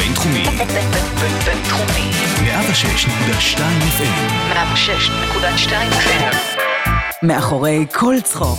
הבינתחומי. 0.00 0.44
בינתחומי. 1.44 2.10
106.2 2.36 3.58
FM. 3.98 4.54
106.2 4.54 5.72
FM. 5.92 6.36
מאחורי 7.22 7.86
כל 7.94 8.14
צחוק. 8.24 8.58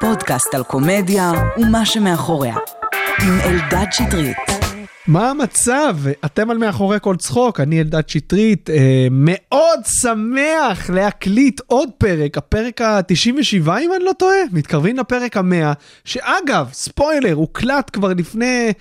פודקאסט 0.00 0.54
על 0.54 0.64
קומדיה 0.64 1.32
ומה 1.56 1.86
שמאחוריה. 1.86 2.54
עם 3.22 3.40
אלדד 3.40 3.86
שטרית. 3.90 4.55
מה 5.08 5.30
המצב? 5.30 5.96
אתם 6.24 6.50
על 6.50 6.58
מאחורי 6.58 6.98
כל 7.00 7.16
צחוק, 7.16 7.60
אני 7.60 7.80
אלדד 7.80 8.08
שטרית, 8.08 8.70
אה, 8.70 9.06
מאוד 9.10 9.80
שמח 10.00 10.90
להקליט 10.90 11.60
עוד 11.66 11.90
פרק, 11.98 12.38
הפרק 12.38 12.80
ה-97 12.80 13.68
אם 13.80 13.90
אני 13.96 14.04
לא 14.04 14.12
טועה, 14.18 14.36
מתקרבים 14.52 14.96
לפרק 14.96 15.36
ה-100, 15.36 15.74
שאגב, 16.04 16.68
ספוילר, 16.72 17.32
הוקלט 17.32 17.90
כבר 17.92 18.08
לפני 18.08 18.72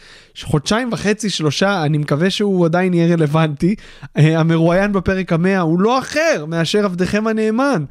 חודשיים 0.42 0.90
וחצי, 0.92 1.30
שלושה, 1.30 1.84
אני 1.84 1.98
מקווה 1.98 2.30
שהוא 2.30 2.66
עדיין 2.66 2.94
יהיה 2.94 3.16
רלוונטי. 3.16 3.76
אה, 4.18 4.40
המרואיין 4.40 4.94
בפרק 4.94 5.34
ה-100 5.34 5.60
הוא 5.62 5.80
לא 5.80 6.00
אחר 6.00 6.46
מאשר 6.48 6.86
עבדכם 6.86 7.28
הנאמן. 7.28 7.86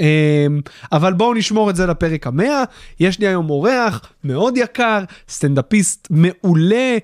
אמ, 0.00 0.60
אבל 0.92 1.12
בואו 1.12 1.34
נשמור 1.34 1.70
את 1.70 1.76
זה 1.76 1.86
לפרק 1.86 2.26
המאה. 2.26 2.62
יש 3.00 3.18
לי 3.18 3.26
היום 3.26 3.50
אורח 3.50 4.00
מאוד 4.24 4.56
יקר, 4.56 5.04
סטנדאפיסט 5.28 6.08
מעולה, 6.10 6.74
אה, 6.76 6.98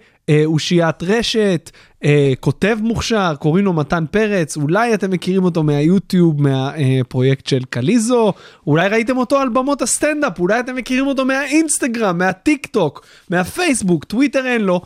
אושיית 0.45 1.02
רשת, 1.02 1.70
אה, 2.05 2.33
כותב 2.41 2.79
מוכשר, 2.83 3.34
קוראים 3.38 3.65
לו 3.65 3.73
מתן 3.73 4.05
פרץ, 4.11 4.57
אולי 4.57 4.95
אתם 4.95 5.11
מכירים 5.11 5.45
אותו 5.45 5.62
מהיוטיוב, 5.62 6.43
מהפרויקט 6.43 7.47
של 7.47 7.65
קליזו, 7.71 8.33
אולי 8.66 8.88
ראיתם 8.88 9.16
אותו 9.16 9.38
על 9.38 9.48
במות 9.48 9.83
הסטנדאפ, 9.83 10.38
אולי 10.38 10.61
אתם 10.61 10.77
מכירים 10.77 11.07
אותו 11.07 11.24
מהאינסטגרם, 11.24 12.19
מהטיק 12.19 12.66
טוק, 12.66 13.07
מהפייסבוק, 13.30 14.05
טוויטר 14.05 14.47
אין 14.47 14.61
לו, 14.61 14.80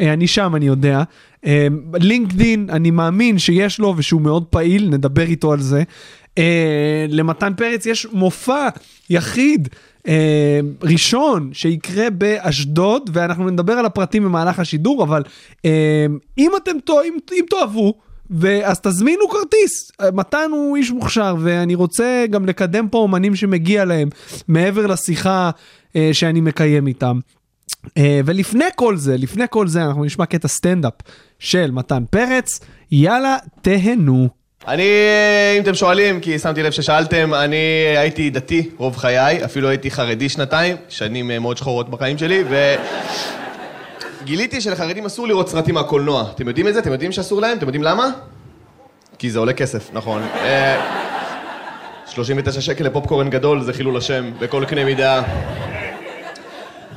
אה, 0.00 0.12
אני 0.12 0.26
שם, 0.26 0.56
אני 0.56 0.66
יודע. 0.66 1.02
לינקדין, 1.94 2.66
אני 2.70 2.90
מאמין 2.90 3.38
שיש 3.38 3.78
לו 3.78 3.94
ושהוא 3.96 4.20
מאוד 4.20 4.44
פעיל, 4.44 4.88
נדבר 4.88 5.22
איתו 5.22 5.52
על 5.52 5.60
זה. 5.60 5.82
Uh, 6.30 6.42
למתן 7.08 7.52
פרץ 7.56 7.86
יש 7.86 8.06
מופע 8.12 8.68
יחיד 9.10 9.68
uh, 10.00 10.10
ראשון 10.82 11.50
שיקרה 11.52 12.10
באשדוד, 12.10 13.10
ואנחנו 13.12 13.50
נדבר 13.50 13.72
על 13.72 13.86
הפרטים 13.86 14.24
במהלך 14.24 14.58
השידור, 14.58 15.02
אבל 15.02 15.22
uh, 15.56 15.62
אם 16.38 16.50
אתם 16.56 16.72
אם, 17.06 17.18
אם 17.32 17.44
תאהבו, 17.50 17.94
אז 18.64 18.80
תזמינו 18.80 19.28
כרטיס. 19.28 19.92
מתן 20.12 20.50
הוא 20.52 20.76
איש 20.76 20.90
מוכשר, 20.90 21.36
ואני 21.40 21.74
רוצה 21.74 22.24
גם 22.30 22.46
לקדם 22.46 22.88
פה 22.88 22.98
אומנים 22.98 23.36
שמגיע 23.36 23.84
להם, 23.84 24.08
מעבר 24.48 24.86
לשיחה 24.86 25.50
uh, 25.88 25.96
שאני 26.12 26.40
מקיים 26.40 26.86
איתם. 26.86 27.18
Uh, 27.86 27.90
ולפני 28.24 28.64
כל 28.76 28.96
זה, 28.96 29.16
לפני 29.16 29.44
כל 29.50 29.68
זה, 29.68 29.84
אנחנו 29.84 30.04
נשמע 30.04 30.26
קטע 30.26 30.48
סטנדאפ 30.48 30.94
של 31.38 31.70
מתן 31.70 32.04
פרץ. 32.10 32.60
יאללה, 32.92 33.36
תהנו. 33.62 34.39
אני, 34.68 34.82
אם 35.56 35.62
אתם 35.62 35.74
שואלים, 35.74 36.20
כי 36.20 36.38
שמתי 36.38 36.62
לב 36.62 36.70
ששאלתם, 36.70 37.34
אני 37.34 37.56
הייתי 37.96 38.30
דתי 38.30 38.70
רוב 38.76 38.96
חיי, 38.96 39.44
אפילו 39.44 39.68
הייתי 39.68 39.90
חרדי 39.90 40.28
שנתיים, 40.28 40.76
שנים 40.88 41.30
מאוד 41.40 41.56
שחורות 41.56 41.88
בחיים 41.88 42.18
שלי, 42.18 42.44
וגיליתי 44.22 44.60
שלחרדים 44.60 45.06
אסור 45.06 45.28
לראות 45.28 45.48
סרטים 45.48 45.74
מהקולנוע. 45.74 46.24
אתם 46.34 46.48
יודעים 46.48 46.68
את 46.68 46.74
זה? 46.74 46.80
אתם 46.80 46.92
יודעים 46.92 47.12
שאסור 47.12 47.40
להם? 47.40 47.58
אתם 47.58 47.66
יודעים 47.66 47.82
למה? 47.82 48.10
כי 49.18 49.30
זה 49.30 49.38
עולה 49.38 49.52
כסף, 49.52 49.90
נכון. 49.92 50.22
39 52.06 52.60
שקל 52.60 52.84
לפופקורן 52.84 53.30
גדול 53.30 53.62
זה 53.62 53.72
חילול 53.72 53.96
השם 53.96 54.30
בכל 54.40 54.64
קנה 54.64 54.84
מידה. 54.84 55.22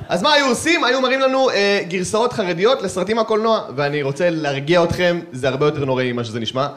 אז 0.09 0.21
מה 0.21 0.33
היו 0.33 0.45
עושים? 0.47 0.83
היו 0.83 1.01
מראים 1.01 1.19
לנו 1.19 1.49
אה, 1.49 1.79
גרסאות 1.87 2.33
חרדיות 2.33 2.81
לסרטים 2.81 3.15
מהקולנוע, 3.15 3.61
ואני 3.75 4.03
רוצה 4.03 4.29
להרגיע 4.29 4.83
אתכם, 4.83 5.19
זה 5.31 5.47
הרבה 5.49 5.65
יותר 5.65 5.85
נוראי 5.85 6.11
ממה 6.11 6.23
שזה 6.23 6.39
נשמע. 6.39 6.67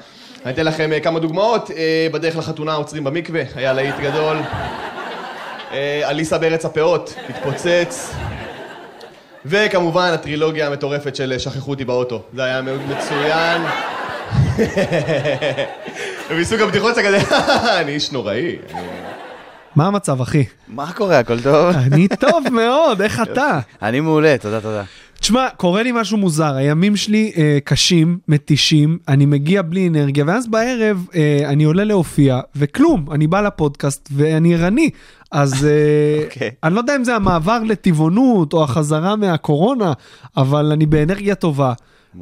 אני 0.46 0.54
אתן 0.54 0.64
לכם 0.64 0.92
אה, 0.92 1.00
כמה 1.00 1.20
דוגמאות. 1.20 1.70
אה, 1.70 2.08
בדרך 2.12 2.36
לחתונה 2.36 2.74
עוצרים 2.74 3.04
במקווה, 3.04 3.42
היה 3.54 3.72
להיט 3.72 3.94
גדול. 4.02 4.36
אה, 5.72 6.10
אליסה 6.10 6.38
בארץ 6.38 6.64
הפאות, 6.64 7.14
התפוצץ. 7.28 8.14
וכמובן 9.46 10.10
הטרילוגיה 10.14 10.66
המטורפת 10.66 11.16
של 11.16 11.38
שכחו 11.38 11.70
אותי 11.70 11.84
באוטו. 11.84 12.22
זה 12.34 12.44
היה 12.44 12.62
מאוד 12.62 12.80
מצוין. 12.88 13.62
ומסוג 16.30 16.60
הבדיחות 16.60 16.94
שכזה, 16.94 17.18
אני 17.80 17.92
איש 17.92 18.12
נוראי. 18.12 18.56
מה 19.76 19.86
המצב, 19.86 20.20
אחי? 20.20 20.44
מה 20.68 20.92
קורה, 20.92 21.18
הכל 21.18 21.40
טוב? 21.40 21.76
אני 21.76 22.08
טוב 22.08 22.44
מאוד, 22.52 23.02
איך 23.02 23.22
אתה? 23.22 23.58
אני 23.82 24.00
מעולה, 24.00 24.36
תודה, 24.40 24.60
תודה. 24.60 24.82
תשמע, 25.26 25.48
קורה 25.56 25.82
לי 25.82 25.92
משהו 25.92 26.18
מוזר, 26.18 26.54
הימים 26.54 26.96
שלי 26.96 27.32
אה, 27.36 27.58
קשים, 27.64 28.18
מתישים, 28.28 28.98
אני 29.08 29.26
מגיע 29.26 29.62
בלי 29.62 29.88
אנרגיה, 29.88 30.24
ואז 30.26 30.46
בערב 30.46 31.06
אה, 31.14 31.40
אני 31.44 31.64
עולה 31.64 31.84
להופיע, 31.84 32.40
וכלום, 32.56 33.06
אני 33.12 33.26
בא 33.26 33.40
לפודקאסט 33.40 34.08
ואני 34.12 34.54
ערני. 34.54 34.90
אז 35.32 35.66
אה, 35.66 35.70
okay. 36.22 36.24
אוקיי. 36.34 36.50
אני 36.64 36.74
לא 36.74 36.80
יודע 36.80 36.96
אם 36.96 37.04
זה 37.04 37.16
המעבר 37.16 37.58
לטבעונות 37.64 38.52
או 38.52 38.64
החזרה 38.64 39.16
מהקורונה, 39.16 39.92
אבל 40.36 40.72
אני 40.72 40.86
באנרגיה 40.86 41.34
טובה. 41.34 41.72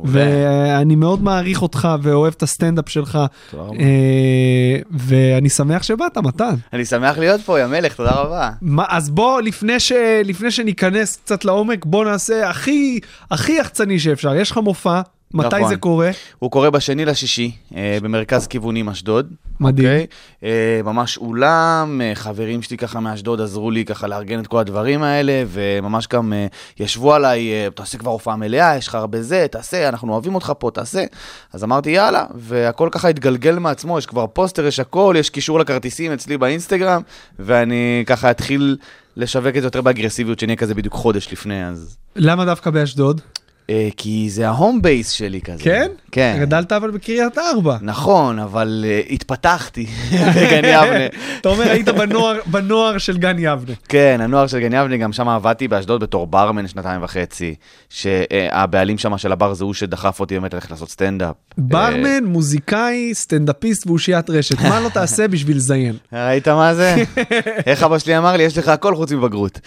ואני 0.05 0.97
מאוד 0.97 1.23
מעריך 1.23 1.63
אותך 1.63 1.89
ואוהב 2.03 2.35
את 2.37 2.43
הסטנדאפ 2.43 2.89
שלך. 2.89 3.19
אה, 3.55 4.77
ואני 4.91 5.49
שמח 5.49 5.83
שבאת, 5.83 6.19
מתן. 6.19 6.55
אני 6.73 6.85
שמח 6.85 7.19
להיות 7.19 7.41
פה, 7.41 7.61
יא 7.61 7.67
מלך, 7.67 7.95
תודה 7.95 8.13
רבה. 8.13 8.51
אז 8.89 9.11
בוא, 9.11 9.41
לפני, 9.41 9.81
ש, 9.81 9.93
לפני 10.25 10.51
שניכנס 10.51 11.17
קצת 11.17 11.45
לעומק, 11.45 11.85
בוא 11.85 12.05
נעשה 12.05 12.51
הכי, 12.51 13.01
הכי 13.31 13.53
יחצני 13.53 13.99
שאפשר. 13.99 14.35
יש 14.35 14.51
לך 14.51 14.57
מופע, 14.57 15.01
מתי 15.35 15.57
נכון. 15.57 15.69
זה 15.69 15.77
קורה? 15.77 16.11
הוא 16.39 16.51
קורה 16.51 16.71
בשני 16.71 17.05
לשישי, 17.05 17.51
אה, 17.77 17.99
במרכז 18.03 18.47
כיוונים 18.47 18.89
אשדוד. 18.89 19.33
מדהים. 19.61 19.89
אוקיי? 19.89 20.07
אה, 20.45 20.81
ממש 20.85 21.19
אולם, 21.19 22.01
אה, 22.05 22.15
חברים 22.15 22.63
שלי 22.63 22.77
ככה 22.77 23.01
מאשדוד 23.01 23.41
עזרו 23.41 23.71
לי 23.71 23.85
ככה 23.85 24.07
לארגן 24.07 24.41
את 24.41 24.47
כל 24.47 24.59
הדברים 24.59 25.03
האלה, 25.03 25.43
וממש 25.49 26.09
גם 26.09 26.33
אה, 26.33 26.47
ישבו 26.81 27.15
עליי, 27.15 27.53
אה, 27.53 27.69
תעשה 27.75 27.99
כבר 27.99 28.11
הופעה 28.11 28.37
מלאה, 28.37 28.77
יש 28.77 28.89
לך 28.89 28.95
הרבה 28.95 29.23
זה, 29.23 29.47
תעשה, 29.51 29.89
אנחנו 29.89 30.13
אוהבים 30.13 30.35
אותך 30.35 30.53
פה, 30.59 30.71
תעשה. 30.75 31.05
אז 31.53 31.65
אמרתי, 31.65 31.91
יאללה, 31.91 32.27
והכל 32.35 32.89
ככה 32.93 33.09
התגלגל 33.09 33.59
מעצמו, 33.59 33.99
יש 33.99 34.07
כבר 34.07 34.27
פוסטר, 34.27 34.67
יש 34.67 34.81
הכל, 34.81 35.15
יש 35.19 35.31
קישור 35.31 35.61
לכרטיסים 35.61 36.13
אצלי 36.13 36.39
באינסטגרם, 36.39 37.03
ואני 37.39 38.05
ככה 38.07 38.31
אתחיל 38.31 38.77
לשווק 39.17 39.57
את 39.57 39.63
זה 39.63 39.67
יותר 39.67 39.81
באגרסיביות, 39.81 40.39
שנהיה 40.39 40.57
כזה 40.57 40.75
בדיוק 40.75 40.95
חודש 40.95 41.33
לפני, 41.33 41.67
אז... 41.67 41.97
למה 42.17 42.45
דווקא 42.45 42.71
באשדוד? 42.71 43.21
אה, 43.71 43.89
כי 43.97 44.31
זה 44.31 44.49
ה 44.49 44.55
home 44.55 44.83
base 44.83 45.11
שלי 45.11 45.41
כזה. 45.41 45.63
כן? 45.63 45.91
כן. 46.13 46.37
גדלת 46.41 46.73
אבל 46.73 46.91
בקריית 46.91 47.39
ארבע. 47.39 47.77
נכון, 47.81 48.39
אבל 48.39 48.85
uh, 48.85 49.13
התפתחתי 49.13 49.87
בגן 50.37 50.65
יבנה. 50.65 51.07
אתה 51.41 51.49
אומר, 51.49 51.71
היית 51.71 51.89
בנוער, 51.89 52.39
בנוער 52.47 52.99
של 52.99 53.19
גן 53.19 53.37
יבנה. 53.39 53.75
כן, 53.89 54.21
הנוער 54.21 54.47
של 54.47 54.61
גן 54.61 54.73
יבנה, 54.73 54.97
גם 54.97 55.13
שם 55.13 55.29
עבדתי 55.29 55.69
באשדוד 55.69 56.03
בתור 56.03 56.27
ברמן 56.27 56.69
שנתיים 56.69 57.03
וחצי, 57.03 57.55
שהבעלים 57.91 58.99
שם 58.99 59.19
של 59.19 59.33
הבר 59.33 59.55
זה 59.55 59.65
הוא 59.65 59.75
שדחף 59.75 60.21
אותי 60.21 60.35
באמת 60.35 60.55
ללכת 60.55 60.71
לעשות 60.71 60.91
סטנדאפ. 60.91 61.35
ברמן, 61.59 62.25
מוזיקאי, 62.25 63.15
סטנדאפיסט 63.15 63.87
ואושיית 63.87 64.31
רשת. 64.31 64.61
מה 64.61 64.81
לא 64.81 64.89
תעשה 64.89 65.29
בשביל 65.29 65.57
לזיין? 65.57 65.97
אה, 66.13 66.27
ראית 66.29 66.49
מה 66.49 66.75
זה? 66.75 66.95
איך 67.67 67.83
אבא 67.83 67.99
שלי 67.99 68.19
אמר 68.19 68.37
לי, 68.37 68.43
יש 68.43 68.59
לך 68.59 68.69
הכל 68.69 68.97
חוץ 68.97 69.13
מבגרות. 69.13 69.61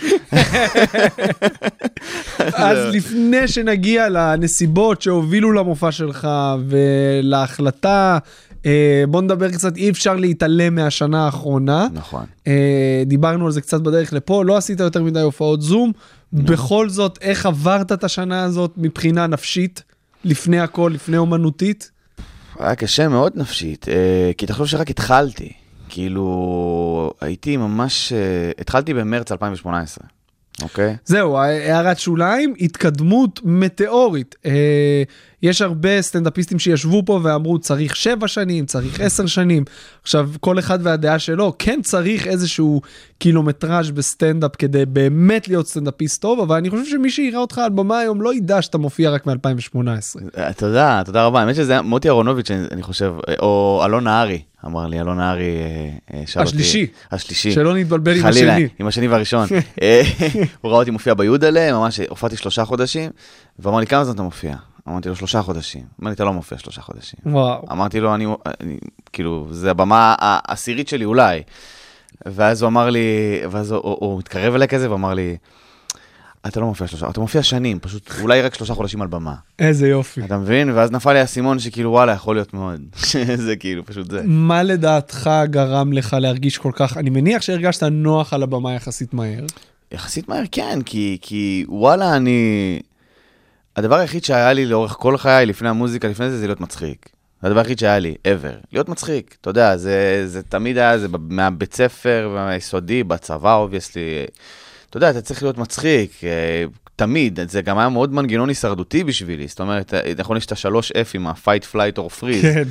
אז 2.53 2.95
לפני 2.95 3.47
שנגיע 3.87 4.09
לנסיבות 4.09 5.01
שהובילו 5.01 5.51
למופע 5.51 5.91
שלך 5.91 6.27
ולהחלטה, 6.67 8.17
אה, 8.65 9.03
בוא 9.07 9.21
נדבר 9.21 9.51
קצת, 9.51 9.77
אי 9.77 9.89
אפשר 9.89 10.15
להתעלם 10.15 10.75
מהשנה 10.75 11.25
האחרונה. 11.25 11.87
נכון. 11.93 12.25
אה, 12.47 13.03
דיברנו 13.05 13.45
על 13.45 13.51
זה 13.51 13.61
קצת 13.61 13.81
בדרך 13.81 14.13
לפה, 14.13 14.43
לא 14.45 14.57
עשית 14.57 14.79
יותר 14.79 15.03
מדי 15.03 15.21
הופעות 15.21 15.61
זום. 15.61 15.91
בכל 16.33 16.89
זאת, 16.89 17.17
איך 17.21 17.45
עברת 17.45 17.91
את 17.91 18.03
השנה 18.03 18.43
הזאת 18.43 18.71
מבחינה 18.77 19.27
נפשית, 19.27 19.83
לפני 20.25 20.59
הכל, 20.59 20.91
לפני 20.93 21.17
אומנותית? 21.17 21.91
היה 22.59 22.75
קשה 22.75 23.07
מאוד 23.07 23.33
נפשית, 23.35 23.89
אה, 23.89 24.31
כי 24.37 24.45
תחשוב 24.45 24.67
שרק 24.67 24.89
התחלתי. 24.89 25.51
כאילו, 25.89 27.11
הייתי 27.21 27.57
ממש... 27.57 28.13
התחלתי 28.59 28.93
במרץ 28.93 29.31
2018, 29.31 30.16
אוקיי? 30.61 30.95
זהו, 31.05 31.37
הערת 31.37 31.99
שוליים, 31.99 32.53
התקדמות 32.59 33.39
מטאורית. 33.43 34.35
אה, 34.45 35.03
יש 35.41 35.61
הרבה 35.61 36.01
סטנדאפיסטים 36.01 36.59
שישבו 36.59 37.03
פה 37.05 37.19
ואמרו 37.23 37.59
צריך 37.59 37.95
שבע 37.95 38.27
שנים, 38.27 38.65
צריך 38.65 38.99
עשר 38.99 39.25
שנים. 39.25 39.63
עכשיו, 40.03 40.29
כל 40.39 40.59
אחד 40.59 40.79
והדעה 40.81 41.19
שלו, 41.19 41.53
כן 41.59 41.79
צריך 41.83 42.27
איזשהו 42.27 42.81
קילומטראז' 43.17 43.91
בסטנדאפ 43.91 44.55
כדי 44.55 44.85
באמת 44.85 45.47
להיות 45.47 45.67
סטנדאפיסט 45.67 46.21
טוב, 46.21 46.39
אבל 46.39 46.55
אני 46.55 46.69
חושב 46.69 46.85
שמי 46.85 47.09
שיראה 47.09 47.39
אותך 47.39 47.57
על 47.57 47.69
במה 47.69 47.99
היום 47.99 48.21
לא 48.21 48.33
ידע 48.33 48.61
שאתה 48.61 48.77
מופיע 48.77 49.09
רק 49.09 49.27
מ-2018. 49.27 49.77
אה, 50.37 50.53
תודה, 50.53 51.01
תודה 51.05 51.25
רבה. 51.25 51.41
האמת 51.41 51.55
שזה 51.55 51.81
מוטי 51.81 52.07
אהרונוביץ', 52.07 52.51
אני 52.51 52.83
חושב, 52.83 53.13
או 53.39 53.81
אלון 53.85 54.03
נהרי, 54.03 54.41
אמר 54.65 54.87
לי, 54.87 54.99
אלון 54.99 55.17
נהרי 55.17 55.43
אה, 55.43 56.17
אה, 56.19 56.23
שאל 56.25 56.41
אותי. 56.41 56.49
השלישי. 56.49 56.87
השלישי. 57.11 57.51
שלא 57.51 57.75
נתבלבל 57.75 58.15
עם 58.15 58.21
חלילה, 58.21 58.53
השני. 58.53 58.67
עם 58.79 58.87
השני 58.87 59.07
והראשון. 59.07 59.47
אה, 59.81 60.01
הוא 60.61 60.71
ראה 60.71 60.79
אותי 60.79 60.91
מופיע 60.91 61.13
ביודלה, 61.13 61.73
ממש 61.73 61.99
הופעתי 62.09 62.37
שלושה 62.37 62.65
חודשים, 62.65 63.11
ואמר 63.59 63.79
לי, 63.79 63.87
כמה 63.87 64.03
זמן 64.03 64.13
אתה 64.13 64.21
מופיע? 64.23 64.55
אמרתי 64.87 65.09
לו, 65.09 65.15
שלושה 65.15 65.41
חודשים. 65.41 65.83
אמר 66.01 66.09
לי, 66.09 66.15
אתה 66.15 66.23
לא 66.23 66.33
מופיע 66.33 66.57
שלושה 66.57 66.81
חודשים. 66.81 67.19
וואו. 67.25 67.65
אמרתי 67.71 67.99
לו, 67.99 68.15
אני, 68.15 68.25
אני 68.61 68.77
כאילו, 69.13 69.47
זה 69.51 69.71
הבמה 69.71 70.15
העשירית 70.19 70.87
שלי 70.87 71.05
אולי. 71.05 71.41
ואז 72.25 72.61
הוא 72.61 72.67
אמר 72.67 72.89
לי, 72.89 72.99
ואז 73.49 73.71
הוא, 73.71 73.81
הוא, 73.83 73.97
הוא 73.99 74.19
התקרב 74.19 74.55
אליי 74.55 74.67
כזה 74.67 74.91
ואמר 74.91 75.13
לי, 75.13 75.37
אתה 76.47 76.59
לא 76.59 76.65
מופיע 76.65 76.87
שלושה, 76.87 77.09
אתה 77.09 77.19
מופיע 77.19 77.43
שנים, 77.43 77.79
פשוט 77.79 78.11
אולי 78.21 78.41
רק 78.41 78.53
שלושה 78.53 78.73
חודשים 78.73 79.01
על 79.01 79.07
במה. 79.07 79.35
איזה 79.59 79.87
יופי. 79.87 80.21
אתה 80.25 80.37
מבין? 80.37 80.71
ואז 80.71 80.91
נפל 80.91 81.13
לי 81.13 81.19
האסימון 81.19 81.59
שכאילו, 81.59 81.91
וואלה, 81.91 82.11
יכול 82.11 82.35
להיות 82.35 82.53
מאוד. 82.53 82.81
זה 83.45 83.55
כאילו, 83.55 83.85
פשוט 83.85 84.11
זה. 84.11 84.21
מה 84.25 84.63
לדעתך 84.63 85.29
גרם 85.45 85.93
לך 85.93 86.17
להרגיש 86.19 86.57
כל 86.57 86.71
כך, 86.75 86.97
אני 86.97 87.09
מניח 87.09 87.41
שהרגשת 87.41 87.83
נוח 87.83 88.33
על 88.33 88.43
הבמה 88.43 88.73
יחסית 88.73 89.13
מהר. 89.13 89.45
יחסית 89.91 90.29
מהר 90.29 90.43
כן, 90.51 90.79
כי, 90.85 91.17
כי 91.21 91.65
וואלה, 91.67 92.15
אני... 92.15 92.79
הדבר 93.77 93.95
היחיד 93.95 94.23
שהיה 94.23 94.53
לי 94.53 94.65
לאורך 94.65 94.91
כל 94.91 95.17
חיי, 95.17 95.45
לפני 95.45 95.69
המוזיקה, 95.69 96.07
לפני 96.07 96.29
זה, 96.29 96.37
זה 96.37 96.47
להיות 96.47 96.61
מצחיק. 96.61 97.09
זה 97.41 97.47
הדבר 97.47 97.59
היחיד 97.59 97.79
שהיה 97.79 97.99
לי, 97.99 98.15
ever. 98.23 98.65
להיות 98.71 98.89
מצחיק, 98.89 99.35
אתה 99.41 99.49
יודע, 99.49 99.77
זה, 99.77 100.23
זה 100.27 100.43
תמיד 100.43 100.77
היה, 100.77 100.97
זה 100.97 101.07
מהבית 101.29 101.73
ספר, 101.73 102.31
מהיסודי, 102.35 103.03
בצבא, 103.03 103.55
obviously. 103.55 104.25
אתה 104.89 104.97
יודע, 104.97 105.09
אתה 105.09 105.21
צריך 105.21 105.43
להיות 105.43 105.57
מצחיק, 105.57 106.23
אה, 106.23 106.63
תמיד. 106.95 107.39
זה 107.47 107.61
גם 107.61 107.77
היה 107.77 107.89
מאוד 107.89 108.13
מנגנון 108.13 108.49
הישרדותי 108.49 109.03
בשבילי. 109.03 109.47
זאת 109.47 109.59
אומרת, 109.59 109.93
אה, 109.93 110.13
נכון, 110.17 110.37
יש 110.37 110.45
את 110.45 110.51
השלוש 110.51 110.91
F 110.91 111.09
עם 111.13 111.27
ה-fight, 111.27 111.75
flight 111.75 111.97
or 111.97 112.21
freeze. 112.21 112.41
כן. 112.41 112.63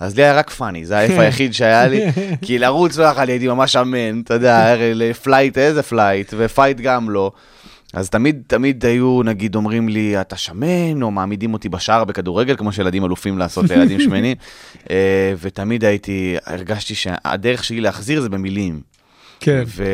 אז 0.00 0.16
לי 0.16 0.22
היה 0.22 0.34
רק 0.34 0.50
funny, 0.50 0.86
זה 0.86 0.98
ה-F 0.98 1.20
היחיד 1.20 1.54
שהיה 1.54 1.88
לי, 1.88 2.00
כי 2.46 2.58
לרוץ 2.58 2.96
לא 2.98 3.04
יכולתי, 3.04 3.32
הייתי 3.32 3.48
ממש 3.48 3.76
אמן, 3.76 4.20
אתה 4.20 4.34
יודע, 4.34 4.74
ל 4.78 4.89
flight 4.89 5.58
איזה 5.58 5.82
flight, 5.82 6.34
ו 6.36 6.43
fight 6.43 6.80
גם 6.80 7.10
לא. 7.10 7.32
אז 7.94 8.10
תמיד, 8.10 8.42
תמיד 8.46 8.86
היו, 8.86 9.22
נגיד, 9.24 9.54
אומרים 9.54 9.88
לי, 9.88 10.20
אתה 10.20 10.36
שמן, 10.36 11.02
או 11.02 11.10
מעמידים 11.10 11.52
אותי 11.52 11.68
בשער 11.68 12.04
בכדורגל, 12.04 12.56
כמו 12.56 12.72
שילדים 12.72 13.04
אלופים 13.04 13.38
לעשות 13.38 13.70
לילדים 13.70 14.00
שמנים, 14.04 14.36
אה, 14.90 15.32
ותמיד 15.40 15.84
הייתי, 15.84 16.36
הרגשתי 16.46 16.94
שהדרך 16.94 17.64
שלי 17.64 17.80
להחזיר 17.80 18.20
זה 18.20 18.28
במילים. 18.28 18.80
כן. 19.40 19.62
ו... 19.66 19.84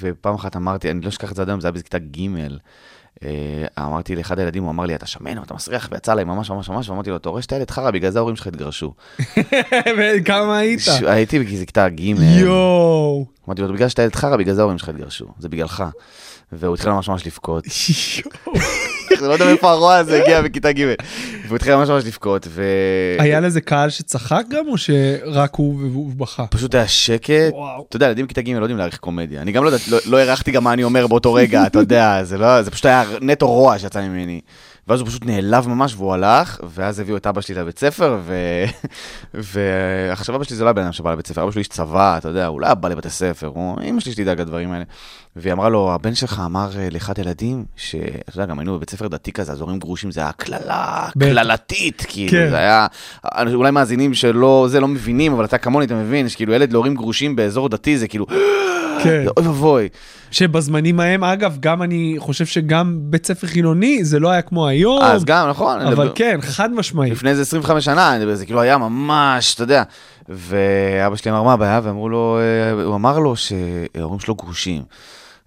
ופעם 0.00 0.34
אחת 0.34 0.56
אמרתי, 0.56 0.90
אני 0.90 1.00
לא 1.00 1.08
אשכח 1.08 1.30
את 1.30 1.36
זה 1.36 1.42
עד 1.42 1.48
היום, 1.48 1.60
זה 1.60 1.68
היה 1.68 1.72
בכיתה 1.72 1.98
ג', 1.98 2.20
אה, 3.24 3.84
אמרתי 3.86 4.16
לאחד 4.16 4.38
הילדים, 4.38 4.62
הוא 4.62 4.70
אמר 4.70 4.86
לי, 4.86 4.94
אתה 4.94 5.06
שמן, 5.06 5.38
אתה 5.42 5.54
מסריח, 5.54 5.88
ויצא 5.92 6.12
עליי 6.12 6.24
ממש 6.24 6.50
ממש 6.50 6.68
ממש, 6.68 6.88
ואמרתי 6.88 7.10
לו, 7.10 7.16
אתה 7.16 7.28
רואה 7.28 7.42
שאתה 7.42 7.56
ילד 7.56 7.70
חרא, 7.70 7.90
בגלל 7.90 8.10
זה 8.10 8.18
ההורים 8.18 8.36
שלך 8.36 8.46
התגרשו. 8.46 8.92
וכמה 9.98 10.58
היית? 10.58 10.80
ש- 10.80 11.02
הייתי 11.02 11.38
באיזה 11.38 11.66
כיתה 11.66 11.88
ג', 11.88 12.00
יואו. 12.00 13.26
אמרתי 13.48 13.62
לו, 13.62 13.72
בגלל 13.72 13.88
שאתה 13.88 14.02
ילד 14.02 14.14
חרא, 14.14 14.36
בגלל 14.36 14.54
זה 14.54 14.60
ההורים 14.60 14.78
שלך 14.78 14.88
התגרשו, 14.88 15.26
זה 15.38 15.48
בגללך. 15.48 15.84
והוא 16.52 16.74
התחיל 16.74 16.90
ממש 16.92 17.08
ממש 17.08 17.26
לבכות. 17.26 17.64
אני 19.18 19.28
לא 19.28 19.32
יודע 19.32 19.44
מאיפה 19.44 19.70
הרוע 19.70 19.94
הזה 19.96 20.22
הגיע 20.22 20.42
בכיתה 20.42 20.72
ג', 20.72 20.94
והוא 21.46 21.56
התחיל 21.56 21.76
ממש 21.76 21.88
ממש 21.88 22.04
לבכות, 22.04 22.46
ו... 22.50 22.62
היה 23.18 23.40
לזה 23.40 23.60
קהל 23.60 23.90
שצחק 23.90 24.42
גם, 24.50 24.68
או 24.68 24.78
שרק 24.78 25.54
הוא 25.54 25.74
והוא 25.80 26.12
בכה? 26.16 26.46
פשוט 26.46 26.74
היה 26.74 26.88
שקט. 26.88 27.52
אתה 27.88 27.96
יודע, 27.96 28.06
ילדים 28.06 28.24
בכיתה 28.24 28.42
ג' 28.42 28.48
לא 28.50 28.58
יודעים 28.60 28.78
להעריך 28.78 28.98
קומדיה. 28.98 29.42
אני 29.42 29.52
גם 29.52 29.64
לא 29.64 29.68
יודעת, 29.68 29.88
לא- 29.88 29.98
לא 30.06 30.16
הערכתי 30.16 30.50
גם 30.50 30.64
מה 30.64 30.72
אני 30.72 30.84
אומר 30.84 31.06
באותו 31.06 31.34
רגע, 31.34 31.66
אתה 31.66 31.78
יודע, 31.78 32.24
זה 32.24 32.38
לא, 32.38 32.62
זה 32.62 32.70
פשוט 32.70 32.86
היה 32.86 33.04
נטו 33.20 33.46
רוע 33.46 33.78
שיצא 33.78 34.00
ממני. 34.02 34.40
ואז 34.88 35.00
הוא 35.00 35.08
פשוט 35.08 35.26
נעלב 35.26 35.68
ממש 35.68 35.94
והוא 35.94 36.14
הלך, 36.14 36.60
ואז 36.74 37.00
הביאו 37.00 37.16
את 37.16 37.26
אבא 37.26 37.40
שלי 37.40 37.54
לבית 37.54 37.78
ספר, 37.78 38.18
ו... 38.24 38.34
ועכשיו 39.34 40.36
אבא 40.36 40.44
שלי 40.44 40.56
זה 40.56 40.64
לא 40.64 40.70
הבן 40.70 40.82
אדם 40.82 40.92
שבא 40.92 41.12
לבית 41.12 41.26
ספר, 41.26 41.42
אבא 41.42 41.50
שלי 41.50 41.58
איש 41.58 41.68
צבא, 41.68 42.18
אתה 42.18 42.28
יודע, 42.28 42.46
הוא 42.46 42.60
לא 42.60 42.74
בא 42.74 42.88
לבתי 42.88 43.10
ספר, 43.10 43.46
הוא, 43.46 43.76
אמא 43.82 44.00
שלי 44.00 44.12
שתדאג 44.12 44.40
לדברים 44.40 44.72
האלה. 44.72 44.84
והיא 45.36 45.52
אמרה 45.52 45.68
לו, 45.68 45.92
הבן 45.92 46.14
שלך 46.14 46.42
אמר 46.46 46.68
אה, 46.78 46.88
לאחד 46.90 47.18
הילדים, 47.18 47.64
שאתה 47.76 48.32
יודע, 48.34 48.46
גם 48.46 48.58
היינו 48.58 48.76
בבית 48.76 48.90
ספר 48.90 49.08
דתי 49.08 49.32
כזה, 49.32 49.52
אז 49.52 49.60
הורים 49.60 49.78
גרושים 49.78 50.10
זה 50.10 50.20
היה 50.20 50.32
קללה. 50.32 51.08
קללתית, 51.18 52.04
כאילו, 52.08 52.30
כן. 52.30 52.50
זה 52.50 52.56
היה, 52.56 52.86
אולי 53.54 53.70
מאזינים 53.70 54.14
שלא, 54.14 54.66
זה 54.70 54.80
לא 54.80 54.88
מבינים, 54.88 55.32
אבל 55.32 55.44
אתה 55.44 55.58
כמוני, 55.58 55.86
אתה 55.86 55.94
מבין, 55.94 56.28
שכאילו 56.28 56.52
ילד 56.52 56.72
להורים 56.72 56.94
גרושים 56.94 57.36
באזור 57.36 57.68
דתי 57.68 57.98
זה 57.98 58.08
כאילו, 58.08 58.26
כן. 59.02 59.24
אוי 59.36 59.46
ואבוי. 59.46 59.88
שבזמנים 60.30 61.00
ההם, 61.00 61.24
אגב, 61.24 61.56
גם 61.60 61.82
אני 61.82 62.14
חושב 62.18 62.46
שגם 62.46 62.96
בית 63.00 63.26
ספר 63.26 63.46
חילוני, 63.46 64.04
זה 64.04 64.18
לא 64.20 64.28
היה 64.30 64.42
כמו 64.42 64.66
היום. 64.68 65.02
אז 65.02 65.24
גם, 65.24 65.48
נכון. 65.48 65.80
אבל 65.80 65.90
מדבר- 65.90 66.12
כן, 66.14 66.38
חד 66.40 66.70
משמעית. 66.72 67.12
לפני 67.12 67.30
איזה 67.30 67.42
25 67.42 67.84
שנה, 67.84 68.16
אני- 68.16 68.36
זה 68.36 68.44
כאילו 68.46 68.60
היה 68.60 68.78
ממש, 68.78 69.54
אתה 69.54 69.62
יודע. 69.62 69.82
ואבא 70.28 71.16
שלי 71.16 71.30
אמר, 71.30 71.42
מה 71.42 71.52
הבעיה? 71.52 71.80
ואמרו 71.84 72.08
לו, 72.08 72.38
אה, 72.40 72.82
הוא 72.84 72.94
אמר 72.94 73.18
לו 73.18 73.34
שההורים 73.36 74.20
שלו 74.20 74.34
גרושים. 74.34 74.82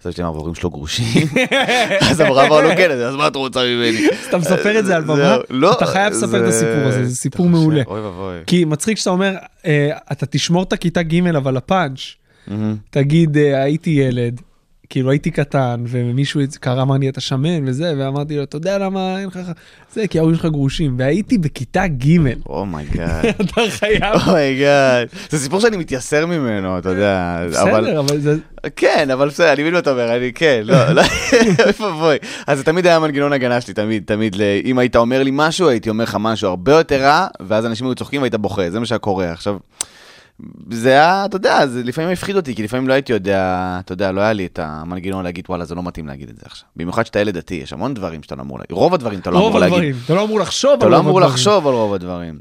אז 0.04 0.20
אמר, 0.20 0.26
ההורים 0.28 0.54
שלו 0.54 0.70
גרושים? 0.70 1.26
אז 2.10 2.20
המורה 2.20 2.46
אמרה 2.46 2.62
לו, 2.62 2.70
כן, 2.76 2.90
אז 2.90 3.14
מה 3.14 3.26
את 3.26 3.36
רוצה 3.36 3.60
ממני? 3.60 3.98
אתה 4.28 4.38
מספר 4.38 4.78
את 4.78 4.84
זה 4.86 4.96
על 4.96 5.02
במה? 5.04 5.16
זהו, 5.16 5.40
לא, 5.50 5.72
אתה 5.72 5.86
חייב 5.86 6.12
לספר 6.12 6.42
את 6.44 6.48
הסיפור 6.48 6.82
הזה, 6.88 7.04
זה 7.04 7.16
סיפור 7.16 7.48
מעולה. 7.48 7.82
אוי 7.86 8.00
ואבוי. 8.00 8.36
כי 8.46 8.64
מצחיק 8.64 8.98
שאתה 8.98 9.10
אומר, 9.10 9.34
אה, 9.66 9.90
אתה 10.12 10.26
תשמור 10.26 10.62
את 10.62 10.72
הכיתה 10.72 11.02
ג' 11.02 11.26
אבל 11.36 11.56
הפאנץ'. 11.56 11.98
תגיד, 12.90 13.36
אה, 13.36 13.62
הייתי 13.62 13.90
ילד, 13.90 14.40
כאילו 14.92 15.10
הייתי 15.10 15.30
קטן, 15.30 15.84
ומישהו 15.88 16.40
קרא, 16.60 16.82
אמר 16.82 16.96
לי, 16.96 17.08
אתה 17.08 17.20
שמן 17.20 17.68
וזה, 17.68 17.94
ואמרתי 17.98 18.36
לו, 18.36 18.42
אתה 18.42 18.56
יודע 18.56 18.78
למה 18.78 19.18
אין 19.18 19.28
לך... 19.28 19.38
זה, 19.92 20.08
כי 20.08 20.18
ההורים 20.18 20.36
שלך 20.36 20.46
גרושים, 20.46 20.94
והייתי 20.98 21.38
בכיתה 21.38 21.86
ג'. 21.86 22.18
oh 22.46 22.66
my 22.66 22.85
god. 22.85 23.24
אתה 23.40 23.60
חייב... 23.68 24.02
oh 24.26 24.46
my 24.46 24.67
god. 24.67 25.08
זה 25.30 25.38
סיפור 25.38 25.60
שאני 25.60 25.76
מתייסר 25.76 26.26
ממנו, 26.26 26.78
אתה 26.78 26.88
יודע. 26.88 27.44
בסדר, 27.50 28.00
אבל 28.00 28.20
זה... 28.20 28.36
כן, 28.76 29.10
אבל 29.10 29.28
בסדר, 29.28 29.52
אני 29.52 29.62
מבין 29.62 29.72
מה 29.72 29.78
אתה 29.78 29.90
אומר, 29.90 30.16
אני 30.16 30.32
כן, 30.32 30.60
לא, 30.64 30.88
לא, 30.96 31.02
אוי 31.64 31.86
ואבוי. 31.86 32.16
אז 32.46 32.58
זה 32.58 32.64
תמיד 32.64 32.86
היה 32.86 32.98
מנגנון 32.98 33.32
הגנה 33.32 33.60
שלי, 33.60 33.74
תמיד, 33.74 34.02
תמיד, 34.06 34.36
אם 34.64 34.78
היית 34.78 34.96
אומר 34.96 35.22
לי 35.22 35.30
משהו, 35.34 35.68
הייתי 35.68 35.90
אומר 35.90 36.04
לך 36.04 36.16
משהו 36.20 36.48
הרבה 36.48 36.72
יותר 36.72 37.02
רע, 37.02 37.26
ואז 37.40 37.66
אנשים 37.66 37.86
היו 37.86 37.94
צוחקים 37.94 38.20
והיית 38.20 38.34
בוכה, 38.34 38.70
זה 38.70 38.80
מה 38.80 38.86
שהיה 38.86 38.98
קורה. 38.98 39.32
עכשיו, 39.32 39.56
זה 40.70 40.88
היה, 40.88 41.24
אתה 41.24 41.36
יודע, 41.36 41.66
זה 41.66 41.82
לפעמים 41.84 42.10
הפחיד 42.10 42.36
אותי, 42.36 42.54
כי 42.54 42.62
לפעמים 42.62 42.88
לא 42.88 42.92
הייתי 42.92 43.12
יודע, 43.12 43.76
אתה 43.84 43.92
יודע, 43.92 44.12
לא 44.12 44.20
היה 44.20 44.32
לי 44.32 44.46
את 44.46 44.58
המנגנון 44.62 45.24
להגיד, 45.24 45.44
וואלה, 45.48 45.64
זה 45.64 45.74
לא 45.74 45.82
מתאים 45.82 46.06
להגיד 46.06 46.28
את 46.28 46.36
זה 46.36 46.42
עכשיו. 46.44 46.68
במיוחד 46.76 47.06
שאתה 47.06 47.20
ילד 47.20 47.38
דתי, 47.38 47.54
יש 47.54 47.72
המון 47.72 47.94
דברים 47.94 48.22
שאתה 48.22 48.34
לא 48.34 48.42
אמור 48.42 48.58
להגיד, 48.58 48.72
רוב 48.72 48.94
הדברים 48.94 49.18
אתה 49.18 49.30
לא 49.30 49.38
אמור 49.38 49.58
להגיד. 49.58 49.74
הדברים, 49.74 49.94
אתה 50.04 50.14
לא 50.14 50.24
אמור 50.24 50.40
לחשוב 50.40 50.72
אתה 50.76 50.84
על 50.84 50.90
לא 50.90 50.96
רוב 50.96 51.06
אמור 51.06 51.18
הדברים. 51.18 51.34
לחשוב 51.34 51.66
על 51.66 51.74
רוב 51.74 51.94
הדברים. 51.94 52.38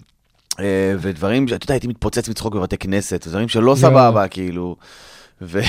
אה, 0.60 0.96
ודברים, 1.00 1.46
אתה 1.46 1.54
יודע, 1.54 1.74
הייתי 1.74 1.88
מתפוצץ 1.88 2.30
מצחוק 2.30 2.56
בבתי 2.56 2.78
כנסת, 2.78 3.28
דברים 3.28 3.48
שלא. 3.48 3.76
סבבה, 3.78 4.28
כאילו. 4.28 4.76
ו- 5.42 5.60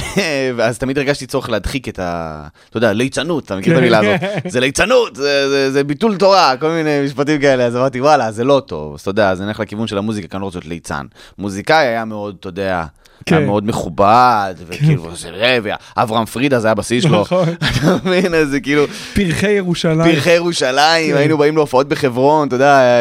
ואז 0.56 0.78
תמיד 0.78 0.98
הרגשתי 0.98 1.26
צורך 1.26 1.50
להדחיק 1.50 1.88
את 1.88 1.98
ה... 1.98 2.42
אתה 2.70 2.76
יודע, 2.76 2.92
ליצנות, 2.92 3.44
אתה 3.44 3.56
מכיר 3.56 3.72
את 3.72 3.78
כן. 3.78 3.82
המילה 3.82 3.98
הזאת? 3.98 4.20
זה 4.52 4.60
ליצנות, 4.60 5.17
זה- 5.17 5.48
זה- 5.48 5.70
זה 5.72 5.84
ביטול 5.84 6.17
תורה, 6.17 6.55
כל 6.60 6.70
מיני 6.70 7.02
משפטים 7.05 7.41
כאלה. 7.41 7.64
אז 7.64 7.76
אמרתי, 7.76 8.00
וואלה, 8.00 8.32
זה 8.32 8.44
לא 8.44 8.62
טוב. 8.67 8.94
אז 8.94 9.00
אתה 9.00 9.10
יודע, 9.10 9.31
אז 9.31 9.41
אני 9.41 9.46
הולך 9.46 9.60
לכיוון 9.60 9.86
של 9.86 9.98
המוזיקה, 9.98 10.29
כי 10.29 10.36
אני 10.36 10.41
לא 10.41 10.46
רוצה 10.46 10.58
להיות 10.58 10.69
ליצן. 10.69 11.06
מוזיקאי 11.38 11.86
היה 11.86 12.05
מאוד, 12.05 12.36
אתה 12.41 12.48
יודע, 12.48 12.84
כן. 13.26 13.36
היה 13.36 13.46
מאוד 13.46 13.67
מכובד, 13.67 14.55
וכאילו, 14.67 15.17
זה 15.17 15.31
רב, 15.32 15.64
אברהם 15.96 16.24
פרידה 16.24 16.60
זה 16.60 16.69
היה 16.69 16.74
בשיא 16.74 17.00
שלו. 17.00 17.20
נכון. 17.20 17.48
אתה 17.58 17.96
מבין? 18.05 18.34
אז 18.34 18.48
זה 18.48 18.60
כאילו... 18.60 18.84
פרחי 19.14 19.50
ירושלים. 19.50 20.14
פרחי 20.14 20.31
ירושלים, 20.31 21.10
כן. 21.12 21.17
היינו 21.17 21.38
באים 21.38 21.56
להופעות 21.56 21.88
בחברון, 21.88 22.48
אתה 22.48 22.56
יודע, 22.56 23.00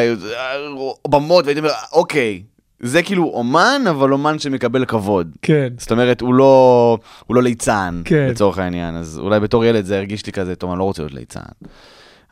במות, 1.07 1.45
והייתי 1.45 1.59
אומר, 1.59 1.71
אוקיי, 1.93 2.41
זה 2.81 3.03
כאילו 3.03 3.23
אומן, 3.23 3.81
אבל 3.89 4.13
אומן 4.13 4.39
שמקבל 4.39 4.85
כבוד. 4.85 5.31
כן. 5.41 5.67
זאת 5.77 5.91
אומרת, 5.91 6.21
הוא 6.21 6.33
לא, 6.33 6.97
הוא 7.27 7.35
לא 7.35 7.43
ליצן, 7.43 8.01
כן. 8.05 8.27
לצורך 8.29 8.57
העניין, 8.57 8.95
אז 8.95 9.19
אולי 9.19 9.39
בתור 9.39 9.65
ילד 9.65 9.85
זה 9.85 9.97
הרגיש 9.97 10.25
לי 10.25 10.31
כזה, 10.31 10.55
טוב, 10.55 10.69
אני 10.71 10.79
לא 10.79 10.83
רוצה 10.83 11.01
להיות 11.01 11.13
ליצן. 11.13 11.41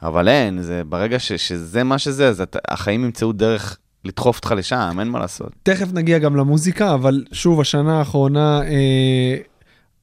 אבל 0.03 0.27
אין, 0.27 0.61
זה 0.61 0.81
ברגע 0.89 1.19
ש, 1.19 1.31
שזה 1.31 1.83
מה 1.83 1.97
שזה, 1.97 2.27
אז 2.27 2.41
אתה, 2.41 2.59
החיים 2.67 3.03
ימצאו 3.05 3.31
דרך 3.31 3.77
לדחוף 4.05 4.37
אותך 4.37 4.53
לשם, 4.57 4.97
אין 4.99 5.07
מה 5.07 5.19
לעשות. 5.19 5.51
תכף 5.63 5.93
נגיע 5.93 6.17
גם 6.17 6.35
למוזיקה, 6.35 6.93
אבל 6.93 7.23
שוב, 7.31 7.61
השנה 7.61 7.99
האחרונה, 7.99 8.61
אה, 8.63 9.37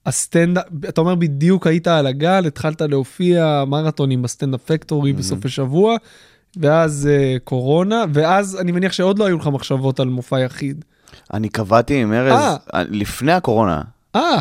הסטנדאפ, 0.06 0.64
אתה 0.88 1.00
אומר 1.00 1.14
בדיוק 1.14 1.66
היית 1.66 1.88
על 1.88 2.06
הגל, 2.06 2.46
התחלת 2.46 2.80
להופיע 2.82 3.64
מרתונים 3.66 4.22
בסטנדאפ 4.22 4.60
פקטורי 4.64 5.12
בסוף 5.12 5.44
השבוע, 5.44 5.96
ואז 6.56 7.08
אה, 7.12 7.36
קורונה, 7.44 8.04
ואז 8.12 8.60
אני 8.60 8.72
מניח 8.72 8.92
שעוד 8.92 9.18
לא 9.18 9.26
היו 9.26 9.36
לך 9.36 9.46
מחשבות 9.46 10.00
על 10.00 10.08
מופע 10.08 10.40
יחיד. 10.40 10.84
אני 11.34 11.48
קבעתי 11.48 12.02
עם 12.02 12.12
ארז, 12.12 12.58
אה. 12.74 12.82
לפני 12.88 13.32
הקורונה, 13.32 13.82
אה, 14.16 14.40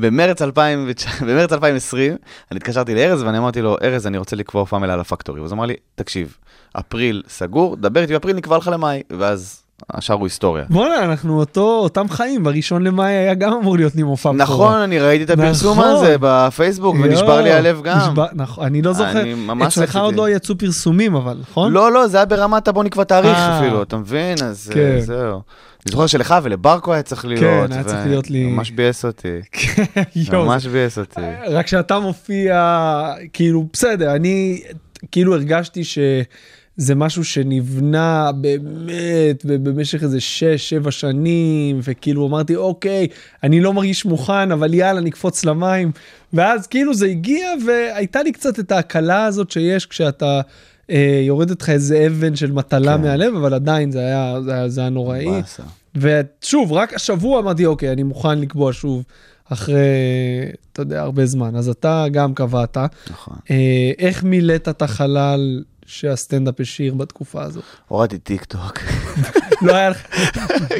במרץ 0.00 0.42
2019 0.42 1.28
במרץ 1.28 1.52
2020, 1.52 2.16
אני 2.50 2.56
התקשרתי 2.56 2.94
לארז 2.94 3.22
ואני 3.22 3.38
אמרתי 3.38 3.62
לו, 3.62 3.76
ארז, 3.82 4.06
אני 4.06 4.18
רוצה 4.18 4.36
לקבוע 4.36 4.60
הופעה 4.60 4.80
מלאה 4.80 4.96
לפקטורי. 4.96 5.42
אז 5.42 5.50
הוא 5.50 5.56
אמר 5.56 5.66
לי, 5.66 5.74
תקשיב, 5.94 6.36
אפריל 6.72 7.22
סגור, 7.28 7.76
דבר 7.76 8.00
איתי 8.02 8.12
באפריל, 8.12 8.36
נקבע 8.36 8.56
לך 8.56 8.70
למאי. 8.72 9.02
ואז 9.10 9.62
השאר 9.90 10.14
הוא 10.16 10.26
היסטוריה. 10.26 10.64
בואנה, 10.70 11.04
אנחנו 11.04 11.38
אותו, 11.38 11.78
אותם 11.82 12.08
חיים, 12.08 12.44
בראשון 12.44 12.82
למאי 12.82 13.12
היה 13.12 13.34
גם 13.34 13.52
אמור 13.52 13.76
להיות 13.76 13.94
לי 13.94 14.02
מופע 14.02 14.32
בכורה. 14.32 14.42
נכון, 14.44 14.78
אני 14.78 14.98
ראיתי 14.98 15.24
את 15.24 15.30
הפרסום 15.30 15.78
נכון. 15.78 15.90
הזה 15.90 16.16
בפייסבוק, 16.20 16.96
ונשבר 17.02 17.40
לי 17.40 17.52
הלב 17.52 17.80
גם. 17.84 17.98
נשבר- 17.98 18.26
נכון, 18.32 18.64
אני 18.66 18.82
לא 18.82 18.92
זוכר, 18.92 19.20
אני 19.20 19.34
ממש 19.34 19.78
אצלך. 19.78 19.96
עוד 19.96 20.14
לא 20.14 20.30
יצאו 20.30 20.58
פרסומים 20.58 21.14
אבל, 21.14 21.36
נכון? 21.50 21.72
לא, 21.72 21.92
לא, 21.92 22.06
זה 22.06 22.16
היה 22.16 22.26
ברמת 22.26 22.68
הבוא 22.68 22.84
נקבע 22.84 23.04
תאריך 23.04 23.36
אה. 23.38 23.58
אפילו, 23.60 23.82
אתה 23.82 23.96
מבין? 23.96 24.36
אז 24.44 24.70
כן. 24.74 24.80
אה, 24.80 25.00
זהו. 25.00 25.32
אני 25.86 25.92
זוכר 25.92 26.06
שלך 26.06 26.34
ולברקו 26.42 26.92
היה 26.92 27.02
צריך 27.02 27.24
להיות. 27.24 27.70
היה 27.72 27.84
צריך 27.84 28.06
להיות 28.06 28.30
לי- 28.30 28.46
ממש 28.46 28.70
ביאס 28.70 29.04
אותי. 29.04 29.28
יואו, 30.32 30.44
ממש 30.46 30.66
ביאס 30.66 30.98
אותי. 30.98 31.20
רק 31.50 31.66
שאתה 31.66 31.98
מופיע, 31.98 32.56
כאילו, 33.32 33.66
בסדר, 33.72 34.14
אני, 34.14 34.62
כאילו 35.12 35.34
הרגשתי 35.34 35.82
שזה 36.78 36.94
משהו 36.94 37.24
שנבנה 37.24 38.30
באמת 38.32 39.44
במשך 39.44 40.02
איזה 40.02 40.18
6-7 40.86 40.90
שנים, 40.90 41.80
וכאילו 41.82 42.26
אמרתי, 42.26 42.56
אוקיי, 42.56 43.06
אני 43.42 43.60
לא 43.60 43.72
מרגיש 43.72 44.04
מוכן, 44.04 44.52
אבל 44.52 44.74
יאללה, 44.74 45.00
נקפוץ 45.00 45.44
למים. 45.44 45.92
ואז 46.32 46.66
כאילו 46.66 46.94
זה 46.94 47.06
הגיע, 47.06 47.48
והייתה 47.66 48.22
לי 48.22 48.32
קצת 48.32 48.58
את 48.58 48.72
ההקלה 48.72 49.24
הזאת 49.24 49.50
שיש 49.50 49.86
כשאתה... 49.86 50.40
אה, 50.90 51.22
יורדת 51.26 51.62
לך 51.62 51.70
איזה 51.70 52.06
אבן 52.06 52.36
של 52.36 52.52
מטלה 52.52 52.96
כן. 52.96 53.02
מהלב, 53.02 53.34
אבל 53.34 53.54
עדיין 53.54 53.90
זה 53.92 53.98
היה, 54.00 54.40
זה 54.44 54.54
היה, 54.54 54.68
זה 54.68 54.80
היה 54.80 54.90
נוראי. 54.90 55.26
ושוב, 55.94 56.72
רק 56.72 56.94
השבוע 56.94 57.40
אמרתי, 57.40 57.66
אוקיי, 57.66 57.92
אני 57.92 58.02
מוכן 58.02 58.38
לקבוע 58.38 58.72
שוב 58.72 59.02
אחרי, 59.44 59.78
אתה 60.72 60.82
יודע, 60.82 61.02
הרבה 61.02 61.26
זמן. 61.26 61.56
אז 61.56 61.68
אתה 61.68 62.06
גם 62.12 62.34
קבעת. 62.34 62.76
נכון. 63.10 63.36
אה, 63.50 63.90
איך 63.98 64.24
מילאת 64.24 64.68
את 64.68 64.82
החלל 64.82 65.62
שהסטנדאפ 65.88 66.60
השאיר 66.60 66.94
בתקופה 66.94 67.42
הזאת? 67.42 67.64
הורדתי 67.88 68.18
טיק 68.18 68.44
טוק. 68.44 68.78
לא 69.66 69.74
היה 69.74 69.90
לך... 69.90 70.06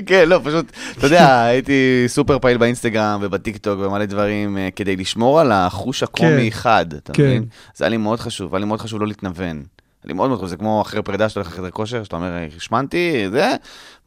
כן, 0.06 0.28
לא, 0.28 0.40
פשוט, 0.44 0.72
אתה 0.98 1.06
יודע, 1.06 1.42
הייתי 1.42 2.04
סופר 2.06 2.38
פעיל 2.38 2.56
באינסטגרם 2.56 3.20
ובטיק 3.22 3.56
טוק 3.56 3.78
ומלא 3.80 4.04
דברים 4.04 4.58
אה, 4.58 4.68
כדי 4.76 4.96
לשמור 4.96 5.40
על 5.40 5.52
החוש 5.52 6.02
הקומי 6.02 6.50
כן. 6.50 6.56
חד, 6.56 6.86
אתה 6.94 7.12
כן. 7.12 7.22
מבין? 7.22 7.44
זה 7.74 7.84
היה 7.84 7.88
לי 7.88 7.96
מאוד 7.96 8.20
חשוב, 8.20 8.54
היה 8.54 8.60
לי 8.60 8.66
מאוד 8.66 8.80
חשוב 8.80 9.00
לא 9.00 9.06
להתנוון. 9.06 9.62
לי 10.04 10.12
מאוד 10.12 10.28
מאוד 10.28 10.38
חשוב, 10.38 10.48
זה 10.48 10.56
כמו 10.56 10.82
אחרי 10.82 11.02
פרידה 11.02 11.28
שאתה 11.28 11.40
הולך 11.40 11.52
לחדר 11.52 11.70
כושר, 11.70 12.04
שאתה 12.04 12.16
אומר, 12.16 12.32
השמנתי, 12.56 13.30
זה, 13.30 13.54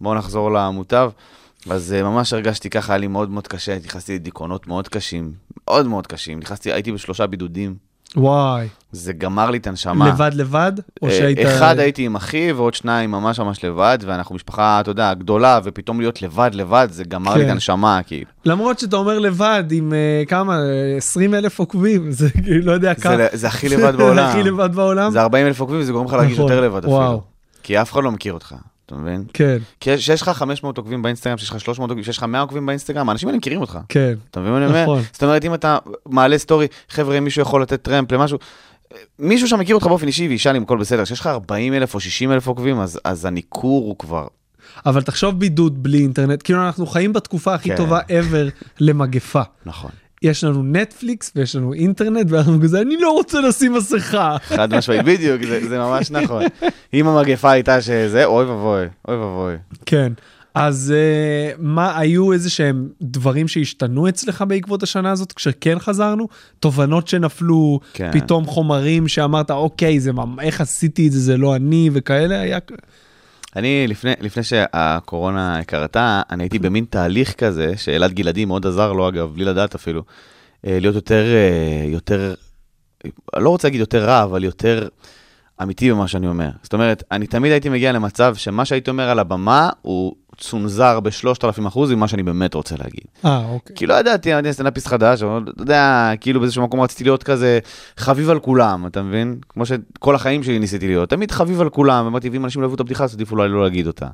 בואו 0.02 0.16
נחזור 0.16 0.52
למוטב. 0.52 1.12
אז 1.70 1.94
אה, 1.94 2.04
ממש 2.04 2.34
הרגשתי 2.34 2.70
ככה, 2.70 2.94
היה 2.94 2.98
לי 2.98 3.08
מאוד 3.08 3.30
מאוד 3.30 3.48
קשה, 3.48 3.78
נכנסתי 3.86 4.16
לדיכאונות 4.16 4.68
מאוד 4.68 4.88
קשים, 4.88 5.34
מאוד 5.66 5.86
מאוד 5.86 6.08
קשים. 6.08 6.40
נכנסתי, 6.40 6.74
הייתי 6.74 6.92
בשלושה 6.92 7.28
בידודים, 7.28 7.76
וואי. 8.16 8.68
זה 8.92 9.14
גמר 9.14 9.50
לי 9.50 9.58
את 9.58 9.68
הנשמה. 9.68 10.10
לבד 10.10 10.32
לבד? 10.34 10.72
או 11.02 11.08
אה, 11.08 11.14
שהיית... 11.14 11.40
אחד 11.40 11.80
הייתי 11.80 12.06
עם 12.06 12.16
אחי 12.16 12.52
ועוד 12.52 12.74
שניים 12.74 13.12
ממש 13.12 13.40
ממש 13.40 13.66
לבד, 13.66 13.98
ואנחנו 14.06 14.36
משפחה, 14.36 14.80
אתה 14.80 14.92
יודע, 14.92 15.14
גדולה, 15.14 15.60
ופתאום 15.64 16.00
להיות 16.00 16.22
לבד 16.22 16.50
לבד, 16.54 16.88
זה 16.92 17.04
גמר 17.04 17.34
לי 17.34 17.42
את 17.42 17.46
כן. 17.46 17.52
הנשמה, 17.52 18.00
כאילו. 18.08 18.32
למרות 18.46 18.80
שאתה 18.80 18.96
אומר 18.96 19.20
לבד 19.20 19.64
עם 19.72 19.94
אה, 19.94 20.24
כמה, 20.28 20.60
20 20.98 21.36
אלף 21.36 21.60
עוקבים, 21.60 22.12
זה 22.12 22.30
כאילו, 22.30 22.66
לא 22.66 22.72
יודע 22.72 22.94
כמה. 22.94 23.18
זה, 23.18 23.28
זה 23.34 23.48
הכי 23.48 23.70
לבד 23.70 23.96
בעולם. 24.00 24.30
הכי 24.30 24.44
לבד 24.44 24.76
בעולם? 24.76 25.12
זה 25.12 25.22
40 25.22 25.48
אלף 25.48 25.60
עוקבים, 25.60 25.80
וזה 25.80 25.92
גורם 25.92 26.06
לך 26.06 26.14
להרגיש 26.14 26.34
נכון, 26.38 26.52
יותר 26.52 26.62
לבד 26.62 26.86
וואו. 26.86 27.08
אפילו. 27.08 27.22
כי 27.64 27.82
אף 27.82 27.92
אחד 27.92 28.04
לא 28.04 28.12
מכיר 28.12 28.34
אותך, 28.34 28.56
אתה 28.92 29.00
מבין? 29.00 29.24
כן, 29.34 29.58
כי 29.80 29.98
כשיש 29.98 30.22
לך 30.22 30.30
500 30.30 30.78
עוקבים 30.78 31.02
באינסטגרם, 31.02 31.38
כשיש 31.38 31.50
לך 31.50 31.60
300 31.60 31.90
עוקבים, 31.90 32.04
כשיש 32.04 32.18
לך 32.18 32.24
100 32.24 32.42
עוקבים 32.42 32.66
באינסטגרם, 32.66 33.10
האנשים 33.10 33.30
האלה 33.30 33.38
מכירים 33.38 33.62
אותך. 33.62 33.80
כן. 33.90 34.14
אתה 34.32 34.40
מבין 34.40 34.52
מה 34.52 34.58
אני 34.58 34.66
אומר? 34.66 34.84
נכון. 34.84 35.02
זאת 35.14 35.24
אומרת, 35.24 35.46
אם 35.46 35.54
אתה 35.54 35.78
מעלה 36.06 36.38
סטורי, 36.38 36.68
חבר'ה, 36.90 37.18
אם 37.18 37.24
מישהו 37.24 37.42
יכול 37.42 37.62
לתת 37.62 37.82
טרמפ 37.82 38.12
למשהו, 38.12 38.38
מישהו 39.20 39.48
שם 39.48 39.60
מכיר 39.60 39.76
אותך 39.76 39.88
באופן 39.88 40.08
אישי 40.08 40.28
וישאל 40.28 40.56
אם 40.56 40.64
הכל 40.64 40.78
בסדר. 40.78 41.04
כשיש 41.04 41.20
לך 41.20 41.28
40 41.28 41.74
אלף 41.74 41.94
או 41.94 42.00
60 42.00 42.32
אלף 42.32 42.48
עוקבים, 42.48 42.80
אז, 42.80 43.00
אז 43.04 43.26
הניכור 43.26 43.86
הוא 43.88 43.98
כבר... 43.98 44.28
אבל 44.86 45.02
תחשוב 45.02 45.40
בידוד 45.40 45.84
בלי 45.84 46.00
אינטרנט, 46.00 46.42
כאילו 46.44 46.66
אנחנו 46.66 46.86
חיים 46.86 47.14
בתקופה 47.14 47.54
הכי 47.54 47.70
כן. 47.70 47.78
טובה 47.78 48.00
ever 48.00 48.66
למגפה. 48.80 49.42
נכון. 49.66 49.92
יש 50.22 50.44
לנו 50.44 50.64
נטפליקס 50.64 51.32
ויש 51.36 51.56
לנו 51.56 51.74
אינטרנט 51.74 52.26
ואנחנו 52.30 52.62
כזה, 52.62 52.82
אני 52.82 52.98
לא 52.98 53.12
רוצה 53.12 53.42
לשים 53.42 53.74
מסכה. 53.74 54.38
חד 54.44 54.76
משמעית, 54.76 55.06
בדיוק, 55.06 55.44
זה, 55.44 55.70
זה 55.70 55.78
ממש 55.78 56.12
נכון. 56.12 56.44
אם 56.94 57.08
המגפה 57.08 57.52
הייתה 57.52 57.82
שזה, 57.82 58.26
אוי 58.26 58.46
ואבוי, 58.46 58.86
אוי 59.08 59.16
ואבוי. 59.18 59.56
כן. 59.86 60.14
אז 60.56 60.94
uh, 60.94 61.56
מה, 61.60 62.00
היו 62.00 62.34
איזה 62.34 62.50
שהם 62.50 62.90
דברים 63.02 63.48
שהשתנו 63.48 64.10
אצלך 64.10 64.44
בעקבות 64.48 64.84
השנה 64.84 65.12
הזאת 65.12 65.32
כשכן 65.32 65.80
חזרנו? 65.80 66.28
תובנות 66.60 67.08
שנפלו, 67.08 67.80
כן. 67.94 68.10
פתאום 68.14 68.46
חומרים 68.46 69.08
שאמרת, 69.08 69.52
אוקיי, 69.52 70.00
זה, 70.00 70.12
איך 70.42 70.62
עשיתי 70.62 71.08
את 71.08 71.12
זה, 71.12 71.20
זה 71.20 71.38
לא 71.38 71.56
אני 71.56 71.90
וכאלה, 71.94 72.40
היה... 72.40 72.60
אני, 73.56 73.88
לפני, 73.88 74.12
לפני 74.22 74.44
שהקורונה 74.44 75.64
קרתה, 75.64 76.22
אני 76.30 76.44
הייתי 76.44 76.60
במין 76.60 76.86
תהליך 76.90 77.34
כזה, 77.34 77.78
שאלעד 77.78 78.14
גלעדי 78.14 78.46
מאוד 78.46 78.68
עזר 78.68 78.94
לו, 78.94 79.10
אגב, 79.10 79.34
בלי 79.34 79.46
לדעת 79.46 79.76
אפילו, 79.76 80.04
אה, 80.68 80.78
להיות 80.80 80.96
יותר, 80.96 81.24
אה, 81.34 81.86
יותר, 81.88 82.34
אני 83.06 83.44
לא 83.44 83.50
רוצה 83.50 83.68
להגיד 83.68 83.80
יותר 83.80 84.06
רע, 84.06 84.24
אבל 84.24 84.44
יותר 84.44 84.88
אמיתי 85.64 85.92
במה 85.92 86.08
שאני 86.08 86.28
אומר. 86.28 86.50
זאת 86.64 86.74
אומרת, 86.74 87.04
אני 87.12 87.28
תמיד 87.28 87.52
הייתי 87.52 87.70
מגיע 87.70 87.92
למצב 87.92 88.36
שמה 88.36 88.66
שהייתי 88.66 88.90
אומר 88.90 89.10
על 89.10 89.20
הבמה, 89.20 89.70
הוא 89.82 90.16
צונזר 90.38 91.00
ב-3,000 91.00 91.68
אחוז 91.68 91.92
ממה 91.92 92.08
שאני 92.08 92.24
באמת 92.24 92.54
רוצה 92.54 92.76
להגיד. 92.80 93.04
אה, 93.26 93.46
אוקיי. 93.50 93.76
כי 93.76 93.88
לא 93.88 93.94
ידעתי, 93.94 94.34
אני 94.36 94.54
סטנדאפיסט 94.54 94.88
חדש, 94.88 95.24
אבל 95.24 95.44
אתה 95.50 95.62
יודע, 95.62 96.12
כאילו 96.22 96.40
באיזשהו 96.40 96.64
מקום 96.64 96.82
רציתי 96.82 97.04
להיות 97.04 97.24
כזה 97.24 97.60
חביב 97.98 98.30
על 98.30 98.40
כולם, 98.40 98.86
אתה 98.88 99.02
מבין? 99.02 99.38
כמו 99.50 99.66
שכל 99.66 100.16
החיים 100.16 100.44
שלי 100.44 100.60
ניסיתי 100.60 100.88
להיות, 100.88 101.10
תמיד 101.10 101.32
חביב 101.32 101.62
על 101.62 101.70
כולם, 101.70 102.06
אמרתי, 102.06 102.30
ואם 102.30 102.46
אנשים 102.46 102.62
לא 102.62 102.66
אוהבו 102.66 102.76
את 102.76 102.80
הבדיחה, 102.80 103.04
אז 103.04 103.14
עדיף 103.14 103.32
אולי 103.32 103.50
לא 103.50 103.64
להגיד 103.64 103.88
אותה. 103.88 104.08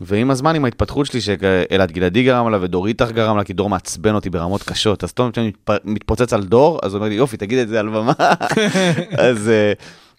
ועם 0.00 0.30
הזמן, 0.30 0.54
עם 0.56 0.64
ההתפתחות 0.64 1.06
שלי, 1.06 1.20
שאלעד 1.20 1.92
גלעדי 1.92 2.24
גרם 2.24 2.48
לה 2.48 2.58
ודור 2.60 2.86
איתך 2.86 3.10
גרם 3.10 3.36
לה, 3.36 3.44
כי 3.44 3.52
דור 3.52 3.68
מעצבן 3.68 4.14
אותי 4.14 4.30
ברמות 4.30 4.62
קשות, 4.62 5.04
אז 5.04 5.12
טוב, 5.12 5.30
כשאני 5.30 5.48
מתפ- 5.48 5.80
מתפוצץ 5.84 6.32
על 6.32 6.44
דור, 6.44 6.78
אז 6.82 6.92
הוא 6.94 6.98
אומר 6.98 7.08
לי, 7.08 7.14
יופי, 7.14 7.36
תגיד 7.36 7.58
את 7.58 7.68
זה 7.68 7.80
על 7.80 7.88
במה. 7.88 8.12
אז, 9.28 9.48
אה, 9.48 9.72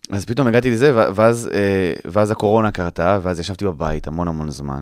אז 0.09 0.25
פתאום 0.25 0.47
הגעתי 0.47 0.71
לזה, 0.71 0.91
ואז, 1.15 1.49
אה, 1.53 1.93
ואז 2.05 2.31
הקורונה 2.31 2.71
קרתה, 2.71 3.19
ואז 3.23 3.39
ישבתי 3.39 3.65
בבית 3.65 4.07
המון 4.07 4.27
המון 4.27 4.49
זמן. 4.49 4.81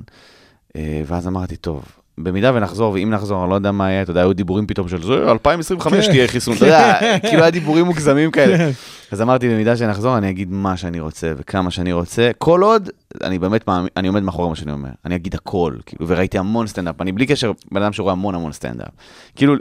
אה, 0.75 1.01
ואז 1.05 1.27
אמרתי, 1.27 1.55
טוב, 1.55 1.83
במידה 2.17 2.51
ונחזור, 2.55 2.93
ואם 2.93 3.09
נחזור, 3.09 3.43
אני 3.43 3.49
לא 3.49 3.55
יודע 3.55 3.71
מה 3.71 3.89
יהיה, 3.89 4.01
אתה 4.01 4.11
יודע, 4.11 4.21
היו 4.21 4.33
דיבורים 4.33 4.67
פתאום 4.67 4.87
של 4.87 5.03
זה, 5.03 5.31
2025 5.31 6.05
כן. 6.05 6.11
תהיה 6.11 6.27
חיסון, 6.27 6.57
אתה 6.57 6.65
יודע, 6.65 6.99
כאילו 7.29 7.41
היה 7.41 7.51
דיבורים 7.51 7.85
מוגזמים 7.85 8.31
כאלה. 8.31 8.57
כן. 8.57 8.69
אז 9.11 9.21
אמרתי, 9.21 9.49
במידה 9.49 9.77
שנחזור, 9.77 10.17
אני 10.17 10.29
אגיד 10.29 10.51
מה 10.51 10.77
שאני 10.77 10.99
רוצה 10.99 11.33
וכמה 11.37 11.71
שאני 11.71 11.93
רוצה, 11.93 12.31
כל 12.37 12.63
עוד, 12.63 12.89
אני 13.23 13.39
באמת 13.39 13.67
מאמין, 13.67 13.89
אני 13.97 14.07
עומד 14.07 14.23
מאחורי 14.23 14.49
מה 14.49 14.55
שאני 14.55 14.71
אומר, 14.71 14.89
אני 15.05 15.15
אגיד 15.15 15.35
הכל, 15.35 15.73
כאילו, 15.85 16.07
וראיתי 16.07 16.37
המון 16.37 16.67
סטנדאפ, 16.67 17.01
אני 17.01 17.11
בלי 17.11 17.25
קשר, 17.25 17.51
בן 17.71 17.81
אדם 17.81 17.93
שרואה 17.93 18.11
המון 18.11 18.35
המון 18.35 18.51
סטנדאפ. 18.51 18.89
כאילו, 19.35 19.53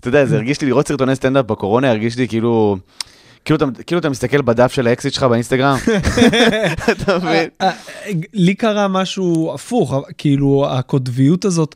אתה 0.00 0.08
יודע, 0.08 0.24
זה 0.24 0.36
הרגיש 0.36 0.60
לי, 0.60 0.66
לראות 0.66 0.88
סרטוני 0.88 1.16
סטנדאפ 1.16 1.46
בקורונה, 1.46 1.90
הרגיש 1.90 2.16
לי 2.16 2.28
כאילו... 2.28 2.76
כאילו 3.44 3.56
אתה, 3.56 3.82
כאילו 3.82 4.00
אתה 4.00 4.10
מסתכל 4.10 4.42
בדף 4.42 4.72
של 4.72 4.86
האקסית 4.86 5.12
שלך 5.12 5.22
באינסטגרם, 5.22 5.76
אתה 6.92 7.18
מבין? 7.18 7.48
אה, 7.60 7.68
אה, 7.68 7.72
לי 8.32 8.54
קרה 8.54 8.88
משהו 8.88 9.50
הפוך, 9.54 9.94
כאילו 10.18 10.66
הקוטביות 10.70 11.44
הזאת, 11.44 11.74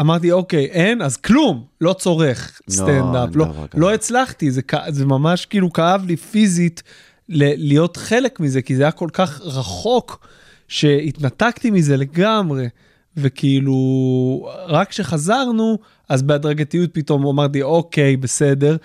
אמרתי, 0.00 0.32
אוקיי, 0.32 0.64
אין, 0.64 1.02
אז 1.02 1.16
כלום, 1.16 1.64
לא 1.80 1.92
צורך 1.92 2.60
לא, 2.68 2.74
סטנדאפ, 2.74 3.28
לא, 3.36 3.44
כזה. 3.44 3.80
לא 3.80 3.94
הצלחתי, 3.94 4.50
זה, 4.50 4.60
זה 4.88 5.06
ממש 5.06 5.46
כאילו 5.46 5.72
כאב 5.72 6.04
לי 6.06 6.16
פיזית 6.16 6.82
ל- 7.28 7.68
להיות 7.68 7.96
חלק 7.96 8.40
מזה, 8.40 8.62
כי 8.62 8.76
זה 8.76 8.82
היה 8.82 8.90
כל 8.90 9.08
כך 9.12 9.40
רחוק, 9.44 10.26
שהתנתקתי 10.68 11.70
מזה 11.70 11.96
לגמרי, 11.96 12.68
וכאילו, 13.16 13.76
רק 14.66 14.88
כשחזרנו, 14.88 15.78
אז 16.08 16.22
בהדרגתיות 16.22 16.90
פתאום 16.94 17.26
אמרתי, 17.26 17.62
אוקיי, 17.62 18.16
בסדר. 18.16 18.76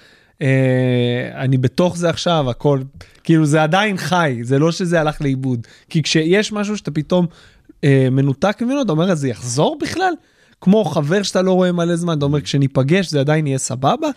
אה, 0.42 1.32
אני 1.36 1.58
בתוך 1.58 1.98
זה 1.98 2.10
עכשיו, 2.10 2.50
הכל, 2.50 2.82
כאילו 3.24 3.46
זה 3.46 3.63
עדיין 3.63 3.98
חי, 3.98 4.40
זה 4.42 4.60
לא 4.60 4.72
שזה 4.72 5.02
הלך 5.02 5.22
לאיבוד. 5.22 5.68
כי 5.90 6.04
כשיש 6.04 6.52
משהו 6.52 6.78
שאתה 6.78 6.92
פתאום 6.92 7.25
אה, 7.84 8.08
מנותק 8.12 8.62
ממנו, 8.62 8.82
אתה 8.82 8.92
אומר, 8.92 9.16
זה 9.16 9.30
יחזור 9.30 9.78
בכלל? 9.82 10.13
כמו 10.62 10.86
חבר 10.86 11.24
שאתה 11.24 11.42
לא 11.42 11.54
רואה 11.54 11.72
מלא 11.72 11.96
זמן, 11.96 12.18
אתה 12.18 12.25
אומר, 12.25 12.42
כשניפגש 12.42 13.10
זה 13.10 13.20
עדיין 13.20 13.48
יהיה 13.48 13.58
סבבה, 13.58 14.08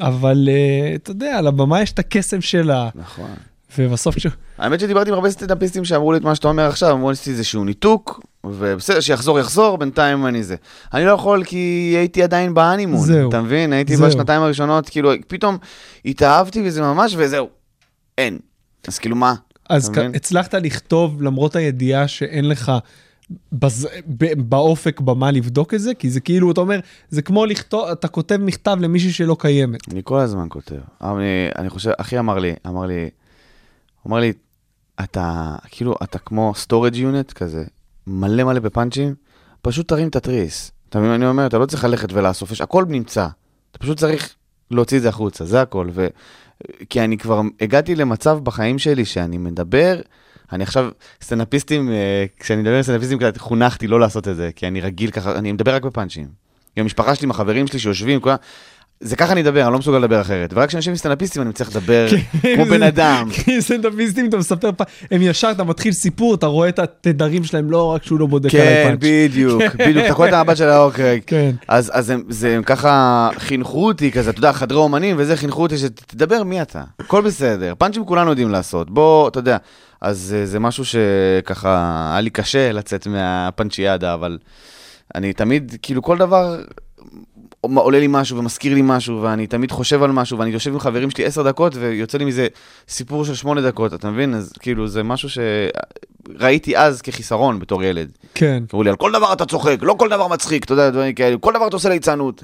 אבל 0.00 0.48
אה, 0.48 0.94
אתה 0.94 1.10
יודע, 1.10 1.38
על 1.38 1.46
הבמה 1.46 1.82
יש 1.82 1.92
את 1.92 1.98
הקסם 1.98 2.40
שלה, 2.40 2.88
נכון. 2.94 3.30
ובסוף 3.78 4.14
כש... 4.16 4.26
האמת 4.58 4.80
שדיברתי 4.80 5.10
עם 5.10 5.14
הרבה 5.14 5.30
סטנדאפיסטים 5.30 5.84
שאמרו 5.84 6.12
לי 6.12 6.18
את 6.18 6.22
מה 6.22 6.34
שאתה 6.34 6.48
אומר 6.48 6.68
עכשיו, 6.68 6.92
אמרו 6.92 7.10
לי 7.10 7.16
שעשיתי 7.16 7.30
איזשהו 7.30 7.64
ניתוק, 7.64 8.20
ובסדר, 8.44 9.00
שיחזור 9.00 9.38
יחזור, 9.38 9.78
בינתיים 9.78 10.26
אני 10.26 10.42
זה. 10.42 10.56
אני 10.94 11.04
לא 11.04 11.10
יכול 11.10 11.44
כי 11.44 11.94
הייתי 11.98 12.22
עדיין 12.22 12.54
באנימון, 12.54 13.06
זהו. 13.06 13.28
אתה 13.28 13.40
מבין? 13.40 13.72
הייתי 13.72 13.96
זהו. 13.96 14.06
בשנתיים 14.06 14.42
הראשונות, 14.42 14.88
כאילו, 14.88 15.12
פתאום 15.26 15.58
התאהבתי 16.04 16.62
בזה 16.62 16.82
ממש, 16.82 17.14
וזהו, 17.16 17.48
אין. 18.18 18.38
אז 18.88 18.98
כאילו 18.98 19.16
מה? 19.16 19.34
אז 19.68 19.90
כ-? 19.90 19.98
הצלחת 20.14 20.54
לכתוב 20.54 21.22
למרות 21.22 21.56
הידיעה 21.56 22.08
שאין 22.08 22.48
לך 22.48 22.72
בז... 23.52 23.88
ב... 24.18 24.48
באופק 24.48 25.00
במה 25.00 25.30
לבדוק 25.30 25.74
את 25.74 25.80
זה? 25.80 25.94
כי 25.94 26.10
זה 26.10 26.20
כאילו, 26.20 26.50
אתה 26.50 26.60
אומר, 26.60 26.80
זה 27.10 27.22
כמו 27.22 27.46
לכתוב, 27.46 27.88
אתה 27.88 28.08
כותב 28.08 28.36
מכתב 28.36 28.76
למישהי 28.80 29.12
שלא 29.12 29.36
קיימת. 29.38 29.92
אני 29.92 30.00
כל 30.04 30.18
הזמן 30.18 30.46
כותב. 30.48 30.76
אני, 31.02 31.48
אני 31.58 31.70
חושב, 31.70 31.90
אחי 31.98 32.18
אמר 32.18 32.38
לי, 32.38 32.52
אמר 32.66 32.86
לי, 32.86 33.10
אמר 34.06 34.20
לי, 34.20 34.32
אתה, 35.04 35.56
כאילו, 35.70 35.94
אתה 36.02 36.18
כמו 36.18 36.52
storage 36.66 36.96
unit 36.96 37.32
כזה, 37.34 37.64
מלא 38.06 38.44
מלא 38.44 38.60
בפאנצ'ים, 38.60 39.14
פשוט 39.62 39.88
תרים 39.88 40.08
את 40.08 40.16
התריס. 40.16 40.72
אתה 40.88 40.98
מבין 40.98 41.10
מה 41.10 41.16
אני 41.16 41.26
אומר? 41.26 41.46
אתה 41.46 41.58
לא 41.58 41.66
צריך 41.66 41.84
ללכת 41.84 42.12
ולאסוף, 42.12 42.50
יש, 42.50 42.60
הכל 42.60 42.84
נמצא. 42.88 43.28
אתה 43.70 43.78
פשוט 43.78 43.98
צריך 43.98 44.34
להוציא 44.70 44.96
את 44.96 45.02
זה 45.02 45.08
החוצה, 45.08 45.44
זה 45.44 45.62
הכל. 45.62 45.88
ו... 45.92 46.06
כי 46.90 47.00
אני 47.00 47.18
כבר 47.18 47.40
הגעתי 47.60 47.94
למצב 47.94 48.38
בחיים 48.42 48.78
שלי 48.78 49.04
שאני 49.04 49.38
מדבר, 49.38 50.00
אני 50.52 50.62
עכשיו, 50.62 50.90
סטנדאפיסטים, 51.22 51.90
אה, 51.90 52.24
כשאני 52.38 52.62
מדבר 52.62 52.76
עם 52.76 52.82
סטנדאפיסטים, 52.82 53.18
כזה, 53.18 53.30
חונכתי 53.38 53.86
לא 53.86 54.00
לעשות 54.00 54.28
את 54.28 54.36
זה, 54.36 54.50
כי 54.56 54.66
אני 54.66 54.80
רגיל 54.80 55.10
ככה, 55.10 55.38
אני 55.38 55.52
מדבר 55.52 55.74
רק 55.74 55.82
בפאנצ'ים. 55.82 56.28
עם 56.76 56.82
המשפחה 56.82 57.14
שלי, 57.14 57.24
עם 57.26 57.30
החברים 57.30 57.66
שלי 57.66 57.78
שיושבים, 57.78 58.20
כולם, 58.20 58.36
זה 59.02 59.16
ככה 59.16 59.32
אני 59.32 59.40
אדבר, 59.40 59.62
אני 59.64 59.72
לא 59.72 59.78
מסוגל 59.78 59.98
לדבר 59.98 60.20
אחרת. 60.20 60.50
ורק 60.54 60.68
כשאנשים 60.68 60.96
סטנדאפיסטים 60.96 61.42
אני 61.42 61.52
צריך 61.52 61.70
לדבר 61.70 62.06
כן, 62.10 62.54
כמו 62.54 62.64
בן 62.64 62.82
אדם. 62.92 63.28
כי 63.32 63.62
סטנדאפיסטים, 63.62 64.28
אתה 64.28 64.36
מספר 64.36 64.70
פעם, 64.76 64.86
הם 65.10 65.22
ישר, 65.22 65.50
אתה 65.50 65.64
מתחיל 65.64 65.92
סיפור, 65.92 66.34
אתה 66.34 66.46
רואה 66.46 66.68
את 66.68 66.78
התדרים 66.78 67.44
שלהם, 67.44 67.70
לא 67.70 67.86
רק 67.86 68.04
שהוא 68.04 68.20
לא 68.20 68.26
בודק 68.26 68.54
עליי 68.54 68.66
כן, 68.66 68.88
פאנץ'. 68.88 68.98
בדיוק, 69.02 69.62
בדיוק, 69.74 70.06
אתה 70.06 70.14
קורא 70.14 70.28
את 70.28 70.32
המבט 70.32 70.56
של 70.56 70.68
האוקיי. 70.68 71.20
כן. 71.26 71.50
אז, 71.68 72.10
הם 72.46 72.62
ככה 72.62 73.30
חינכו 73.38 73.86
אותי 73.86 74.12
כזה, 74.12 74.30
אתה 74.30 74.38
יודע, 74.38 74.52
חדרי 74.52 74.78
אומנים 74.78 75.16
וזה, 75.18 75.36
חינכו 75.36 75.62
אותי 75.62 75.78
שתדבר 75.78 76.42
מי 76.42 76.62
אתה, 76.62 76.82
הכל 76.98 77.22
בסדר, 77.22 77.74
פאנצ'ים 77.78 78.04
כולנו 78.04 78.30
יודעים 78.30 78.50
לעשות, 78.50 78.90
בוא, 78.90 79.28
אתה 79.28 79.38
יודע, 79.38 79.56
אז 80.00 80.36
אה, 80.38 80.46
זה 80.46 80.58
משהו 80.58 80.84
שככה, 80.84 82.08
היה 82.12 82.20
לי 82.20 82.30
קשה 82.30 82.72
לצאת 82.72 83.06
מהפאנצ'יאדה, 83.06 84.14
אבל 84.14 84.38
אני 85.14 85.32
תמיד, 85.32 85.76
כאילו 85.82 86.02
כל 86.02 86.18
דבר 86.18 86.56
עולה 87.62 88.00
לי 88.00 88.06
משהו 88.08 88.38
ומזכיר 88.38 88.74
לי 88.74 88.80
משהו, 88.84 89.22
ואני 89.22 89.46
תמיד 89.46 89.70
חושב 89.70 90.02
על 90.02 90.12
משהו, 90.12 90.38
ואני 90.38 90.50
יושב 90.50 90.72
עם 90.72 90.78
חברים 90.78 91.10
שלי 91.10 91.24
עשר 91.24 91.42
דקות, 91.42 91.76
ויוצא 91.76 92.18
לי 92.18 92.24
מזה 92.24 92.48
סיפור 92.88 93.24
של 93.24 93.34
שמונה 93.34 93.60
דקות, 93.60 93.94
אתה 93.94 94.10
מבין? 94.10 94.34
אז 94.34 94.52
כאילו, 94.60 94.88
זה 94.88 95.02
משהו 95.02 95.28
שראיתי 95.28 96.76
אז 96.76 97.02
כחיסרון 97.02 97.58
בתור 97.58 97.84
ילד. 97.84 98.08
כן. 98.34 98.62
אמרו 98.72 98.82
לי, 98.82 98.90
על 98.90 98.96
כל 98.96 99.12
דבר 99.12 99.32
אתה 99.32 99.44
צוחק, 99.44 99.76
לא 99.82 99.94
כל 99.98 100.08
דבר 100.08 100.28
מצחיק, 100.28 100.64
אתה 100.64 100.72
יודע, 100.72 100.90
דברים 100.90 101.14
כאלה, 101.14 101.36
כל 101.38 101.52
דבר 101.54 101.66
אתה 101.66 101.76
עושה 101.76 101.88
ליצנות. 101.88 102.42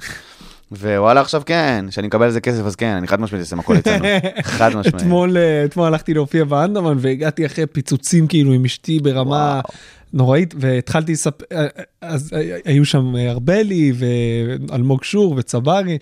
ווואלה, 0.71 1.21
עכשיו 1.21 1.41
כן, 1.45 1.85
כשאני 1.89 2.07
מקבל 2.07 2.25
על 2.25 2.31
זה 2.31 2.41
כסף, 2.41 2.65
אז 2.65 2.75
כן, 2.75 2.95
אני 2.95 3.07
חד 3.07 3.21
משמעית 3.21 3.41
אעשה 3.41 3.55
הכל 3.55 3.73
ליצנות. 3.73 4.01
חד 4.43 4.69
משמעית. 4.75 4.95
אתמול, 4.95 5.37
אה, 5.37 5.65
אתמול 5.65 5.87
הלכתי 5.87 6.13
להופיע 6.13 6.43
באנדרמן 6.43 6.97
והגעתי 6.99 7.45
אחרי 7.45 7.65
פיצוצים 7.65 8.27
כאילו 8.27 8.53
עם 8.53 8.65
אשתי 8.65 8.99
ברמה 8.99 9.61
וואו. 9.63 9.75
נוראית, 10.13 10.53
והתחלתי 10.57 11.11
לספר, 11.11 11.45
אה, 11.51 11.67
אז 12.01 12.31
היו 12.65 12.85
שם 12.85 13.15
ארבלי 13.15 13.93
ואלמוג 13.95 15.03
שור 15.03 15.35
וצברי. 15.37 15.97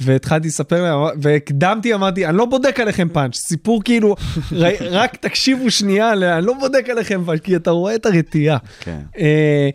והתחלתי 0.00 0.48
לספר 0.48 0.82
להם, 0.82 1.18
והקדמתי, 1.22 1.94
אמרתי, 1.94 2.26
אני 2.26 2.36
לא 2.36 2.44
בודק 2.44 2.80
עליכם 2.80 3.08
פאנץ', 3.12 3.36
סיפור 3.36 3.82
כאילו, 3.84 4.16
רק 4.90 5.16
תקשיבו 5.16 5.70
שנייה, 5.70 6.12
אני 6.12 6.46
לא 6.46 6.54
בודק 6.60 6.88
עליכם 6.90 7.22
פאנץ', 7.26 7.40
כי 7.40 7.56
אתה 7.56 7.70
רואה 7.70 7.94
את 7.94 8.06
הרתיעה. 8.06 8.58
כן. 8.80 9.00
אה, 9.18 9.70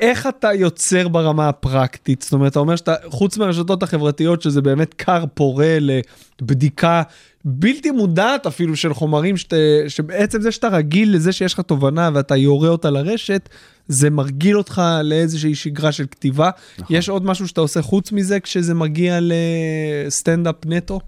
איך 0.00 0.26
אתה 0.26 0.52
יוצר 0.54 1.08
ברמה 1.08 1.48
הפרקטית? 1.48 2.22
זאת 2.22 2.32
אומרת, 2.32 2.52
אתה 2.52 2.58
אומר 2.58 2.76
שאתה, 2.76 2.94
חוץ 3.06 3.38
מהרשתות 3.38 3.82
החברתיות, 3.82 4.42
שזה 4.42 4.62
באמת 4.62 4.94
כר 4.94 5.24
פורה 5.34 5.78
לבדיקה 5.80 7.02
בלתי 7.50 7.90
מודעת 7.90 8.46
אפילו 8.46 8.76
של 8.76 8.94
חומרים, 8.94 9.36
שת, 9.36 9.52
שבעצם 9.88 10.40
זה 10.40 10.52
שאתה 10.52 10.68
רגיל 10.68 11.14
לזה 11.14 11.32
שיש 11.32 11.54
לך 11.54 11.60
תובנה 11.60 12.10
ואתה 12.14 12.36
יורה 12.36 12.68
אותה 12.68 12.90
לרשת, 12.90 13.48
זה 13.88 14.10
מרגיל 14.10 14.58
אותך 14.58 14.82
לאיזושהי 15.04 15.54
שגרה 15.54 15.92
של 15.92 16.06
כתיבה. 16.10 16.50
נכון. 16.78 16.96
יש 16.96 17.08
עוד 17.08 17.24
משהו 17.24 17.48
שאתה 17.48 17.60
עושה 17.60 17.82
חוץ 17.82 18.12
מזה 18.12 18.40
כשזה 18.40 18.74
מגיע 18.74 19.18
לסטנדאפ 19.20 20.66
נטו? 20.66 21.00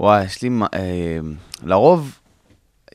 וואי, 0.00 0.24
יש 0.24 0.42
לי, 0.42 0.50
אה, 0.74 1.18
לרוב, 1.64 2.18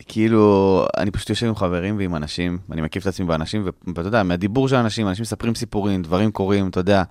כאילו, 0.08 0.86
אני 0.98 1.12
פשוט 1.12 1.29
יושב 1.29 1.48
עם 1.48 1.56
חברים 1.56 1.98
ועם 1.98 2.15
אנשים, 2.15 2.58
ואני 2.70 2.82
מקיף 2.82 3.03
את 3.03 3.08
עצמי 3.08 3.25
באנשים, 3.25 3.65
ואתה 3.96 4.08
יודע, 4.08 4.24
מהדיבור 4.24 4.67
של 4.67 4.75
אנשים, 4.75 5.08
אנשים 5.08 5.22
מספרים 5.22 5.56
סיפורים, 5.56 6.01
דברים 6.01 6.32
קורים, 6.32 6.70
אתה 6.70 6.79
יודע, 6.79 7.03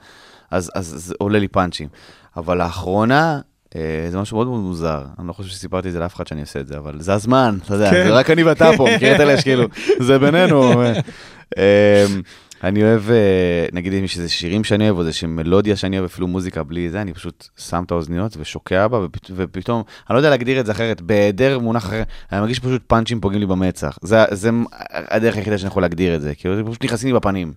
אז, 0.50 0.70
אז 0.74 0.94
זה 0.96 1.14
עולה 1.18 1.38
לי 1.38 1.48
פאנצ'ים. 1.48 1.88
אבל 2.36 2.58
לאחרונה, 2.58 3.40
זה 4.10 4.18
משהו 4.18 4.36
מאוד 4.36 4.46
מאוד 4.46 4.60
מוזר, 4.60 5.02
אני 5.18 5.28
לא 5.28 5.32
חושב 5.32 5.48
שסיפרתי 5.48 5.88
את 5.88 5.92
זה 5.92 5.98
לאף 5.98 6.14
אחד 6.14 6.26
שאני 6.26 6.40
עושה 6.40 6.60
את 6.60 6.66
זה, 6.66 6.78
אבל 6.78 7.00
זה 7.00 7.14
הזמן, 7.14 7.58
אתה 7.64 7.74
יודע, 7.74 7.90
כן. 7.90 8.04
זה 8.06 8.14
רק 8.14 8.30
אני 8.30 8.42
ואתה 8.42 8.70
פה, 8.76 8.86
מכיר 8.96 9.14
את 9.14 9.20
אלה 9.20 9.38
שכאילו, 9.40 9.64
זה 10.00 10.18
בינינו. 10.18 10.72
אה, 11.58 12.06
אני 12.64 12.82
אוהב, 12.82 13.10
אה, 13.10 13.66
נגיד 13.72 13.92
אם 13.92 14.04
יש 14.04 14.16
איזה 14.16 14.28
שירים 14.28 14.64
שאני 14.64 14.84
אוהב, 14.84 14.96
או 14.96 15.00
איזושהי 15.00 15.28
מלודיה 15.28 15.76
שאני 15.76 15.98
אוהב, 15.98 16.10
אפילו 16.10 16.26
מוזיקה 16.26 16.62
בלי 16.62 16.90
זה, 16.90 17.00
אני 17.00 17.14
פשוט 17.14 17.48
שם 17.56 17.82
את 17.86 17.90
האוזניות 17.90 18.36
ושוקע 18.40 18.88
בה, 18.88 18.98
ופת- 18.98 19.30
ופתאום, 19.36 19.82
אני 20.10 20.14
לא 20.14 20.18
יודע 20.18 20.30
להגדיר 20.30 20.60
את 20.60 20.66
זה 20.66 20.72
אחרת, 20.72 21.00
בהיעדר 21.00 21.58
מונח 21.58 21.86
אחר, 21.86 22.02
אני 22.32 22.40
מרגיש 22.40 22.56
שפשוט 22.56 22.82
פאנצ'ים 22.86 23.20
פוגעים 23.20 23.40
לי 23.40 23.46
במצח. 23.46 23.98
זה, 24.02 24.24
זה 24.30 24.50
הדרך 24.90 25.36
היחידה 25.36 25.58
שאני 25.58 25.68
יכול 25.68 25.82
להגדיר 25.82 26.14
את 26.16 26.22
זה, 26.22 26.34
כאילו, 26.34 26.56
זה 26.56 26.62
פשוט 26.64 26.84
נכנסים 26.84 27.08
לי 27.08 27.14
בפנים. 27.14 27.52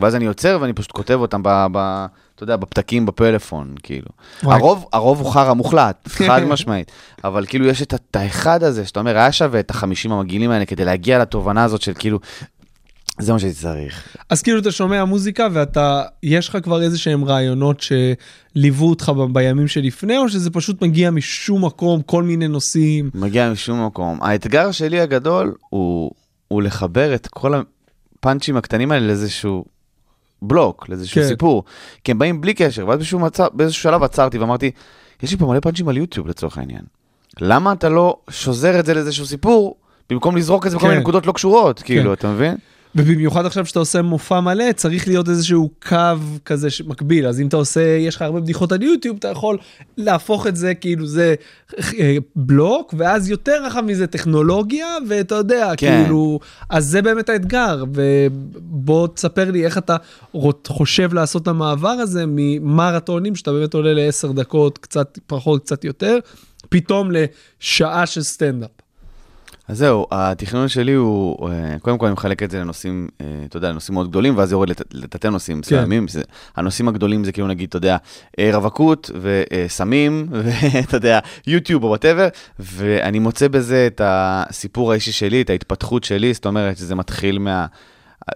ואז 0.00 0.14
אני 0.14 0.26
עוצר 0.26 0.58
ואני 0.60 0.72
פשוט 0.72 0.92
כותב 0.92 1.14
אותם 1.14 1.42
ב... 1.42 1.66
ב 1.72 2.06
אתה 2.34 2.42
יודע, 2.42 2.56
בפתקים 2.56 3.06
בפלאפון, 3.06 3.74
כאילו. 3.82 4.08
הרוב, 4.42 4.86
הרוב 4.92 5.20
הוא 5.20 5.32
חרא 5.32 5.52
מוחלט, 5.52 6.08
חד 6.26 6.42
משמעית. 6.42 6.92
אבל 7.24 7.46
כאילו 7.46 7.66
יש 7.66 7.82
את, 7.82 7.94
את 7.94 8.16
האחד 8.16 8.62
הזה, 8.62 8.86
שאתה 8.86 9.00
אומר, 9.00 9.16
היה 9.16 9.32
שווה 9.32 9.60
את 9.60 9.70
החמישים 9.70 10.12
המגעילים 10.12 10.50
האלה 10.50 10.64
כדי 10.64 10.84
להגיע 10.84 11.18
לתובנה 11.18 11.64
הזאת 11.64 11.82
של 11.82 11.92
כאילו, 11.98 12.18
זה 13.18 13.32
מה 13.32 13.38
שהייתי 13.38 13.58
צריך. 13.58 14.16
אז 14.30 14.42
כאילו 14.42 14.58
אתה 14.58 14.72
שומע 14.72 15.04
מוזיקה 15.04 15.48
ואתה, 15.52 16.02
יש 16.22 16.48
לך 16.48 16.58
כבר 16.62 16.82
איזה 16.82 16.98
שהם 16.98 17.24
רעיונות 17.24 17.80
שליוו 17.80 18.88
אותך 18.88 19.08
ב- 19.08 19.32
בימים 19.32 19.68
שלפני, 19.68 20.16
או 20.18 20.28
שזה 20.28 20.50
פשוט 20.50 20.82
מגיע 20.82 21.10
משום 21.10 21.64
מקום, 21.64 22.02
כל 22.02 22.22
מיני 22.22 22.48
נושאים? 22.48 23.10
מגיע 23.14 23.50
משום 23.50 23.86
מקום. 23.86 24.18
האתגר 24.22 24.70
שלי 24.70 25.00
הגדול 25.00 25.54
הוא, 25.70 26.10
הוא 26.48 26.62
לחבר 26.62 27.14
את 27.14 27.26
כל 27.26 27.54
הפאנצ'ים 27.54 28.56
הקטנים 28.56 28.92
האלה 28.92 29.06
לאיזשהו 29.06 29.64
בלוק, 30.48 30.88
לאיזשהו 30.88 31.14
כן. 31.14 31.20
כן. 31.20 31.28
סיפור. 31.28 31.64
כי 32.04 32.12
הם 32.12 32.18
באים 32.18 32.40
בלי 32.40 32.54
קשר, 32.54 32.88
ואז 32.88 32.96
באיזשהו, 32.96 33.18
מצב, 33.18 33.46
באיזשהו 33.52 33.82
שלב 33.82 34.02
עצרתי 34.02 34.38
ואמרתי, 34.38 34.70
יש 35.22 35.30
לי 35.30 35.36
פה 35.36 35.46
מלא 35.46 35.60
פאנצ'ים 35.60 35.88
על 35.88 35.96
יוטיוב 35.96 36.28
לצורך 36.28 36.58
העניין. 36.58 36.82
למה 37.40 37.72
אתה 37.72 37.88
לא 37.88 38.16
שוזר 38.30 38.80
את 38.80 38.86
זה 38.86 38.94
לאיזשהו 38.94 39.26
סיפור, 39.26 39.76
במקום 40.10 40.36
לזרוק 40.36 40.66
את 40.66 40.70
זה 40.70 40.76
בכל 40.76 40.86
כן. 40.86 40.90
מיני 40.90 41.00
נקודות 41.00 41.26
לא 41.26 41.32
קשורות, 41.32 41.82
כאילו, 41.82 42.12
אתה 42.12 42.28
מבין? 42.28 42.56
ובמיוחד 42.96 43.46
עכשיו 43.46 43.66
שאתה 43.66 43.78
עושה 43.78 44.02
מופע 44.02 44.40
מלא, 44.40 44.72
צריך 44.72 45.08
להיות 45.08 45.28
איזשהו 45.28 45.70
קו 45.88 45.96
כזה 46.44 46.68
מקביל. 46.86 47.26
אז 47.26 47.40
אם 47.40 47.46
אתה 47.46 47.56
עושה, 47.56 47.80
יש 47.80 48.16
לך 48.16 48.22
הרבה 48.22 48.40
בדיחות 48.40 48.72
על 48.72 48.82
יוטיוב, 48.82 49.16
אתה 49.18 49.28
יכול 49.28 49.58
להפוך 49.96 50.46
את 50.46 50.56
זה 50.56 50.74
כאילו 50.74 51.06
זה 51.06 51.34
אה, 51.80 52.16
בלוק, 52.36 52.94
ואז 52.98 53.30
יותר 53.30 53.64
רחב 53.64 53.80
מזה 53.80 54.06
טכנולוגיה, 54.06 54.86
ואתה 55.08 55.34
יודע, 55.34 55.72
כן. 55.76 56.02
כאילו, 56.02 56.40
אז 56.70 56.86
זה 56.86 57.02
באמת 57.02 57.28
האתגר. 57.28 57.84
ובוא 57.94 59.08
תספר 59.08 59.50
לי 59.50 59.64
איך 59.64 59.78
אתה 59.78 59.96
חושב 60.66 61.14
לעשות 61.14 61.42
את 61.42 61.48
המעבר 61.48 61.88
הזה 61.88 62.24
ממרתונים, 62.26 63.36
שאתה 63.36 63.52
באמת 63.52 63.74
עולה 63.74 63.94
לעשר 63.94 64.32
דקות, 64.32 64.78
קצת 64.78 65.18
פחות, 65.26 65.64
קצת 65.64 65.84
יותר, 65.84 66.18
פתאום 66.68 67.10
לשעה 67.10 68.06
של 68.06 68.22
סטנדאפ. 68.22 68.83
אז 69.68 69.78
זהו, 69.78 70.06
התכנון 70.10 70.68
שלי 70.68 70.92
הוא, 70.92 71.50
אה, 71.50 71.76
קודם 71.82 71.98
כל 71.98 72.06
אני 72.06 72.12
מחלק 72.12 72.42
את 72.42 72.50
זה 72.50 72.60
לנושאים, 72.60 73.08
אה, 73.20 73.26
אתה 73.48 73.56
יודע, 73.56 73.68
לנושאים 73.70 73.94
מאוד 73.94 74.08
גדולים, 74.08 74.36
ואז 74.38 74.52
יורד 74.52 74.70
לת- 74.70 74.94
לתתי 74.94 75.28
נושאים 75.30 75.58
מסוימים. 75.58 76.08
זה- 76.08 76.22
הנושאים 76.56 76.88
הגדולים 76.88 77.24
זה 77.24 77.32
כאילו 77.32 77.46
נגיד, 77.48 77.68
אתה 77.68 77.76
יודע, 77.76 77.96
אה, 78.38 78.50
רווקות 78.54 79.10
וסמים, 79.20 80.28
ואתה 80.32 80.96
יודע, 80.96 81.18
יוטיוב 81.46 81.82
או 81.84 81.88
whatever, 81.88 82.28
ואני 82.58 83.18
מוצא 83.18 83.48
בזה 83.48 83.86
את 83.86 84.00
הסיפור 84.04 84.92
האישי 84.92 85.12
שלי, 85.12 85.42
את 85.42 85.50
ההתפתחות 85.50 86.04
שלי, 86.04 86.34
זאת 86.34 86.46
אומרת 86.46 86.76
שזה 86.76 86.94
מתחיל 86.94 87.38
מה... 87.38 87.66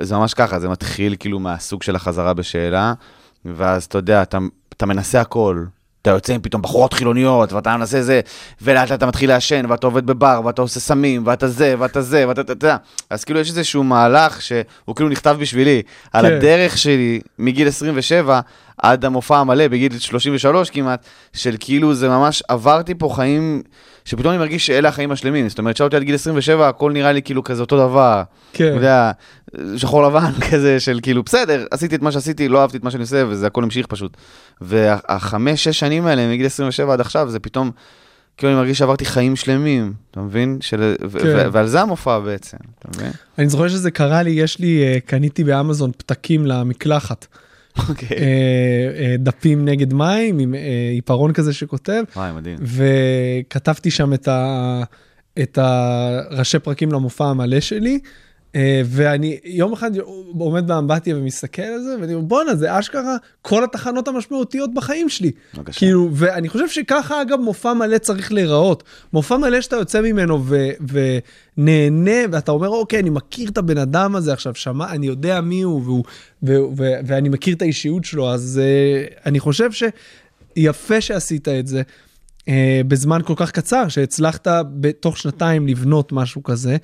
זה 0.00 0.16
ממש 0.16 0.34
ככה, 0.34 0.60
זה 0.60 0.68
מתחיל 0.68 1.16
כאילו 1.18 1.38
מהסוג 1.40 1.82
של 1.82 1.96
החזרה 1.96 2.34
בשאלה, 2.34 2.92
ואז 3.44 3.84
אתה 3.84 3.98
יודע, 3.98 4.22
אתה, 4.22 4.38
אתה 4.76 4.86
מנסה 4.86 5.20
הכל. 5.20 5.64
אתה 6.02 6.10
יוצא 6.10 6.32
עם 6.32 6.40
פתאום 6.40 6.62
בחורות 6.62 6.92
חילוניות, 6.92 7.52
ואתה 7.52 7.76
מנסה 7.76 8.02
זה, 8.02 8.20
ולאט 8.62 8.90
לאט 8.90 8.98
אתה 8.98 9.06
מתחיל 9.06 9.30
לעשן, 9.30 9.64
ואתה 9.68 9.86
עובד 9.86 10.06
בבר, 10.06 10.40
ואתה 10.44 10.62
עושה 10.62 10.80
סמים, 10.80 11.22
ואתה 11.26 11.48
זה, 11.48 11.74
ואתה 11.78 12.00
זה, 12.00 12.28
ואתה, 12.28 12.40
אתה 12.40 12.52
יודע. 12.52 12.76
אז 13.10 13.24
כאילו 13.24 13.40
יש 13.40 13.48
איזשהו 13.48 13.84
מהלך 13.84 14.42
שהוא 14.42 14.96
כאילו 14.96 15.08
נכתב 15.08 15.36
בשבילי, 15.40 15.82
על 16.12 16.28
כן. 16.28 16.36
הדרך 16.36 16.78
שלי 16.78 17.20
מגיל 17.38 17.68
27 17.68 18.40
עד 18.82 19.04
המופע 19.04 19.38
המלא, 19.38 19.68
בגיל 19.68 19.98
33 19.98 20.70
כמעט, 20.70 21.04
של 21.32 21.56
כאילו 21.60 21.94
זה 21.94 22.08
ממש, 22.08 22.42
עברתי 22.48 22.94
פה 22.94 23.12
חיים, 23.14 23.62
שפתאום 24.08 24.30
אני 24.30 24.38
מרגיש 24.38 24.66
שאלה 24.66 24.88
החיים 24.88 25.12
השלמים. 25.12 25.48
זאת 25.48 25.58
אומרת, 25.58 25.76
שאלתי 25.76 25.96
עד 25.96 26.02
גיל 26.02 26.14
27, 26.14 26.68
הכל 26.68 26.92
נראה 26.92 27.12
לי 27.12 27.22
כאילו 27.22 27.44
כזה 27.44 27.60
אותו 27.60 27.76
דבר. 27.76 28.22
כן. 28.52 28.66
אתה 28.68 28.76
יודע, 28.76 29.10
שחור 29.76 30.02
לבן 30.02 30.32
כזה 30.50 30.80
של 30.80 30.98
כאילו, 31.02 31.22
בסדר, 31.22 31.66
עשיתי 31.70 31.94
את 31.94 32.02
מה 32.02 32.12
שעשיתי, 32.12 32.48
לא 32.48 32.60
אהבתי 32.60 32.76
את 32.76 32.82
מה 32.84 32.90
שאני 32.90 33.02
עושה, 33.02 33.24
וזה 33.28 33.46
הכל 33.46 33.62
המשיך 33.62 33.86
פשוט. 33.86 34.16
והחמש, 34.60 35.64
שש 35.64 35.78
שנים 35.78 36.06
האלה, 36.06 36.32
מגיל 36.32 36.46
27 36.46 36.92
עד 36.92 37.00
עכשיו, 37.00 37.30
זה 37.30 37.38
פתאום, 37.38 37.70
כאילו 38.36 38.52
אני 38.52 38.60
מרגיש 38.60 38.78
שעברתי 38.78 39.04
חיים 39.04 39.36
שלמים, 39.36 39.92
אתה 40.10 40.20
מבין? 40.20 40.58
של, 40.60 40.94
כן. 41.00 41.06
ו- 41.10 41.52
ועל 41.52 41.66
זה 41.66 41.80
המופע 41.80 42.18
בעצם, 42.18 42.56
אתה 42.78 42.88
מבין? 42.94 43.12
אני 43.38 43.48
זוכר 43.48 43.68
שזה 43.68 43.90
קרה 43.90 44.22
לי, 44.22 44.30
יש 44.30 44.58
לי, 44.58 44.82
אה, 44.82 45.00
קניתי 45.06 45.44
באמזון 45.44 45.90
פתקים 45.96 46.46
למקלחת. 46.46 47.26
אוקיי. 47.88 48.08
אה, 48.18 48.24
אה, 48.98 49.16
דפים 49.18 49.64
נגד 49.64 49.94
מים 49.94 50.38
עם 50.38 50.54
אה, 50.54 50.60
עיפרון 50.92 51.32
כזה 51.32 51.52
שכותב, 51.52 52.02
וואי, 52.16 52.32
מדהים. 52.32 52.58
וכתבתי 52.62 53.90
שם 53.90 54.14
את, 54.14 54.28
ה, 54.28 54.82
את 55.42 55.58
הראשי 55.62 56.58
פרקים 56.58 56.92
למופע 56.92 57.24
המלא 57.24 57.60
שלי. 57.60 57.98
אה, 58.58 58.82
ואני 58.84 59.38
יום 59.44 59.72
אחד 59.72 59.90
עומד 60.38 60.66
באמבטיה 60.66 61.16
ומסתכל 61.16 61.62
על 61.62 61.82
זה, 61.82 61.96
ואני 62.00 62.14
אומר, 62.14 62.26
בואנה, 62.26 62.54
זה 62.54 62.78
אשכרה 62.78 63.16
כל 63.42 63.64
התחנות 63.64 64.08
המשמעותיות 64.08 64.74
בחיים 64.74 65.08
שלי. 65.08 65.30
בבקשה. 65.54 65.78
כאילו, 65.78 66.08
ואני 66.12 66.48
חושב 66.48 66.68
שככה, 66.68 67.22
אגב, 67.22 67.40
מופע 67.40 67.72
מלא 67.72 67.98
צריך 67.98 68.32
להיראות. 68.32 68.82
מופע 69.12 69.36
מלא 69.36 69.60
שאתה 69.60 69.76
יוצא 69.76 70.00
ממנו 70.00 70.44
ו- 70.44 70.70
ונהנה, 71.58 72.20
ואתה 72.32 72.52
אומר, 72.52 72.68
אוקיי, 72.68 73.00
אני 73.00 73.10
מכיר 73.10 73.48
את 73.48 73.58
הבן 73.58 73.78
אדם 73.78 74.16
הזה 74.16 74.32
עכשיו, 74.32 74.54
שמע, 74.54 74.90
אני 74.90 75.06
יודע 75.06 75.40
מי 75.40 75.62
הוא, 75.62 75.82
והוא, 75.84 76.04
ו- 76.42 76.76
ו- 76.76 77.00
ואני 77.06 77.28
מכיר 77.28 77.54
את 77.54 77.62
האישיות 77.62 78.04
שלו, 78.04 78.30
אז 78.30 78.60
uh, 78.60 79.26
אני 79.26 79.40
חושב 79.40 79.72
ש... 79.72 79.82
יפה 80.56 81.00
שעשית 81.00 81.48
את 81.48 81.66
זה 81.66 81.82
אה, 82.48 82.80
בזמן 82.88 83.20
כל 83.24 83.34
כך 83.36 83.50
קצר, 83.50 83.88
שהצלחת 83.88 84.46
בתוך 84.70 85.18
שנתיים 85.18 85.68
לבנות 85.68 86.12
משהו 86.12 86.42
כזה. 86.42 86.76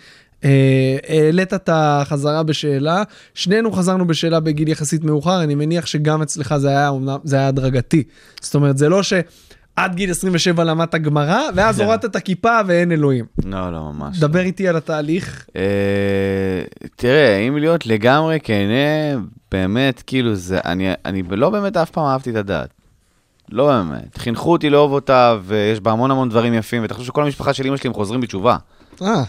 אה, 0.44 0.96
העלית 1.08 1.54
את 1.54 1.70
החזרה 1.72 2.42
בשאלה, 2.42 3.02
שנינו 3.34 3.72
חזרנו 3.72 4.06
בשאלה 4.06 4.40
בגיל 4.40 4.68
יחסית 4.68 5.04
מאוחר, 5.04 5.42
אני 5.42 5.54
מניח 5.54 5.86
שגם 5.86 6.22
אצלך 6.22 6.56
זה 6.56 6.68
היה, 6.68 6.90
זה 7.24 7.36
היה 7.36 7.48
הדרגתי. 7.48 8.02
זאת 8.40 8.54
אומרת, 8.54 8.78
זה 8.78 8.88
לא 8.88 9.02
שעד 9.02 9.94
גיל 9.94 10.10
27 10.10 10.64
למדת 10.64 10.94
גמרא, 10.94 11.40
ואז 11.54 11.80
לא. 11.80 11.84
הורדת 11.84 12.04
את 12.04 12.16
הכיפה 12.16 12.58
ואין 12.66 12.92
אלוהים. 12.92 13.24
לא, 13.44 13.72
לא, 13.72 13.92
ממש. 13.92 14.18
דבר 14.18 14.40
איתי 14.40 14.68
על 14.68 14.76
התהליך. 14.76 15.46
אה, 15.56 15.62
תראה, 16.96 17.36
אם 17.36 17.56
להיות 17.56 17.86
לגמרי 17.86 18.38
כנה, 18.42 19.20
באמת, 19.52 20.02
כאילו, 20.06 20.34
זה, 20.34 20.58
אני, 20.64 20.92
אני 21.04 21.22
לא 21.30 21.50
באמת 21.50 21.76
אף 21.76 21.90
פעם 21.90 22.04
אהבתי 22.04 22.30
את 22.30 22.36
הדת. 22.36 22.68
לא 23.52 23.66
באמת. 23.66 24.18
חינכו 24.18 24.52
אותי 24.52 24.70
לאהוב 24.70 24.92
אותה, 24.92 25.36
ויש 25.44 25.80
בה 25.80 25.92
המון 25.92 26.10
המון 26.10 26.28
דברים 26.28 26.54
יפים, 26.54 26.84
ותחשוב 26.84 27.06
שכל 27.06 27.22
המשפחה 27.22 27.54
של 27.54 27.66
אמא 27.66 27.76
שלי 27.76 27.88
הם 27.88 27.94
חוזרים 27.94 28.20
בתשובה. 28.20 28.56
אה, 29.02 29.24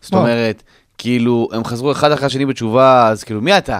זאת. 0.00 0.14
אומרת, 0.14 0.62
כאילו, 0.98 1.48
הם 1.52 1.64
חזרו 1.64 1.92
אחד 1.92 2.12
אחרי 2.12 2.26
השני 2.26 2.46
בתשובה, 2.46 3.08
אז 3.08 3.24
כאילו, 3.24 3.40
מי 3.40 3.58
אתה? 3.58 3.78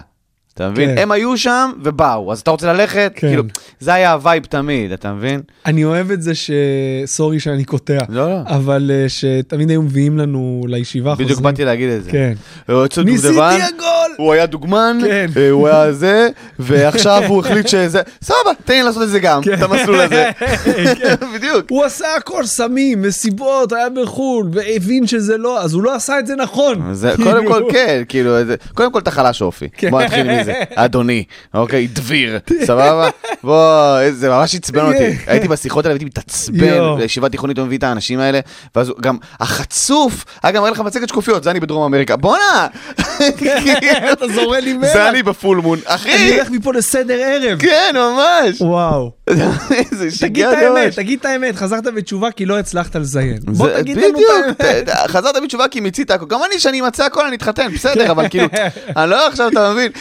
אתה 0.58 0.68
מבין? 0.68 0.94
כן. 0.94 1.02
הם 1.02 1.10
היו 1.12 1.36
שם 1.36 1.70
ובאו, 1.82 2.32
אז 2.32 2.40
אתה 2.40 2.50
רוצה 2.50 2.72
ללכת? 2.72 3.12
כן. 3.14 3.28
כאילו, 3.28 3.42
זה 3.80 3.94
היה 3.94 4.12
הווייב 4.12 4.44
תמיד, 4.44 4.92
אתה 4.92 5.12
מבין? 5.12 5.40
אני 5.66 5.84
אוהב 5.84 6.10
את 6.10 6.22
זה 6.22 6.34
ש... 6.34 6.50
סורי 7.06 7.40
שאני 7.40 7.64
קוטע. 7.64 7.98
לא, 8.08 8.28
לא. 8.28 8.40
אבל 8.46 8.90
אה, 8.94 9.08
שתמיד 9.08 9.70
היו 9.70 9.82
מביאים 9.82 10.18
לנו 10.18 10.64
לישיבה, 10.68 11.14
בדיוק 11.14 11.28
חוזרים. 11.30 11.44
באתי 11.44 11.64
להגיד 11.64 11.90
את 11.90 12.04
זה. 12.04 12.10
כן. 12.10 12.32
הוא 12.68 12.76
יוצא 12.76 13.02
ניסיתי 13.02 13.28
דובדבן, 13.28 13.58
הגול! 13.74 14.10
הוא 14.16 14.32
היה 14.32 14.46
דוגמן, 14.46 14.98
כן. 15.02 15.26
אה, 15.36 15.50
הוא 15.50 15.68
היה 15.68 15.92
זה, 15.92 16.28
ועכשיו 16.58 17.22
הוא 17.26 17.40
החליט 17.40 17.68
שזה, 17.72 18.02
סבבה, 18.22 18.50
תן 18.64 18.74
לי 18.74 18.82
לעשות 18.82 19.02
את 19.02 19.08
זה 19.08 19.20
גם, 19.20 19.42
כן. 19.42 19.54
את 19.54 19.62
המסלול 19.62 20.00
הזה. 20.00 20.30
כן. 20.38 21.14
בדיוק. 21.34 21.70
הוא 21.70 21.84
עשה 21.84 22.06
הכל 22.16 22.46
סמים, 22.46 23.02
מסיבות, 23.02 23.72
היה 23.72 23.88
בחו"ל, 23.90 24.50
והבין 24.52 25.06
שזה 25.06 25.36
לא, 25.36 25.62
אז 25.62 25.74
הוא 25.74 25.82
לא 25.82 25.94
עשה 25.94 26.18
את 26.18 26.26
זה 26.26 26.36
נכון. 26.36 26.94
זה, 26.94 27.12
כאילו. 27.16 27.30
קודם 27.30 27.46
כל, 27.46 27.62
כן, 27.72 28.02
כאילו, 28.08 28.30
קודם 28.74 28.92
כל 28.92 28.98
אתה 28.98 29.10
חלש 29.10 29.42
אופי. 29.42 29.68
כן. 29.76 29.90
בוא 29.90 30.02
נתחיל 30.02 30.40
מזה. 30.40 30.47
אדוני, 30.74 31.24
אוקיי, 31.54 31.86
דביר, 31.86 32.38
סבבה? 32.64 33.08
בוא, 33.42 34.10
זה 34.10 34.28
ממש 34.28 34.54
עצבן 34.54 34.84
אותי. 34.84 35.16
כן. 35.16 35.32
הייתי 35.32 35.48
בשיחות 35.48 35.84
האלה, 35.84 35.94
הייתי 35.94 36.04
מתעצבן. 36.04 36.96
בישיבה 36.98 37.28
תיכונית 37.28 37.58
הוא 37.58 37.66
מביא 37.66 37.78
את 37.78 37.82
האנשים 37.82 38.20
האלה, 38.20 38.40
ואז 38.74 38.92
גם, 39.00 39.16
החצוף, 39.40 40.24
אגב, 40.42 40.60
מראה 40.60 40.70
לך 40.70 40.80
מצגת 40.80 41.08
שקופיות, 41.08 41.44
זה 41.44 41.50
אני 41.50 41.60
בדרום 41.60 41.84
אמריקה. 41.84 42.16
בואנה! 42.16 42.66
אתה 44.12 44.28
זורע 44.34 44.60
לי 44.60 44.72
מלח. 44.72 44.92
זה 44.92 45.08
אני 45.08 45.22
בפול 45.22 45.58
מון. 45.58 45.78
אחי! 45.84 46.14
אני 46.14 46.40
אלך 46.40 46.50
מפה 46.50 46.72
לסדר 46.72 47.20
ערב. 47.20 47.58
כן, 47.60 47.94
ממש. 47.94 48.60
וואו. 48.60 49.17
תגיד 50.20 50.46
את 50.46 50.52
האמת. 50.58 50.94
תגיד 50.94 51.18
את 51.18 51.24
האמת, 51.24 51.56
חזרת 51.56 51.84
בתשובה 51.96 52.30
כי 52.30 52.46
לא 52.46 52.58
הצלחת 52.58 52.96
לזיין. 52.96 53.38
בוא 53.46 53.68
תגיד 53.78 53.96
לנו 53.96 54.06
את 54.08 54.14
האמת. 54.44 54.56
בדיוק, 54.60 54.88
ת- 54.96 55.10
חזרת 55.10 55.34
בתשובה 55.44 55.68
כי 55.70 55.80
מיצית 55.80 56.10
הכל. 56.10 56.26
גם 56.28 56.40
אני, 56.50 56.58
שאני 56.60 56.80
אמצא 56.80 57.04
הכל, 57.04 57.26
אני 57.26 57.36
אתחתן, 57.36 57.68
בסדר, 57.74 58.10
אבל 58.10 58.28
כאילו, 58.28 58.46
אני 58.96 59.10
לא 59.10 59.26
עכשיו, 59.28 59.48
אתה 59.48 59.72
מבין? 59.72 59.92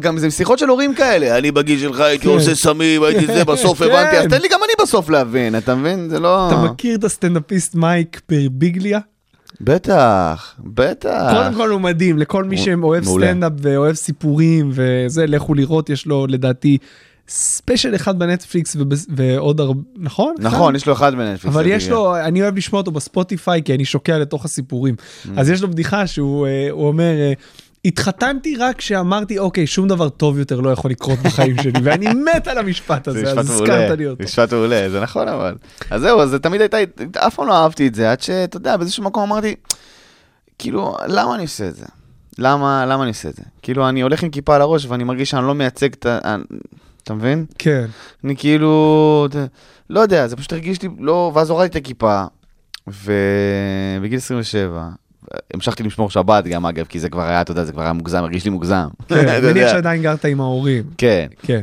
גם- 0.00 0.18
זה 0.18 0.30
שיחות 0.30 0.58
של 0.58 0.68
הורים 0.68 0.94
כאלה, 0.94 1.38
אני 1.38 1.50
בגיל 1.50 1.78
שלך 1.80 2.00
הייתי 2.00 2.24
כן. 2.24 2.30
עושה 2.30 2.54
סמים, 2.54 3.02
הייתי 3.02 3.26
זה, 3.26 3.44
בסוף 3.44 3.78
כן. 3.82 3.84
הבנתי, 3.90 4.16
אז 4.18 4.26
תן 4.26 4.40
לי 4.40 4.48
גם 4.48 4.60
אני 4.64 4.72
בסוף 4.86 5.10
להבין, 5.10 5.56
אתה 5.58 5.74
מבין? 5.74 6.08
זה 6.10 6.20
לא... 6.20 6.48
אתה 6.48 6.56
מכיר 6.56 6.94
את 6.96 7.04
הסטנדאפיסט 7.04 7.74
מייק 7.74 8.20
בירביגליה? 8.26 8.98
בטח, 9.60 10.54
בטח. 10.58 11.30
קודם 11.34 11.54
כל 11.54 11.70
הוא 11.70 11.80
מדהים, 11.80 12.18
לכל 12.18 12.44
מי 12.44 12.58
שאוהב. 12.58 13.04
סטנדאפ 13.04 13.52
ואוהב 13.62 13.94
סיפורים 13.94 14.70
וזה, 14.72 15.26
לכו 15.26 15.54
לראות, 15.54 15.90
יש 15.90 16.06
לו 16.06 16.26
לדעתי 16.26 16.78
ספיישל 17.28 17.94
אחד 17.94 18.18
בנטפליקס 18.18 18.76
ובס- 18.76 19.06
ועוד 19.08 19.60
הרבה, 19.60 19.80
נכון? 19.96 20.34
נכון, 20.38 20.60
אחד? 20.60 20.76
יש 20.76 20.86
לו 20.86 20.92
אחד 20.92 21.14
בנטפליקס. 21.14 21.56
אבל 21.56 21.66
יש. 21.66 21.88
לו, 21.88 22.16
אני 22.16 22.42
אוהב 22.42 22.56
לשמוע 22.56 22.80
אותו 22.80 22.90
בספוטיפיי 22.90 23.62
כי 23.62 23.74
אני 23.74 23.84
שוקע 23.84 24.18
לתוך 24.18 24.44
הסיפורים. 24.44 24.94
Mm. 24.98 25.28
אז 25.36 25.50
יש 25.50 25.62
לו 25.62 25.70
בדיחה 25.70 26.06
שהוא 26.06 26.46
אה, 26.46 26.68
אומר, 26.70 27.12
אה, 27.20 27.32
התחתנתי 27.84 28.56
רק 28.56 28.76
כשאמרתי, 28.76 29.38
אוקיי, 29.38 29.66
שום 29.66 29.88
דבר 29.88 30.08
טוב 30.08 30.38
יותר 30.38 30.60
לא 30.60 30.70
יכול 30.70 30.90
לקרות 30.90 31.18
בחיים 31.18 31.56
שלי, 31.62 31.72
ואני 31.84 32.06
מת 32.08 32.48
על 32.48 32.58
המשפט 32.58 33.04
זה 33.04 33.10
הזה, 33.10 33.40
אז 33.40 33.50
הזכרת 33.50 33.98
לי 33.98 34.06
אותו. 34.06 34.24
משפט 34.24 34.52
מעולה, 34.52 34.90
זה 34.90 35.00
נכון 35.00 35.28
אבל. 35.28 35.54
אז 35.90 36.00
זהו, 36.00 36.20
אז 36.20 36.30
זה 36.30 36.38
תמיד 36.38 36.60
הייתה, 36.60 36.76
אף 37.18 37.34
פעם 37.34 37.46
לא 37.46 37.54
אהבתי 37.54 37.86
את 37.86 37.94
זה, 37.94 38.12
עד 38.12 38.20
שאתה 38.20 38.56
יודע, 38.56 38.76
באיזשהו 38.76 39.04
מקום 39.04 39.22
אמרתי, 39.22 39.54
כאילו, 40.58 40.96
למה 41.06 41.34
אני 41.34 41.42
עושה 41.42 41.68
את 41.68 41.76
זה? 41.76 41.86
למה, 42.38 42.86
למה 42.86 43.02
אני 43.02 43.10
עושה 43.10 43.28
את 43.28 43.36
זה? 43.36 43.42
כאילו, 43.62 43.88
אני 43.88 44.00
הולך 44.00 44.22
עם 44.22 44.30
כיפה 44.30 44.54
על 44.54 44.62
הראש 44.62 44.86
ואני 44.86 45.04
מרגיש 45.04 45.30
שאני 45.30 45.46
לא 45.46 45.54
מייצג 45.54 45.92
את 45.92 46.06
ה... 46.06 46.36
אתה 47.04 47.14
מבין? 47.14 47.44
כן, 47.58 47.84
אני 48.24 48.36
כאילו, 48.36 49.28
לא 49.90 50.00
יודע, 50.00 50.26
זה 50.26 50.36
פשוט 50.36 50.52
הרגיש 50.52 50.82
לי, 50.82 50.88
לא, 50.98 51.32
ואז 51.34 51.50
הורדתי 51.50 51.78
את 51.78 51.84
הכיפה, 51.84 52.24
ובגיל 52.86 54.16
27, 54.16 54.88
המשכתי 55.54 55.82
לשמור 55.82 56.10
שבת 56.10 56.44
גם 56.44 56.66
אגב, 56.66 56.86
כי 56.86 57.00
זה 57.00 57.08
כבר 57.08 57.22
היה, 57.22 57.40
אתה 57.40 57.52
יודע, 57.52 57.64
זה 57.64 57.72
כבר 57.72 57.82
היה 57.82 57.92
מוגזם, 57.92 58.18
הרגיש 58.18 58.44
לי 58.44 58.50
מוגזם. 58.50 58.88
כן, 59.08 59.42
מניח. 59.42 59.70
שעדיין 59.70 60.02
גרת 60.02 60.24
עם 60.24 60.40
ההורים. 60.40 60.84
כן. 60.98 61.26
כן. 61.42 61.60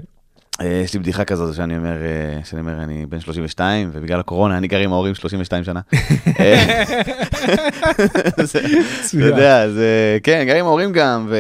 אה, 0.62 0.82
יש 0.84 0.94
לי 0.94 1.00
בדיחה 1.00 1.26
כזאת 1.26 1.56
שאני 1.56 1.78
אומר, 1.78 1.98
אה, 2.02 2.40
שאני 2.44 2.62
אומר, 2.62 2.84
אני 2.84 3.06
בן 3.06 3.20
32, 3.20 3.90
ובגלל 3.94 4.20
הקורונה 4.20 4.58
אני 4.58 4.68
גר 4.68 4.80
עם 4.80 4.94
ההורים 4.94 5.16
32 5.16 5.64
שנה. 5.64 5.82
אה, 6.40 6.84
אתה. 8.28 8.44
יודע, 9.14 9.70
זה, 9.70 10.18
כן, 10.24 10.44
גר 10.48 10.56
עם 10.56 10.66
ההורים 10.66 10.92
גם, 10.92 11.28
ו... 11.30 11.38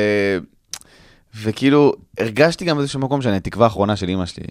וכאילו, 1.42 1.94
הרגשתי 2.20 2.66
גם 2.66 2.78
באיזשהו 2.78 3.00
מקום 3.00 3.22
שאני 3.22 3.38
התקווה 3.38 3.66
האחרונה 3.66 3.96
של 3.96 4.10
אימא 4.10 4.26
שלי. 4.26 4.48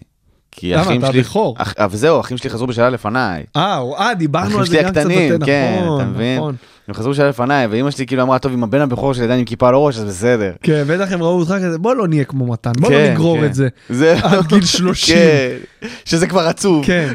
כי 0.53 0.73
למה, 0.73 0.83
אחים 0.83 1.01
אתה 1.01 1.13
שלי... 1.13 1.21
הבכור? 1.21 1.55
אח- 1.59 1.75
אבל 1.79 1.97
זהו, 1.97 2.21
אחים 2.21 2.37
שלי 2.37 2.51
חזרו 2.51 2.67
בשאלה 2.67 2.91
לפניי. 2.91 3.45
אה, 3.57 3.81
אה, 3.99 4.15
דיברנו 4.15 4.59
על 4.59 4.67
זה 4.67 4.77
גם 4.77 4.91
קצת, 4.91 4.97
הקטנים, 4.97 5.33
נכון, 5.33 5.47
כן, 5.47 5.83
אתה 5.97 6.05
מבין? 6.05 6.37
נכון. 6.39 6.55
הם 6.89 6.95
חזרו 6.95 7.11
בשאלה 7.13 7.29
לפניי, 7.29 7.67
ואימא 7.67 7.91
שלי 7.91 8.07
כאילו 8.07 8.23
אמרה, 8.23 8.39
טוב, 8.39 8.53
אם 8.53 8.65
הבן 8.65 8.81
הבכור 8.81 9.15
שלי 9.15 9.25
עדיין 9.25 9.39
עם 9.39 9.45
כיפה 9.45 9.69
על 9.69 9.75
הראש, 9.75 9.97
אז 9.99 10.05
בסדר. 10.05 10.53
כן, 10.63 10.85
בטח 10.87 11.13
הם 11.13 11.23
ראו 11.23 11.39
אותך 11.41 11.55
כזה, 11.63 11.79
בוא 11.79 11.95
לא 11.95 12.09
נהיה 12.09 12.25
כמו 12.25 12.47
מתן, 12.47 12.73
בוא 12.79 12.91
לא 12.91 12.97
כן, 12.97 13.13
נגרור 13.13 13.39
כן. 13.39 13.45
את 13.45 13.55
זה. 13.55 13.69
זהו. 13.91 14.19
עד 14.23 14.47
גיל 14.47 14.65
30. 14.65 15.15
כן, 15.17 15.57
שזה 16.05 16.27
כבר 16.27 16.47
עצוב. 16.49 16.87
כן. 16.87 17.09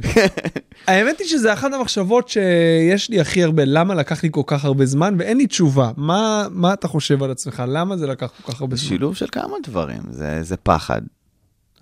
האמת 0.87 1.19
היא 1.19 1.27
שזה 1.27 1.53
אחת 1.53 1.73
המחשבות 1.73 2.29
שיש 2.29 3.09
לי 3.09 3.19
הכי 3.21 3.43
הרבה, 3.43 3.63
למה 3.65 3.95
לקח 3.95 4.23
לי 4.23 4.29
כל 4.31 4.41
כך 4.45 4.65
הרבה 4.65 4.85
זמן, 4.85 5.15
ואין 5.19 5.37
לי 5.37 5.47
תשובה. 5.47 5.91
מה, 5.97 6.47
מה 6.51 6.73
אתה 6.73 6.87
חושב 6.87 7.23
על 7.23 7.31
עצמך? 7.31 7.63
למה 7.67 7.97
זה 7.97 8.07
לקח 8.07 8.27
כל 8.45 8.51
כך 8.53 8.61
הרבה 8.61 8.75
זה 8.75 8.81
זמן? 8.81 8.89
שילוב 8.89 9.15
של 9.15 9.25
כמה 9.31 9.53
דברים, 9.67 10.01
זה, 10.09 10.37
זה 10.41 10.57
פחד. 10.57 11.01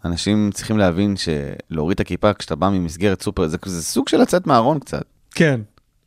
אנשים 0.06 0.50
צריכים 0.54 0.78
להבין 0.78 1.16
שלהוריד 1.18 1.96
את 1.96 2.00
הכיפה 2.00 2.34
כשאתה 2.34 2.56
בא 2.56 2.70
ממסגרת 2.70 3.22
סופר, 3.22 3.48
זה, 3.48 3.58
זה 3.66 3.84
סוג 3.84 4.10
של 4.10 4.18
לצאת 4.18 4.48
מהארון 4.48 4.80
קצת. 4.80 5.04
כן. 5.36 5.60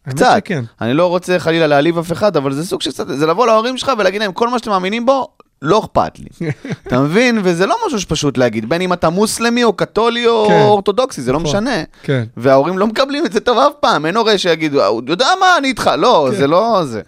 קצת. 0.09 0.37
שכן. 0.37 0.65
אני 0.81 0.95
לא 0.95 1.07
רוצה 1.07 1.39
חלילה 1.39 1.67
להעליב 1.67 1.99
אף 1.99 2.13
אחד, 2.13 2.37
אבל 2.37 2.53
זה 2.53 2.67
סוג 2.67 2.83
של 2.83 2.91
קצת, 2.91 3.07
זה 3.09 3.27
לבוא 3.27 3.47
להורים 3.47 3.77
שלך 3.77 3.93
ולהגיד 3.99 4.21
להם, 4.21 4.33
כל 4.33 4.49
מה 4.49 4.59
שאתם 4.59 4.71
מאמינים 4.71 5.07
בו, 5.07 5.29
לא 5.63 5.79
אכפת 5.79 6.19
לי. 6.19 6.29
אתה 6.87 7.01
מבין? 7.01 7.41
וזה 7.45 7.67
לא 7.67 7.77
משהו 7.87 8.01
שפשוט 8.01 8.39
להגיד, 8.39 8.69
בין 8.69 8.81
אם 8.81 8.93
אתה 8.93 9.11
מוסלמי 9.11 9.65
או 9.65 9.73
קתולי 9.73 10.27
או 10.27 10.47
כן. 10.49 10.61
אורתודוקסי, 10.61 11.23
זה 11.23 11.33
לא 11.33 11.41
נכון. 11.41 11.51
משנה. 11.51 11.83
כן. 12.03 12.25
וההורים 12.37 12.79
לא 12.79 12.87
מקבלים 12.87 13.27
את 13.27 13.33
זה 13.33 13.41
טוב 13.41 13.59
אף 13.59 13.73
פעם, 13.81 14.07
אין 14.07 14.17
הורה 14.17 14.39
שיגיד, 14.39 14.75
הוא 14.75 15.03
יודע 15.09 15.29
מה, 15.41 15.47
אני 15.59 15.69
איתך, 15.69 15.91
לא, 15.99 16.29
כן. 16.31 16.37
זה 16.37 16.47
לא 16.47 16.81
זה. 16.85 17.03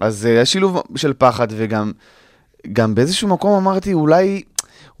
אז 0.00 0.26
אה, 0.26 0.30
יש 0.30 0.52
שילוב 0.52 0.82
של 0.96 1.12
פחד, 1.18 1.46
וגם 1.50 1.92
גם 2.72 2.94
באיזשהו 2.94 3.28
מקום 3.28 3.56
אמרתי, 3.56 3.92
אולי, 3.92 4.42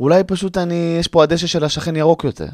אולי 0.00 0.24
פשוט 0.24 0.58
אני, 0.58 0.96
יש 1.00 1.08
פה 1.08 1.22
הדשא 1.22 1.46
של 1.46 1.64
השכן 1.64 1.96
ירוק 1.96 2.24
יותר. 2.24 2.48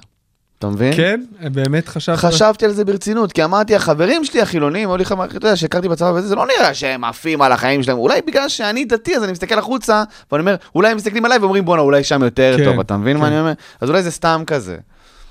אתה 0.58 0.70
מבין? 0.70 0.96
כן? 0.96 1.20
באמת 1.52 1.88
חשבת? 1.88 2.18
חשבתי 2.18 2.64
על 2.64 2.72
זה 2.72 2.84
ברצינות, 2.84 3.32
כי 3.32 3.44
אמרתי, 3.44 3.74
החברים 3.74 4.24
שלי 4.24 4.42
החילונים, 4.42 4.88
היו 4.88 4.96
לי 4.96 5.04
חברים, 5.04 5.30
אתה 5.30 5.36
יודע, 5.36 5.56
שהכרתי 5.56 5.88
בצבא 5.88 6.12
וזה, 6.14 6.28
זה 6.28 6.34
לא 6.34 6.46
נראה 6.46 6.74
שהם 6.74 7.04
עפים 7.04 7.42
על 7.42 7.52
החיים 7.52 7.82
שלהם, 7.82 7.98
אולי 7.98 8.20
בגלל 8.26 8.48
שאני 8.48 8.84
דתי, 8.84 9.16
אז 9.16 9.24
אני 9.24 9.32
מסתכל 9.32 9.58
החוצה, 9.58 10.02
ואני 10.32 10.40
אומר, 10.40 10.56
אולי 10.74 10.90
הם 10.90 10.96
מסתכלים 10.96 11.24
עליי 11.24 11.38
ואומרים, 11.38 11.64
בואנה, 11.64 11.82
אולי 11.82 12.04
שם 12.04 12.22
יותר 12.22 12.54
כן, 12.58 12.64
טוב, 12.64 12.80
אתה 12.80 12.96
מבין 12.96 13.16
מה 13.16 13.26
כן. 13.26 13.32
אני 13.32 13.40
אומר? 13.40 13.52
אז 13.80 13.90
אולי 13.90 14.02
זה 14.02 14.10
סתם 14.10 14.42
כזה. 14.46 14.76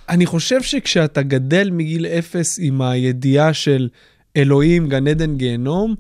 אני 0.10 0.26
חושב 0.26 0.62
שכשאתה 0.62 1.22
גדל 1.22 1.70
מגיל 1.72 2.06
אפס 2.06 2.60
עם 2.62 2.82
הידיעה 2.82 3.54
של 3.54 3.90
אלוהים, 4.38 4.90
גן 4.90 5.08
עדן, 5.08 5.36
גיהנום, 5.36 5.96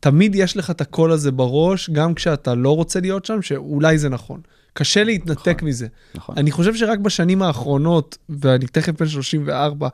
תמיד 0.00 0.34
יש 0.34 0.56
לך 0.56 0.70
את 0.70 0.80
הקול 0.80 1.12
הזה 1.12 1.32
בראש, 1.32 1.90
גם 1.90 2.14
כשאתה 2.14 2.54
לא 2.54 2.76
רוצה 2.76 3.00
להיות 3.00 3.24
שם, 3.24 3.42
שאולי 3.42 3.98
זה 3.98 4.08
נכון. 4.08 4.40
קשה 4.76 5.04
להתנתק 5.04 5.62
מזה. 5.62 5.86
נכון. 6.14 6.34
אני 6.38 6.50
חושב 6.50 6.74
שרק 6.74 6.98
בשנים 6.98 7.42
האחרונות, 7.42 8.18
ואני 8.28 8.66
תכף 8.66 9.00
בן 9.00 9.08
34, 9.08 9.88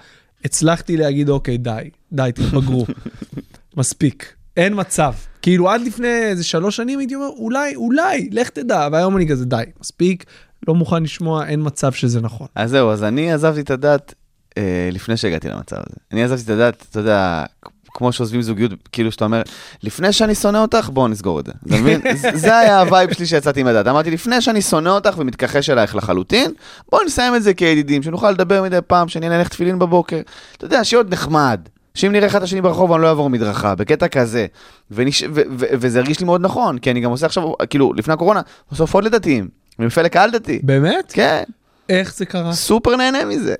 הצלחתי 0.44 0.96
להגיד, 0.96 1.28
אוקיי, 1.28 1.58
די, 1.58 1.90
די, 2.12 2.30
תתבגרו. 2.34 2.86
מספיק. 3.76 4.34
אין 4.56 4.72
מצב. 4.76 5.12
כאילו, 5.42 5.70
עד 5.70 5.80
לפני 5.80 6.08
איזה 6.08 6.44
שלוש 6.44 6.76
שנים 6.76 6.98
הייתי 6.98 7.14
אומר, 7.14 7.28
אולי, 7.28 7.76
אולי, 7.76 8.28
לך 8.32 8.48
תדע. 8.48 8.88
והיום 8.92 9.16
אני 9.16 9.28
כזה, 9.28 9.44
די, 9.44 9.62
מספיק, 9.80 10.24
לא 10.68 10.74
מוכן 10.74 11.02
לשמוע, 11.02 11.46
אין 11.46 11.60
מצב 11.62 11.92
שזה 11.92 12.20
נכון. 12.20 12.46
אז 12.54 12.70
זהו, 12.70 12.90
אז 12.90 13.04
אני 13.04 13.32
עזבתי 13.32 13.60
את 13.60 13.70
הדת 13.70 14.14
אה, 14.58 14.88
לפני 14.92 15.16
שהגעתי 15.16 15.48
למצב 15.48 15.76
הזה. 15.76 15.96
אני 16.12 16.24
עזבתי 16.24 16.42
את 16.42 16.48
הדת, 16.48 16.86
אתה 16.90 17.00
יודע, 17.00 17.44
כמו 17.94 18.12
שעוזבים 18.12 18.42
זוגיות, 18.42 18.70
כאילו 18.92 19.12
שאתה 19.12 19.24
אומר, 19.24 19.42
לפני 19.82 20.12
שאני 20.12 20.34
שונא 20.34 20.58
אותך, 20.58 20.90
בואו 20.92 21.08
נסגור 21.08 21.40
את 21.40 21.46
זה. 21.46 21.52
אתה 21.66 21.76
מבין? 21.76 22.00
זה- 22.34 22.58
היה 22.58 22.80
הווייב 22.80 23.12
שלי 23.12 23.26
שיצאתי 23.26 23.60
הדת. 23.62 23.86
אמרתי, 23.86 24.10
לפני 24.10 24.40
שאני 24.40 24.62
שונא 24.62 24.88
אותך 24.88 25.14
ומתכחש 25.18 25.70
אלייך 25.70 25.96
לחלוטין, 25.96 26.52
בואו 26.90 27.04
נסיים 27.04 27.34
את 27.34 27.42
זה 27.42 27.54
כידידים, 27.54 28.02
שנוכל 28.02 28.30
לדבר 28.30 28.62
מדי 28.62 28.78
פעם, 28.86 29.08
שאני 29.08 29.26
אניח 29.28 29.39
לך 29.39 29.48
תפילין 29.48 29.78
בבוקר. 29.78 30.20
אתה 30.56 30.64
יודע, 30.64 30.84
שיהיה 30.84 31.00
עוד 31.00 31.12
נחמד. 31.12 31.60
שאם 31.94 32.12
נראה 32.12 32.26
אחד 32.26 32.38
את 32.38 32.42
השני 32.44 32.60
ברחוב, 32.60 32.92
אני 32.92 33.02
לא 33.02 33.08
אעבור 33.08 33.30
מדרכה, 33.30 33.74
בקטע 33.74 34.08
כזה. 34.08 34.46
ונש... 34.90 35.22
ו- 35.22 35.28
ו- 35.34 35.66
וזה 35.72 35.98
הרגיש 35.98 36.20
לי 36.20 36.26
מאוד 36.26 36.40
נכון, 36.40 36.78
כי 36.78 36.90
אני 36.90 37.00
גם 37.00 37.10
עושה 37.10 37.26
עכשיו, 37.26 37.42
כאילו, 37.70 37.92
לפני 37.96 38.14
הקורונה, 38.14 38.40
עושה 38.70 38.82
הופעות 38.82 39.04
לדתיים. 39.04 39.48
אני 39.78 39.86
מפעל 39.86 40.04
לקהל 40.04 40.30
דתי. 40.30 40.60
באמת? 40.62 41.12
כן, 41.14 41.42
איך 41.88 42.14
זה 42.14 42.26
קרה? 42.26 42.52
סופר 42.52 42.96
נהנה 42.96 43.24
מזה. 43.24 43.54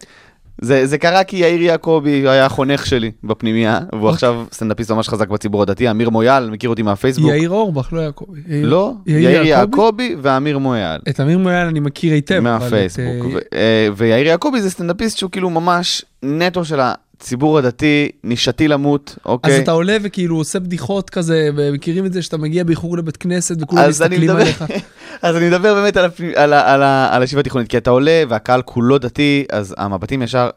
זה, 0.61 0.87
זה 0.87 0.99
קרה 0.99 1.25
כי 1.25 1.37
יאיר 1.37 1.63
יעקבי 1.63 2.29
היה 2.29 2.47
החונך 2.47 2.87
שלי 2.87 3.11
בפנימייה, 3.25 3.81
והוא 3.93 4.01
אוקיי. 4.03 4.13
עכשיו 4.15 4.45
סטנדאפיסט 4.53 4.91
ממש 4.91 5.09
חזק 5.09 5.29
בציבור 5.29 5.63
הדתי, 5.63 5.91
אמיר 5.91 6.11
מויאל, 6.11 6.51
מכיר 6.51 6.71
אותי 6.71 6.83
מהפייסבוק? 6.83 7.31
יאיר 7.31 7.51
אורבך, 7.51 7.89
לא 7.93 8.01
יעקבי. 8.01 8.41
יאיר- 8.49 8.67
לא, 8.69 8.93
יאיר 9.07 9.43
יעקבי 9.43 10.17
ואמיר 10.23 10.59
מויאל. 10.59 11.01
את 11.09 11.21
אמיר 11.21 11.39
מויאל 11.39 11.67
אני 11.67 11.81
מכיר 11.81 12.13
היטב. 12.15 12.35
אבל 12.35 12.57
את, 12.57 12.63
מהפייסבוק. 12.63 13.07
אה, 13.25 13.31
ו- 13.35 13.39
אה, 13.57 13.89
ויאיר 13.97 14.27
יעקבי 14.27 14.61
זה 14.61 14.71
סטנדאפיסט 14.71 15.19
שהוא 15.19 15.31
כאילו 15.31 15.51
ממש 15.51 16.05
נטו 16.23 16.65
של 16.65 16.81
הציבור 17.23 17.59
הדתי, 17.59 18.09
נישתי 18.25 18.69
למות, 18.69 19.11
אז 19.17 19.17
אוקיי? 19.27 19.63
אתה 19.63 19.71
עולה 19.73 19.97
וכאילו 20.03 20.37
עושה 20.37 20.61
בדיחות 20.61 21.11
כזה, 21.11 21.49
ומכירים 21.57 22.07
את 22.07 22.13
זה 22.13 22.23
שאתה 22.23 22.37
מגיע 22.37 22.65
באיחור 22.65 22.97
לבית 22.97 23.17
כנסת 23.17 23.57
וכולם 23.63 23.83
אז 23.83 23.89
מסתכלים 24.03 24.21
מדבר- 24.23 24.41
עליך. 24.41 24.65
אז 25.23 25.37
אני 25.37 25.49
מדבר 25.49 25.75
באמת 25.75 25.97
על, 25.97 26.05
הפני, 26.05 26.33
על, 26.37 26.53
על, 26.53 26.83
על 26.83 27.21
הישיבה 27.23 27.41
התיכונית, 27.41 27.69
כי 27.69 27.77
אתה 27.77 27.91
עולה 27.91 28.23
והקהל 28.29 28.63
כולו 28.63 28.99
דתי, 28.99 29.45
אז 29.53 29.75
המבטים 29.79 30.23
ישר, 30.23 30.51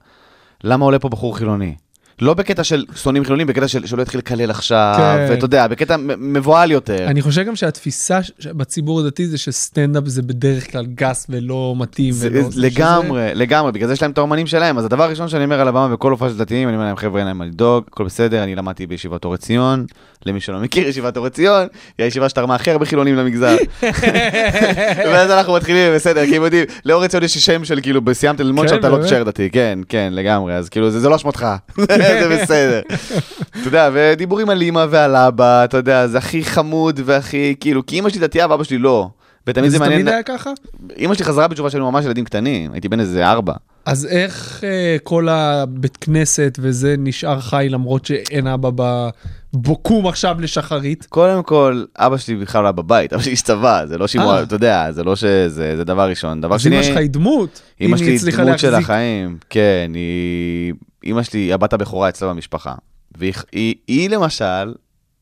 למה 0.64 0.86
עולה 0.86 1.00
פה 1.00 1.10
בחור 1.10 1.38
חילוני? 1.38 1.76
לא 2.22 2.34
בקטע 2.34 2.64
של 2.64 2.86
שונאים 2.96 3.24
חילונים, 3.24 3.48
בקטע 3.48 3.68
של 3.68 3.86
שלא 3.86 4.02
יתחיל 4.02 4.18
לקלל 4.18 4.52
עכשיו, 4.52 4.96
כן. 4.98 5.28
ואתה 5.30 5.46
יודע, 5.46 5.68
בקטע 5.68 5.96
מבוהל 6.18 6.72
יותר. 6.72 7.08
אני 7.08 7.22
חושב 7.22 7.44
גם 7.44 7.56
שהתפיסה 7.56 8.20
בציבור 8.46 9.00
הדתי 9.00 9.28
זה 9.28 9.38
שסטנדאפ 9.38 10.04
זה 10.06 10.22
בדרך 10.22 10.72
כלל 10.72 10.86
גס 10.86 11.26
ולא 11.30 11.76
מתאים. 11.78 12.14
זה, 12.14 12.30
ולא- 12.32 12.50
לגמרי, 12.56 13.30
לגמרי, 13.34 13.72
בגלל 13.72 13.88
זה 13.88 13.94
יש 13.94 14.02
להם 14.02 14.12
את 14.12 14.18
האומנים 14.18 14.48
שלהם. 14.48 14.78
אז 14.78 14.86
הדבר 14.86 15.04
הראשון 15.04 15.28
שאני 15.30 15.44
אומר 15.44 15.62
על 15.62 15.68
הבמה 15.68 15.88
בכל 15.88 16.12
הופעה 16.12 16.30
של 16.30 16.38
דתיים, 16.38 16.68
אני 16.68 16.78
אומר 16.78 16.88
להם, 16.88 16.96
חבר'ה, 16.96 17.20
אין 17.20 17.28
להם 17.28 17.38
מה 17.38 17.46
לדאוג, 17.46 17.84
הכל 17.88 18.04
בסדר, 18.06 18.44
אני 18.44 18.56
למדתי 18.56 18.88
בישיבת 18.88 19.26
אור 19.26 19.34
עציון. 19.34 19.86
למי 20.26 20.40
שלא 20.40 20.60
מכיר, 20.60 20.88
ישיבת 20.88 21.18
אור 21.18 21.26
עציון, 21.26 21.68
היא 21.98 22.04
הישיבה 22.04 22.30
שתרמה 22.30 22.56
הכי 22.56 22.72
הרבה 22.72 22.86
חילונים 22.86 23.16
למגזר. 23.16 23.56
ואז 25.12 25.32
אנחנו 25.32 25.54
מתחילים, 25.54 25.94
בסדר, 25.96 26.26
כי 26.26 26.36
הם 26.36 26.44
יודעים, 26.44 26.66
לאור 26.86 27.04
עציון 27.04 27.24
יש 27.24 27.38
שם 27.38 27.66
של 27.66 27.80
כאילו, 27.82 28.02
סיימת 28.14 28.40
ללמוד 28.40 28.68
כן, 28.68 28.76
שאתה 28.76 28.90
לא? 28.90 29.02
תישאר 29.02 29.24
דתי, 29.24 29.50
כן, 29.50 29.80
כן, 29.90 30.10
לגמרי, 30.12 30.56
אז 30.56 30.70
כאילו, 30.70 30.92
זה 30.92 31.10
לא 31.10 31.16
אשמתך, 31.16 31.46
זה 32.24 32.38
בסדר. 32.42 32.82
אתה 33.50 33.68
יודע, 33.68 33.90
ודיבורים 33.94 34.50
על 34.50 34.62
אימא 34.62 34.86
ועל 34.90 35.16
אבא, 35.16 35.64
אתה 35.64 35.78
יודע, 35.78 36.08
זה 36.08 36.18
הכי 36.18 36.44
חמוד 36.44 37.00
והכי, 37.06 37.56
כאילו, 37.60 37.86
כי 37.86 37.96
אימא 37.96 38.10
שלי 38.10 38.20
דתייה 38.20 38.48
ואבא 38.50 38.64
שלי 38.64 38.78
לא. 38.78 39.10
ותמיד 39.48 39.70
זה 39.70 39.78
זה 39.78 39.80
מעניין, 39.80 40.02
תמיד 40.02 40.14
היה 40.14 40.24
ככה? 40.24 40.52
אימא 40.98 41.14
שלי 41.14 41.26
חזרה 41.26 41.48
בתשובה 41.48 41.70
שהיינו 41.70 41.92
ממש 41.92 42.06
ילדים 42.06 42.26
קטנים, 42.26 42.72
הייתי 42.74 42.90
בן 42.90 43.00
איזה 43.00 43.28
ארבע. 43.28 43.54
אז 43.86 44.06
איך 44.06 44.64
אה, 44.64 44.98
כל 45.04 45.30
הבית 45.30 45.98
כנסת 45.98 46.58
וזה 46.62 46.96
נשאר 46.98 47.40
חי 47.40 47.68
למרות 47.70 48.06
שאין 48.06 48.48
אבא 48.48 48.70
בבוקום 49.54 50.08
עכשיו 50.08 50.36
לשחרית? 50.40 51.06
קודם 51.10 51.44
כל, 51.44 51.84
אבא 51.98 52.18
שלי 52.18 52.36
בכלל 52.36 52.62
לא 52.62 52.68
היה 52.68 52.72
בבית, 52.72 53.14
אבא 53.14 53.22
שלי 53.22 53.32
איש 53.32 53.42
צבא, 53.42 53.86
זה 53.86 53.98
לא 53.98 54.08
שימוע, 54.08 54.38
אה. 54.38 54.44
אתה 54.44 54.56
יודע, 54.56 54.92
זה 54.92 55.04
לא 55.04 55.16
שזה, 55.16 55.78
זה 55.78 55.84
דבר 55.84 56.10
ראשון. 56.10 56.42
דבר 56.42 56.56
אז 56.56 56.62
שני, 56.62 56.76
אמא 56.76 56.84
שלך 56.84 56.98
היא 56.98 57.10
דמות. 57.10 57.62
אמא 57.82 57.92
אם 57.92 57.98
שלי 57.98 58.06
היא 58.08 58.12
היא 58.12 58.18
הצליחה 58.18 58.44
דמות 58.44 58.60
של 58.60 58.70
להחזיק. 58.70 58.90
החיים, 58.90 59.38
כן, 59.50 59.92
היא... 59.94 60.74
אמא 61.06 61.24
שלי 61.24 61.40
היא 61.40 61.54
הבת 61.54 61.74
הבכורה 61.74 62.10
אצלה 62.10 62.30
במשפחה. 62.30 62.74
והיא 63.18 63.34
היא, 63.52 63.76
היא 63.88 64.10
למשל, 64.10 64.74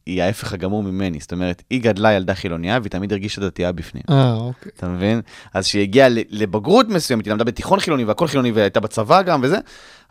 היא 0.05 0.23
ההפך 0.23 0.53
הגמור 0.53 0.83
ממני, 0.83 1.19
זאת 1.19 1.31
אומרת, 1.31 1.63
היא 1.69 1.81
גדלה 1.81 2.13
ילדה 2.13 2.33
חילוניה 2.33 2.79
והיא 2.81 2.91
תמיד 2.91 3.11
הרגישה 3.11 3.41
דתייה 3.41 3.71
בפנים. 3.71 4.03
אה, 4.09 4.33
אוקיי. 4.33 4.71
אתה 4.77 4.87
מבין? 4.87 5.21
אז 5.53 5.65
כשהיא 5.67 5.81
הגיעה 5.81 6.07
לבגרות 6.09 6.89
מסוימת, 6.89 7.25
היא 7.25 7.31
למדה 7.31 7.43
בתיכון 7.43 7.79
חילוני 7.79 8.03
והכל 8.03 8.27
חילוני 8.27 8.51
והייתה 8.51 8.79
בצבא 8.79 9.21
גם 9.21 9.39
וזה, 9.43 9.57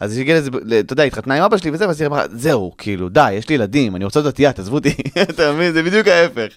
אז 0.00 0.16
היא 0.16 0.20
הגיעה 0.20 0.38
לזה, 0.38 0.50
אתה 0.80 0.92
יודע, 0.92 1.02
התחתנה 1.02 1.34
עם 1.34 1.42
אבא 1.42 1.56
שלי 1.56 1.70
וזה, 1.70 1.86
ואז 1.86 2.00
היא 2.00 2.08
אמרה, 2.08 2.24
זהו, 2.32 2.72
כאילו, 2.78 3.08
די, 3.08 3.32
יש 3.32 3.48
לי 3.48 3.54
ילדים, 3.54 3.96
אני 3.96 4.04
רוצה 4.04 4.22
דתייה, 4.22 4.52
תעזבו 4.52 4.74
אותי, 4.74 4.94
אתה 5.30 5.52
מבין? 5.52 5.72
זה 5.72 5.82
בדיוק 5.82 6.08
ההפך. 6.08 6.52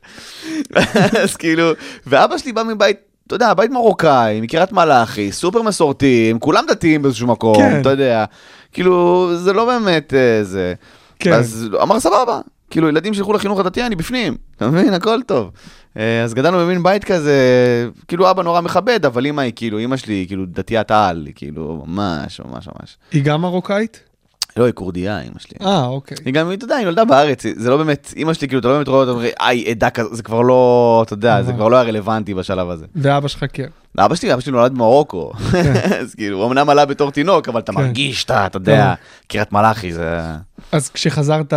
אז 1.23 1.35
כאילו, 1.35 1.71
ואבא 2.07 2.37
שלי 2.37 2.53
בא 2.53 2.63
מבית, 2.63 2.97
אתה 3.27 3.35
יודע, 3.35 3.53
בית 3.53 3.71
מרוקאי, 3.71 4.41
מקריית 4.41 4.71
מלאכי, 4.71 5.31
סופר 5.31 5.61
מסורתי, 5.61 6.27
הם 6.31 6.39
כולם 6.39 6.63
דתיים 6.67 7.01
באיזשהו 7.01 7.27
מקום, 7.27 7.57
כן. 7.57 7.81
אתה 7.81 7.89
יודע, 7.89 8.25
כאילו, 8.73 9.29
זה 9.35 9.53
לא 9.53 9.65
באמת 9.65 10.13
אה, 10.13 10.43
זה. 10.43 10.73
כן. 11.19 11.33
אז 11.33 11.69
אמר 11.81 11.99
סבבה, 11.99 12.39
כאילו 12.69 12.89
ילדים 12.89 13.13
שילכו 13.13 13.33
לחינוך 13.33 13.59
הדתי 13.59 13.83
אני 13.83 13.95
בפנים, 13.95 14.37
אתה 14.57 14.67
מבין? 14.67 14.93
הכל 14.93 15.21
טוב. 15.21 15.51
אה, 15.97 16.23
אז 16.23 16.33
גדלנו 16.33 16.57
במין 16.57 16.83
בית 16.83 17.03
כזה, 17.03 17.39
כאילו 18.07 18.31
אבא 18.31 18.43
נורא 18.43 18.61
מכבד, 18.61 19.05
אבל 19.05 19.25
אמא 19.25 19.41
היא 19.41 19.53
כאילו, 19.55 19.79
אמא 19.79 19.97
שלי 19.97 20.13
היא 20.13 20.27
כאילו 20.27 20.45
דתיית 20.45 20.91
על, 20.91 21.27
כאילו 21.35 21.83
ממש 21.85 22.41
ממש 22.45 22.67
ממש. 22.67 22.97
היא 23.11 23.23
גם 23.23 23.41
מרוקאית? 23.41 23.99
לא, 24.57 24.65
היא 24.65 24.73
כורדיה 24.73 25.19
אמא 25.19 25.39
שלי. 25.39 25.57
אה, 25.61 25.85
אוקיי. 25.85 26.17
היא 26.25 26.33
גם, 26.33 26.53
אתה 26.53 26.65
יודע, 26.65 26.75
היא 26.75 26.85
נולדה 26.85 27.05
בארץ, 27.05 27.43
זה 27.55 27.69
לא 27.69 27.77
באמת, 27.77 28.13
אמא 28.17 28.33
שלי 28.33 28.47
כאילו, 28.47 28.59
אתה 28.59 28.67
לא 28.67 28.73
באמת 28.73 28.87
רואה 28.87 28.99
אותה, 28.99 29.27
איי, 29.39 29.69
עדה 29.69 29.89
כזו, 29.89 30.15
זה 30.15 30.23
כבר 30.23 30.41
לא, 30.41 31.01
אתה 31.05 31.13
יודע, 31.13 31.43
זה 31.43 31.51
אה. 31.51 31.55
כבר 31.55 31.67
לא 31.67 31.75
היה 31.75 31.85
רלוונטי 31.85 32.33
בשלב 32.33 32.69
הזה. 32.69 32.85
ואבא 32.95 33.27
שלך 33.27 33.45
כן. 33.53 33.67
אבא 33.97 34.15
שלי, 34.15 34.33
אבא 34.33 34.41
שלי 34.41 34.51
נולד 34.51 34.71
במרוקו, 34.71 35.31
אז 36.01 36.15
כאילו, 36.15 36.37
הוא 36.37 36.47
אמנם 36.47 36.69
עלה 36.69 36.85
בתור 36.85 37.11
תינוק, 37.11 37.49
אבל 37.49 37.59
אתה 37.59 37.71
כן. 37.71 37.81
מרגיש, 37.81 38.23
אתה, 38.23 38.45
אתה 38.45 38.57
יודע, 38.57 38.93
קריית 39.27 39.51
מלאכי 39.51 39.93
זה... 39.93 40.21
אז 40.75 40.89
כשחזרת, 40.89 41.53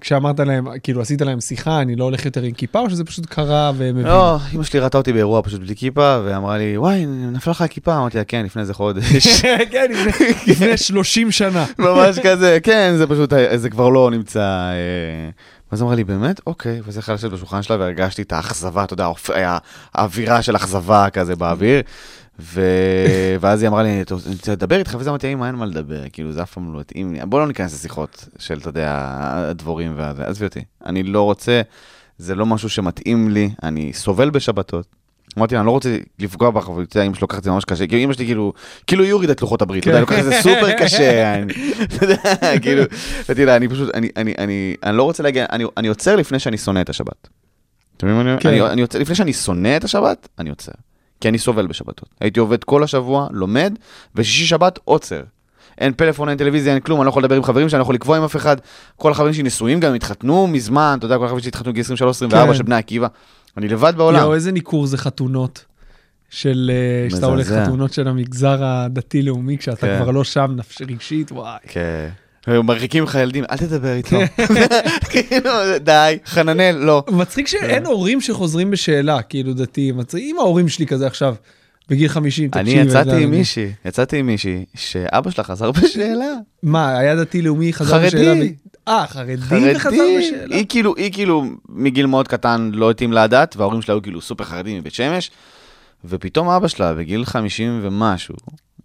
כשאמרת 0.00 0.40
להם, 0.40 0.66
כאילו 0.82 1.00
עשית 1.02 1.22
להם 1.22 1.40
שיחה, 1.40 1.80
אני 1.80 1.96
לא 1.96 2.04
הולך 2.04 2.24
יותר 2.24 2.42
עם 2.42 2.52
כיפה, 2.52 2.78
או 2.78 2.90
שזה 2.90 3.04
פשוט 3.04 3.26
קרה 3.26 3.72
והם 3.76 3.90
הבינו? 3.96 4.08
לא, 4.08 4.36
אמא 4.54 4.64
שלי 4.64 4.80
ראתה 4.80 4.98
אותי 4.98 5.12
באירוע 5.12 5.42
פשוט 5.42 5.60
בלי 5.60 5.76
כיפה, 5.76 6.18
ואמרה 6.24 6.58
לי, 6.58 6.78
וואי, 6.78 7.06
נפלה 7.06 7.50
לך 7.50 7.60
הכיפה, 7.62 7.96
אמרתי 7.96 8.18
לה, 8.18 8.24
כן, 8.24 8.44
לפני 8.44 8.62
איזה 8.62 8.74
חודש. 8.74 9.26
כן, 9.72 9.86
לפני- 9.90 10.26
לפני 10.52 10.76
30 10.76 11.30
שנה. 11.30 11.64
ממש 11.78 12.18
כזה, 12.18 12.58
כן, 12.62 12.94
זה 12.96 13.06
פשוט, 13.06 13.32
זה 13.54 13.70
כבר 13.70 13.88
לא 13.88 14.10
נמצא. 14.10 14.40
אה, 14.40 15.30
ואז 15.72 15.82
אמרה 15.82 15.94
לי, 15.94 16.04
באמת? 16.04 16.40
אוקיי. 16.46 16.80
ואז 16.84 16.96
יכלה 16.98 17.14
לשבת 17.14 17.32
בשולחן 17.32 17.62
שלה 17.62 17.76
והרגשתי 17.76 18.22
את 18.22 18.32
האכזבה, 18.32 18.84
אתה 18.84 18.94
יודע, 18.94 19.08
האווירה 19.94 20.42
של 20.42 20.56
אכזבה 20.56 21.10
כזה 21.12 21.36
באוויר. 21.36 21.82
ו... 22.40 22.60
ואז 23.40 23.62
היא 23.62 23.68
אמרה 23.68 23.82
לי, 23.82 24.04
"טוב, 24.04 24.22
אני 24.26 24.34
רוצה 24.34 24.52
לדבר 24.52 24.78
איתך, 24.78 24.96
וזה 25.00 25.10
אמרתי, 25.10 25.32
אמא, 25.32 25.44
אין 25.46 25.54
מה 25.54 25.66
לדבר, 25.66 26.02
כאילו, 26.12 26.32
זה 26.32 26.42
אף 26.42 26.52
פעם 26.52 26.74
לא 26.74 26.80
התאים 26.80 27.12
לי. 27.12 27.20
בוא 27.26 27.40
לא 27.40 27.46
ניכנס 27.46 27.74
לשיחות 27.74 28.28
של, 28.38 28.58
אתה 28.58 28.68
יודע, 28.68 28.92
הדבורים 29.20 29.92
והזה, 29.96 30.24
עזבי 30.26 30.44
אותי. 30.44 30.60
אני 30.86 31.02
לא 31.02 31.22
רוצה, 31.22 31.60
זה 32.18 32.34
לא 32.34 32.46
משהו 32.46 32.68
שמתאים 32.68 33.30
לי, 33.30 33.50
אני 33.62 33.92
סובל 33.92 34.30
בשבתות. 34.30 34.86
אמרתי 35.38 35.54
לה, 35.54 35.60
אני 35.60 35.66
לא 35.66 35.70
רוצה 35.70 35.96
לפגוע 36.18 36.50
בך, 36.50 36.68
אבל 36.68 36.82
אתה 36.82 36.96
יודע, 36.96 37.06
אמא 37.06 37.14
שלי 37.14 37.20
לוקחת 37.22 37.38
את 37.38 37.44
זה 37.44 37.50
ממש 37.50 37.64
קשה, 37.64 37.86
כאילו 37.86 38.02
אמא 38.04 38.12
שלי 38.12 38.26
כאילו, 38.26 38.52
כאילו 38.86 39.04
היא 39.04 39.12
הורידה 39.12 39.32
את 39.32 39.42
לוחות 39.42 39.62
הברית, 39.62 39.82
אתה 39.82 39.90
יודע, 39.90 40.06
כן. 40.06 40.14
לוקחת 40.14 40.18
את 40.18 40.24
זה 40.24 40.42
סופר 40.42 40.72
קשה, 40.78 41.34
אתה 41.84 42.04
יודע, 42.04 42.58
כאילו, 42.62 42.82
אמרתי 43.28 43.44
לה, 43.44 43.56
אני 43.56 43.68
פשוט, 43.68 43.90
אני- 44.16 44.74
לא 44.92 45.02
רוצה 45.02 45.22
להגיע, 45.22 45.46
אני- 45.76 45.88
עוצר 45.88 46.16
לפני 46.16 46.38
שאני 46.38 46.58
שונא 46.58 46.80
את 46.80 46.88
השבת. 46.88 47.28
אתה 47.96 48.06
מבין 48.06 48.16
מה 48.16 48.22
אני 48.22 48.30
אומר? 48.30 48.40
כן. 48.42 48.48
אני 48.64 48.80
עוצר, 48.82 48.98
לפני 48.98 49.14
שאני 49.14 49.32
שונא 49.32 49.76
את 49.76 49.84
השבת, 49.84 50.28
אני 50.38 50.50
עוצר. 50.50 50.72
כי 51.20 51.28
אני 51.28 51.38
סובל 51.38 51.66
בשבתות. 51.66 52.08
הייתי 52.20 52.40
עובד 52.40 52.64
כל 52.64 52.82
השבוע, 52.82 53.26
לומד, 53.30 53.74
ושישי 54.14 54.46
שבת 54.46 54.78
עוצר. 54.84 55.22
אין 55.78 55.92
פלאפון, 55.96 56.28
אין 56.28 56.38
טלוויזיה, 56.38 56.72
אין 56.72 56.80
כלום, 56.80 57.00
אני 57.00 57.06
לא 57.06 57.10
יכול 57.10 57.22
לדבר 57.22 57.36
עם 57.36 57.42
חברים 57.42 57.68
שלי, 57.68 57.76
אני 57.76 57.80
לא 57.80 57.82
יכול 57.82 57.94
לקבוע 57.94 58.16
עם 58.16 58.22
אף 58.22 58.36
אחד. 58.36 58.56
כל 58.96 59.10
החברים 59.10 59.32
שלי 59.32 59.42
נשואים 59.42 59.80
גם, 59.80 59.94
התחתנו 59.94 60.46
מזמן, 60.46 60.94
אתה 60.98 61.06
יודע, 61.06 61.18
כל 61.18 61.24
החברים 61.24 61.40
שלי 61.40 61.48
התחתנו 61.48 61.72
בגיל 61.72 61.84
23-24 62.28 62.30
כן. 62.30 62.54
של 62.54 62.62
בני 62.62 62.74
עקיבא. 62.74 63.06
אני 63.56 63.68
לבד 63.68 63.92
בעולם. 63.96 64.20
יואו, 64.20 64.34
איזה 64.34 64.52
ניכור 64.52 64.86
זה 64.86 64.98
חתונות. 64.98 65.64
של, 66.30 66.70
אה, 66.74 67.10
שאתה 67.10 67.26
הולך. 67.26 67.48
חתונות 67.48 67.92
של 67.92 68.08
המגזר 68.08 68.64
הדתי-לאומי, 68.64 69.58
כשאתה 69.58 69.86
כן. 69.86 69.98
כבר 70.02 70.10
לא 70.10 70.24
שם 70.24 70.52
נפש 70.56 70.82
רגשית, 70.82 71.32
וואי. 71.32 71.58
כן. 71.68 72.08
מרחיקים 72.64 73.04
לך 73.04 73.14
ילדים, 73.14 73.44
אל 73.50 73.56
תדבר 73.56 73.92
איתו. 73.94 74.16
כן. 74.36 74.44
כאילו, 75.10 75.50
די, 75.80 76.18
חננאל, 76.26 76.76
לא. 76.76 77.04
מצחיק 77.10 77.48
שאין 77.48 77.86
הורים 77.86 78.20
שחוזרים 78.20 78.70
בשאלה, 78.70 79.22
כאילו 79.22 79.54
דתיים. 79.54 80.00
אם 80.18 80.36
ההורים 80.38 80.68
שלי 80.68 80.86
כזה 80.86 81.06
עכשיו, 81.06 81.34
בגיל 81.88 82.08
50, 82.08 82.50
אני 82.54 82.64
תקשיב. 82.64 82.86
יצאתי 82.86 83.10
איזה- 83.10 83.20
עם 83.22 83.30
מישהי, 83.30 83.72
יצאתי 83.84 84.18
עם 84.18 84.26
מישהי, 84.26 84.64
שאבא 84.74 85.30
שלה 85.30 85.44
חזר 85.44 85.70
בשאלה. 85.72 86.32
מה, 86.62 86.98
היה 86.98 87.16
דתי-לאומי, 87.16 87.72
חזר 87.72 87.90
חרדי. 87.90 88.06
בשאלה? 88.06 88.32
ו- 88.44 88.88
אה, 88.90 89.06
חרדי 89.06 89.34
וחזר 89.38 89.78
חרדי, 89.78 90.18
בשאלה? 90.18 90.56
היא 90.56 90.66
כאילו, 90.68 90.94
היא 90.96 91.12
כאילו 91.12 91.44
מגיל 91.68 92.06
מאוד 92.06 92.28
קטן 92.28 92.70
לא 92.74 92.90
התאים 92.90 93.12
לה 93.12 93.26
דת, 93.26 93.54
וההורים 93.56 93.82
שלה 93.82 93.94
היו 93.94 94.02
כאילו 94.02 94.20
סופר 94.20 94.44
חרדים 94.44 94.78
מבית 94.78 94.94
שמש, 94.94 95.30
ופתאום 96.04 96.48
אבא 96.48 96.68
שלה 96.68 96.94
בגיל 96.94 97.24
50 97.24 97.80
ומשהו, 97.82 98.34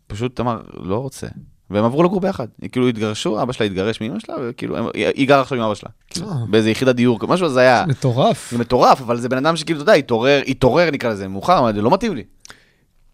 פשוט 0.07 0.39
אמר, 0.39 0.57
לא 0.83 0.95
רוצה. 0.97 1.27
והם 1.69 1.85
עברו 1.85 2.03
לגור 2.03 2.21
ביחד, 2.21 2.47
כאילו 2.71 2.87
התגרשו, 2.87 3.41
אבא 3.41 3.53
שלה 3.53 3.65
התגרש 3.65 4.01
מאמא 4.01 4.19
שלה, 4.19 4.35
וכאילו, 4.41 4.77
הם- 4.77 4.85
היא 5.15 5.27
גרה 5.27 5.41
עכשיו 5.41 5.57
עם 5.57 5.63
אבא 5.63 5.75
שלה, 5.75 5.89
כאילו, 6.09 6.29
אה. 6.29 6.33
באיזה 6.49 6.69
יחידת 6.69 6.95
דיור, 6.95 7.19
משהו 7.27 7.49
זה 7.49 7.59
היה, 7.59 7.85
מטורף. 7.87 8.51
זה 8.51 8.57
מטורף, 8.57 9.01
אבל 9.01 9.19
זה 9.19 9.29
בן 9.29 9.37
אדם 9.37 9.55
שכאילו, 9.55 9.81
אתה 9.81 9.91
יודע, 9.91 9.99
התעורר, 9.99 10.41
התעורר 10.47 10.91
נקרא 10.91 11.09
לזה, 11.09 11.27
מאוחר, 11.27 11.59
אבל 11.59 11.75
זה 11.75 11.81
לא 11.81 11.91
מתאים 11.91 12.15
לי. 12.15 12.23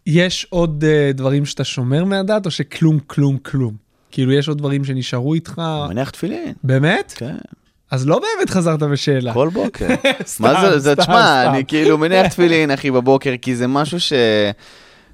יש 0.07 0.47
עוד 0.49 0.83
אה, 0.87 1.11
דברים 1.13 1.45
שאתה 1.45 1.63
שומר 1.63 2.03
מהדת, 2.05 2.45
או 2.45 2.51
שכלום, 2.51 2.99
כלום, 3.07 3.37
כלום? 3.37 3.73
כאילו, 4.11 4.31
יש 4.31 4.47
עוד 4.47 4.57
דברים 4.57 4.83
שנשארו 4.85 5.33
איתך? 5.33 5.61
מניח 5.89 6.09
תפילין, 6.09 6.53
באמת? 6.63 7.13
כן. 7.17 7.35
אז 7.91 8.07
לא 8.07 8.19
באמת 8.19 8.49
חזרת 8.49 8.83
בשאלה. 8.83 9.33
כל 9.33 9.49
בוקר. 9.53 9.87
סתם, 10.25 10.43
מה 10.43 10.69
זה, 10.71 10.79
זה, 10.79 10.95
תשמע. 10.95 11.49
אני 11.49 11.65
כאילו 11.65 11.97
מניח 11.97 12.27
תפילין, 12.27 12.71
אחי, 12.71 12.91
בבוקר, 12.91 13.33
כי 13.41 13.55
זה 13.55 13.67
משהו 13.67 13.99
ש... 13.99 14.13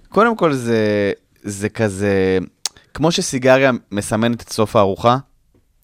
קודם 0.10 0.36
כל 0.38 0.54
זה, 0.54 1.12
זה 1.44 1.70
כזה, 1.70 2.38
כמו 2.96 3.12
שסיגריה 3.12 3.72
מסמנת 3.92 4.42
את 4.42 4.50
סוף 4.50 4.76
הארוחה, 4.76 5.18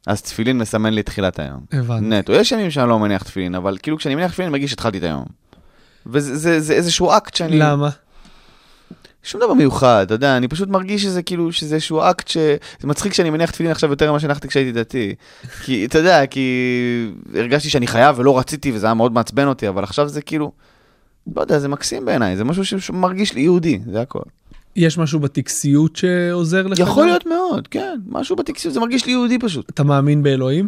אז 0.07 0.21
תפילין 0.21 0.57
מסמן 0.57 0.93
לי 0.93 1.03
תחילת 1.03 1.39
היום. 1.39 1.59
הבנתי. 1.71 2.05
נטו. 2.05 2.33
יש 2.33 2.51
ימים 2.51 2.71
שאני 2.71 2.89
לא 2.89 2.99
מניח 2.99 3.23
תפילין, 3.23 3.55
אבל 3.55 3.77
כאילו 3.81 3.97
כשאני 3.97 4.15
מניח 4.15 4.31
תפילין, 4.31 4.47
אני 4.47 4.51
מרגיש 4.51 4.69
שהתחלתי 4.69 4.97
את 4.97 5.03
היום. 5.03 5.25
וזה 6.05 6.37
זה, 6.37 6.59
זה 6.59 6.73
איזשהו 6.73 7.11
אקט 7.11 7.35
שאני... 7.35 7.59
למה? 7.59 7.89
שום 9.23 9.41
דבר 9.41 9.53
מיוחד, 9.53 10.03
אתה 10.05 10.13
יודע, 10.13 10.37
אני 10.37 10.47
פשוט 10.47 10.69
מרגיש 10.69 11.03
שזה 11.03 11.23
כאילו, 11.23 11.51
שזה 11.51 11.75
איזשהו 11.75 12.01
אקט 12.01 12.27
ש... 12.27 12.37
זה 12.79 12.87
מצחיק 12.87 13.13
שאני 13.13 13.29
מניח 13.29 13.51
תפילין 13.51 13.71
עכשיו 13.71 13.89
יותר 13.89 14.11
ממה 14.11 14.19
שהנחתי 14.19 14.47
כשהייתי 14.47 14.71
דתי. 14.71 15.15
כי, 15.65 15.85
אתה 15.85 15.97
יודע, 15.97 16.25
כי 16.25 17.11
הרגשתי 17.35 17.69
שאני 17.69 17.87
חייב 17.87 18.19
ולא 18.19 18.39
רציתי, 18.39 18.71
וזה 18.71 18.85
היה 18.85 18.93
מאוד 18.93 19.11
מעצבן 19.11 19.47
אותי, 19.47 19.67
אבל 19.67 19.83
עכשיו 19.83 20.09
זה 20.09 20.21
כאילו, 20.21 20.51
לא 21.35 21.41
יודע, 21.41 21.59
זה 21.59 21.67
מקסים 21.67 22.05
בעיניי, 22.05 22.37
זה 22.37 22.43
משהו 22.43 22.79
שמרגיש 22.79 23.33
לי 23.33 23.41
יהודי, 23.41 23.79
זה 23.91 24.01
הכל. 24.01 24.21
יש 24.75 24.97
משהו 24.97 25.19
בטקסיות 25.19 25.95
שעוזר 25.95 26.67
לך? 26.67 26.79
יכול? 26.79 27.05
להיות 27.05 27.25
מאוד, 27.25 27.67
כן, 27.67 27.99
משהו 28.07 28.35
בטקסיות, 28.35 28.73
זה 28.73 28.79
מרגיש 28.79 29.05
לי 29.05 29.11
יהודי 29.11 29.39
פשוט. 29.39 29.69
אתה 29.69 29.83
מאמין 29.83 30.23
באלוהים? 30.23 30.67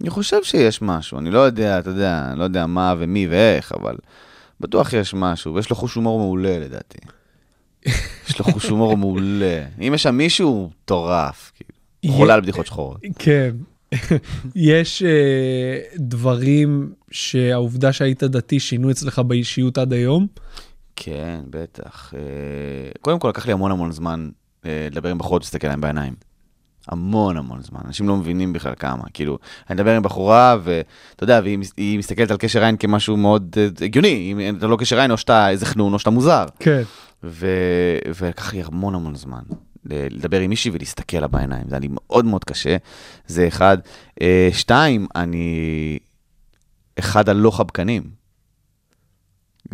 אני 0.00 0.10
חושב 0.10 0.44
שיש 0.44 0.82
משהו, 0.82 1.18
אני 1.18 1.30
לא 1.30 1.38
יודע, 1.38 1.78
אתה 1.78 1.90
יודע, 1.90 2.28
אני 2.30 2.38
לא 2.38 2.44
יודע 2.44 2.66
מה 2.66 2.94
ומי 2.98 3.28
ואיך, 3.28 3.72
אבל 3.72 3.96
בטוח 4.60 4.92
יש 4.92 5.14
משהו, 5.14 5.54
ויש 5.54 5.70
לו 5.70 5.76
חוש 5.76 5.94
הומור 5.94 6.18
מעולה 6.18 6.58
לדעתי. 6.58 6.98
יש 8.28 8.38
לו 8.38 8.44
חוש 8.44 8.68
הומור 8.68 8.96
מעולה. 8.96 9.64
אם 9.80 9.94
יש 9.94 10.02
שם 10.02 10.14
מישהו, 10.14 10.70
מטורף, 10.84 11.52
כאילו. 11.54 12.14
חולה 12.14 12.34
על 12.34 12.40
בדיחות 12.40 12.66
שחורות. 12.66 13.00
כן. 13.18 13.50
יש 14.54 15.02
אה, 15.02 15.78
דברים 15.96 16.92
שהעובדה 17.10 17.92
שהיית 17.92 18.22
דתי 18.22 18.60
שינו 18.60 18.90
אצלך 18.90 19.18
באישיות 19.18 19.78
עד 19.78 19.92
היום? 19.92 20.26
כן, 21.00 21.40
בטח. 21.50 22.14
אה, 22.16 22.20
קודם 23.00 23.18
כל, 23.18 23.28
לקח 23.28 23.46
לי 23.46 23.52
המון 23.52 23.70
המון 23.70 23.92
זמן 23.92 24.28
אה, 24.66 24.88
לדבר 24.90 25.08
עם 25.08 25.18
בחורות 25.18 25.42
ולהסתכל 25.42 25.68
להם 25.68 25.80
בעיניים. 25.80 26.14
המון 26.88 27.36
המון 27.36 27.62
זמן. 27.62 27.80
אנשים 27.86 28.08
לא 28.08 28.16
מבינים 28.16 28.52
בכלל 28.52 28.74
כמה. 28.78 29.02
כאילו, 29.14 29.38
אני 29.70 29.74
מדבר 29.74 29.96
עם 29.96 30.02
בחורה, 30.02 30.56
ואתה 30.62 31.24
יודע, 31.24 31.40
והיא 31.44 31.58
מס- 31.58 31.72
היא 31.76 31.98
מסתכלת 31.98 32.30
על 32.30 32.36
קשר 32.36 32.62
עין 32.64 32.76
כמשהו 32.76 33.16
מאוד 33.16 33.56
אה, 33.58 33.68
הגיוני. 33.84 34.34
אם 34.50 34.56
אתה 34.58 34.66
לא 34.66 34.76
קשר 34.76 34.98
עין, 35.00 35.10
או 35.10 35.16
שאתה 35.16 35.50
איזה 35.50 35.66
חנון, 35.66 35.92
או 35.92 35.98
שאתה 35.98 36.10
מוזר. 36.10 36.44
כן. 36.58 36.82
ו... 37.24 37.46
ולקח 38.20 38.52
לי 38.54 38.62
המון 38.62 38.94
המון 38.94 39.14
זמן 39.14 39.40
לדבר 39.84 40.40
עם 40.40 40.50
מישהי 40.50 40.70
ולהסתכל 40.70 41.16
לה 41.18 41.26
בעיניים. 41.26 41.64
זה 41.68 41.74
היה 41.74 41.80
לי 41.80 41.88
מאוד 41.90 42.24
מאוד 42.24 42.44
קשה, 42.44 42.76
זה 43.26 43.48
אחד. 43.48 43.78
שתיים, 44.52 45.06
אני 45.16 45.98
אחד 46.98 47.28
הלא 47.28 47.50
חבקנים. 47.50 48.17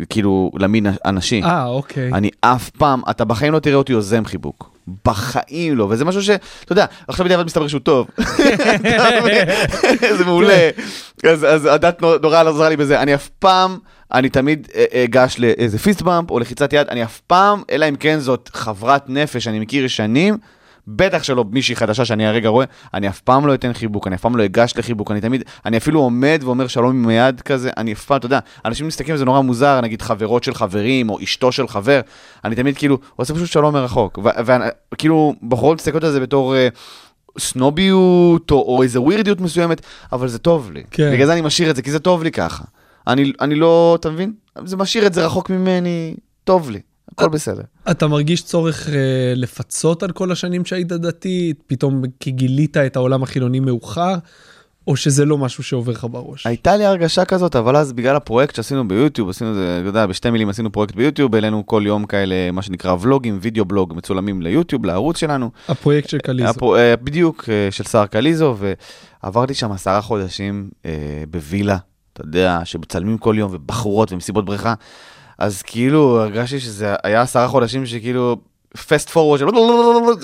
כאילו, 0.09 0.51
למין 0.55 0.85
הנשי. 1.05 1.41
אה, 1.43 1.65
אוקיי. 1.65 2.11
אני 2.13 2.29
אף 2.41 2.69
פעם, 2.69 3.01
אתה 3.09 3.25
בחיים 3.25 3.53
לא 3.53 3.59
תראה 3.59 3.75
אותי 3.75 3.93
יוזם 3.93 4.25
חיבוק. 4.25 4.71
בחיים 5.05 5.77
לא, 5.77 5.87
וזה 5.89 6.05
משהו 6.05 6.23
ש... 6.23 6.29
אתה 6.29 6.39
יודע, 6.71 6.85
עכשיו 7.07 7.25
בדיעבד 7.25 7.45
מסתבר 7.45 7.67
שהוא 7.67 7.81
טוב. 7.81 8.07
זה 10.17 10.25
מעולה. 10.25 10.69
אז 11.29 11.45
אז 11.45 11.65
הדת 11.65 12.01
נו- 12.01 12.17
נורא 12.21 12.49
עזרה 12.49 12.69
לי 12.69 12.77
בזה. 12.77 13.01
אני 13.01 13.15
אף 13.15 13.29
פעם, 13.39 13.77
אני 14.13 14.29
תמיד 14.29 14.67
אה, 14.75 15.03
אגש 15.03 15.35
לאיזה 15.39 15.79
פיסט 15.79 16.01
באמפ 16.01 16.31
או 16.31 16.39
לחיצת 16.39 16.73
יד, 16.73 16.87
אני 16.87 17.03
אף 17.03 17.21
פעם, 17.27 17.61
אלא 17.71 17.89
אם 17.89 17.95
כן 17.95 18.19
זאת 18.19 18.49
חברת 18.53 19.09
נפש 19.09 19.43
שאני 19.43 19.59
מכיר 19.59 19.87
שנים, 19.87 20.37
בטח 20.87 21.23
שלא 21.23 21.45
מישהי 21.51 21.75
חדשה 21.75 22.05
שאני 22.05 22.27
הרגע 22.27 22.49
רואה, 22.49 22.65
אני 22.93 23.09
אף 23.09 23.19
פעם 23.19 23.47
לא 23.47 23.53
אתן 23.53 23.73
חיבוק, 23.73 24.07
אני 24.07 24.15
אף 24.15 24.21
פעם 24.21 24.35
לא 24.35 24.45
אגש 24.45 24.77
לחיבוק, 24.77 25.11
אני 25.11 25.21
תמיד, 25.21 25.43
אני 25.65 25.77
אפילו 25.77 25.99
עומד 25.99 26.41
ואומר 26.43 26.67
שלום 26.67 26.91
עם 26.91 27.07
היד 27.07 27.41
כזה, 27.41 27.69
אני 27.77 27.93
אף 27.93 28.05
פעם, 28.05 28.17
אתה 28.17 28.25
יודע, 28.25 28.39
אנשים 28.65 28.87
מסתכלים 28.87 29.11
על 29.11 29.17
זה 29.17 29.25
נורא 29.25 29.41
מוזר, 29.41 29.81
נגיד 29.81 30.01
חברות 30.01 30.43
של 30.43 30.53
חברים, 30.53 31.09
או 31.09 31.19
אשתו 31.23 31.51
של 31.51 31.67
חבר, 31.67 32.01
אני 32.45 32.55
תמיד 32.55 32.77
כאילו, 32.77 32.97
עושה 33.15 33.33
פשוט 33.33 33.49
שלום 33.49 33.73
מרחוק, 33.73 34.19
וכאילו, 34.93 35.33
בחורות 35.47 35.77
מסתכלות 35.77 36.03
על 36.03 36.11
זה 36.11 36.19
בתור... 36.19 36.55
אה, 36.55 36.67
סנוביות 37.39 38.51
או, 38.51 38.61
או 38.61 38.83
איזה 38.83 39.01
ווירדיות 39.01 39.41
מסוימת, 39.41 39.81
אבל 40.11 40.27
זה 40.27 40.39
טוב 40.39 40.71
לי. 40.71 40.83
כן. 40.91 41.11
בגלל 41.13 41.25
זה 41.25 41.33
אני 41.33 41.41
משאיר 41.41 41.69
את 41.69 41.75
זה, 41.75 41.81
כי 41.81 41.91
זה 41.91 41.99
טוב 41.99 42.23
לי 42.23 42.31
ככה. 42.31 42.63
אני, 43.07 43.31
אני 43.41 43.55
לא, 43.55 43.97
אתה 43.99 44.09
מבין? 44.09 44.33
זה 44.65 44.77
משאיר 44.77 45.07
את 45.07 45.13
זה 45.13 45.25
רחוק 45.25 45.49
ממני, 45.49 46.15
טוב 46.43 46.69
לי, 46.69 46.79
הכל 47.17 47.29
בסדר. 47.29 47.61
אתה 47.91 48.07
מרגיש 48.07 48.43
צורך 48.43 48.89
אה, 48.89 48.93
לפצות 49.35 50.03
על 50.03 50.11
כל 50.11 50.31
השנים 50.31 50.65
שהיית 50.65 50.87
דתי, 50.87 51.53
פתאום 51.67 52.01
כי 52.19 52.31
גילית 52.31 52.77
את 52.77 52.95
העולם 52.95 53.23
החילוני 53.23 53.59
מאוחר, 53.59 54.13
או 54.87 54.95
שזה 54.95 55.25
לא 55.25 55.37
משהו 55.37 55.63
שעובר 55.63 55.91
לך 55.91 56.07
בראש? 56.11 56.47
הייתה 56.47 56.77
לי 56.77 56.85
הרגשה 56.85 57.25
כזאת, 57.25 57.55
אבל 57.55 57.75
אז 57.75 57.93
בגלל 57.93 58.15
הפרויקט 58.15 58.55
שעשינו 58.55 58.87
ביוטיוב, 58.87 59.29
עשינו 59.29 59.49
את 59.49 59.55
זה, 59.55 59.77
אתה 59.81 59.89
יודע, 59.89 60.05
בשתי 60.05 60.29
מילים 60.29 60.49
עשינו 60.49 60.71
פרויקט 60.71 60.95
ביוטיוב, 60.95 61.35
העלינו 61.35 61.65
כל 61.65 61.83
יום 61.85 62.05
כאלה, 62.05 62.51
מה 62.51 62.61
שנקרא 62.61 62.95
ולוגים, 63.01 63.39
וידאו 63.41 63.65
בלוג 63.65 63.93
מצולמים 63.95 64.41
ליוטיוב, 64.41 64.85
לערוץ 64.85 65.17
שלנו. 65.17 65.49
הפרויקט 65.67 66.09
של 66.09 66.17
קליזו. 66.17 66.49
הפרו- 66.49 66.75
אה, 66.75 66.95
בדיוק, 66.95 67.49
אה, 67.49 67.71
של 67.71 67.83
שר 67.83 68.05
קליזו, 68.05 68.57
ועברתי 69.23 69.53
שם 69.53 69.71
עשרה 69.71 70.01
חודשים 70.01 70.69
אה, 70.85 70.91
בווילה, 71.29 71.77
אתה 72.13 72.21
יודע, 72.21 72.59
שמצלמים 72.63 73.17
כל 73.17 73.35
יום, 73.37 73.51
ובחורות 73.53 74.11
ומסיבות 74.11 74.45
בריכה, 74.45 74.73
אז 75.37 75.61
כאילו 75.61 76.21
הרגשתי 76.21 76.59
שזה 76.59 76.93
היה 77.03 77.21
עשרה 77.21 77.47
חודשים 77.47 77.85
שכאילו... 77.85 78.37
פסט 78.87 79.09
פורוורד 79.09 79.39
של 79.39 79.45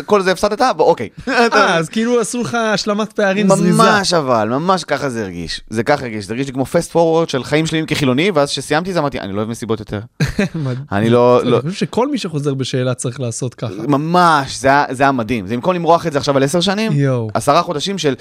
כל 0.05 0.21
זה 0.21 0.31
הפסדת, 0.31 0.61
אוקיי. 0.79 1.09
אה, 1.27 1.77
אז 1.79 1.89
כאילו 1.89 2.21
עשו 2.21 2.41
לך 2.41 2.55
השלמת 2.55 3.13
פערים 3.13 3.47
זריזה. 3.47 3.77
ממש 3.83 4.13
אבל, 4.13 4.49
ממש 4.49 4.83
ככה 4.83 5.09
זה 5.09 5.23
הרגיש. 5.23 5.61
זה 5.69 5.83
ככה 5.83 6.03
הרגיש, 6.03 6.25
זה 6.25 6.33
הרגיש 6.33 6.47
לי 6.47 6.53
כמו 6.53 6.65
פסט 6.65 6.91
פורוורד 6.91 7.29
של 7.29 7.43
חיים 7.43 7.65
שלמים 7.65 7.85
כחילוני, 7.85 8.31
ואז 8.31 8.49
כשסיימתי 8.49 8.93
זה 8.93 8.99
אמרתי, 8.99 9.19
אני 9.19 9.33
לא 9.33 9.37
אוהב 9.37 9.49
מסיבות 9.49 9.79
יותר. 9.79 9.99
אני 10.91 11.09
לא, 11.09 11.45
לא, 11.45 11.59
אני 11.59 11.69
חושב 11.71 11.85
שכל 11.85 12.11
מי 12.11 12.17
שחוזר 12.17 12.53
בשאלה 12.53 12.93
צריך 12.93 13.19
לעשות 13.19 13.53
ככה. 13.53 13.73
ממש, 13.87 14.57
זה 14.57 14.67
היה- 14.99 15.11
מדהים. 15.11 15.47
זה 15.47 15.55
במקום 15.55 15.75
למרוח 15.75 16.07
את 16.07 16.11
זה 16.13 16.17
עכשיו 16.17 16.37
על 16.37 16.43
עשר 16.43 16.61
שנים. 16.61 16.91
עשרה 17.33 17.61
חודשים 17.61 17.97
של 17.97 18.15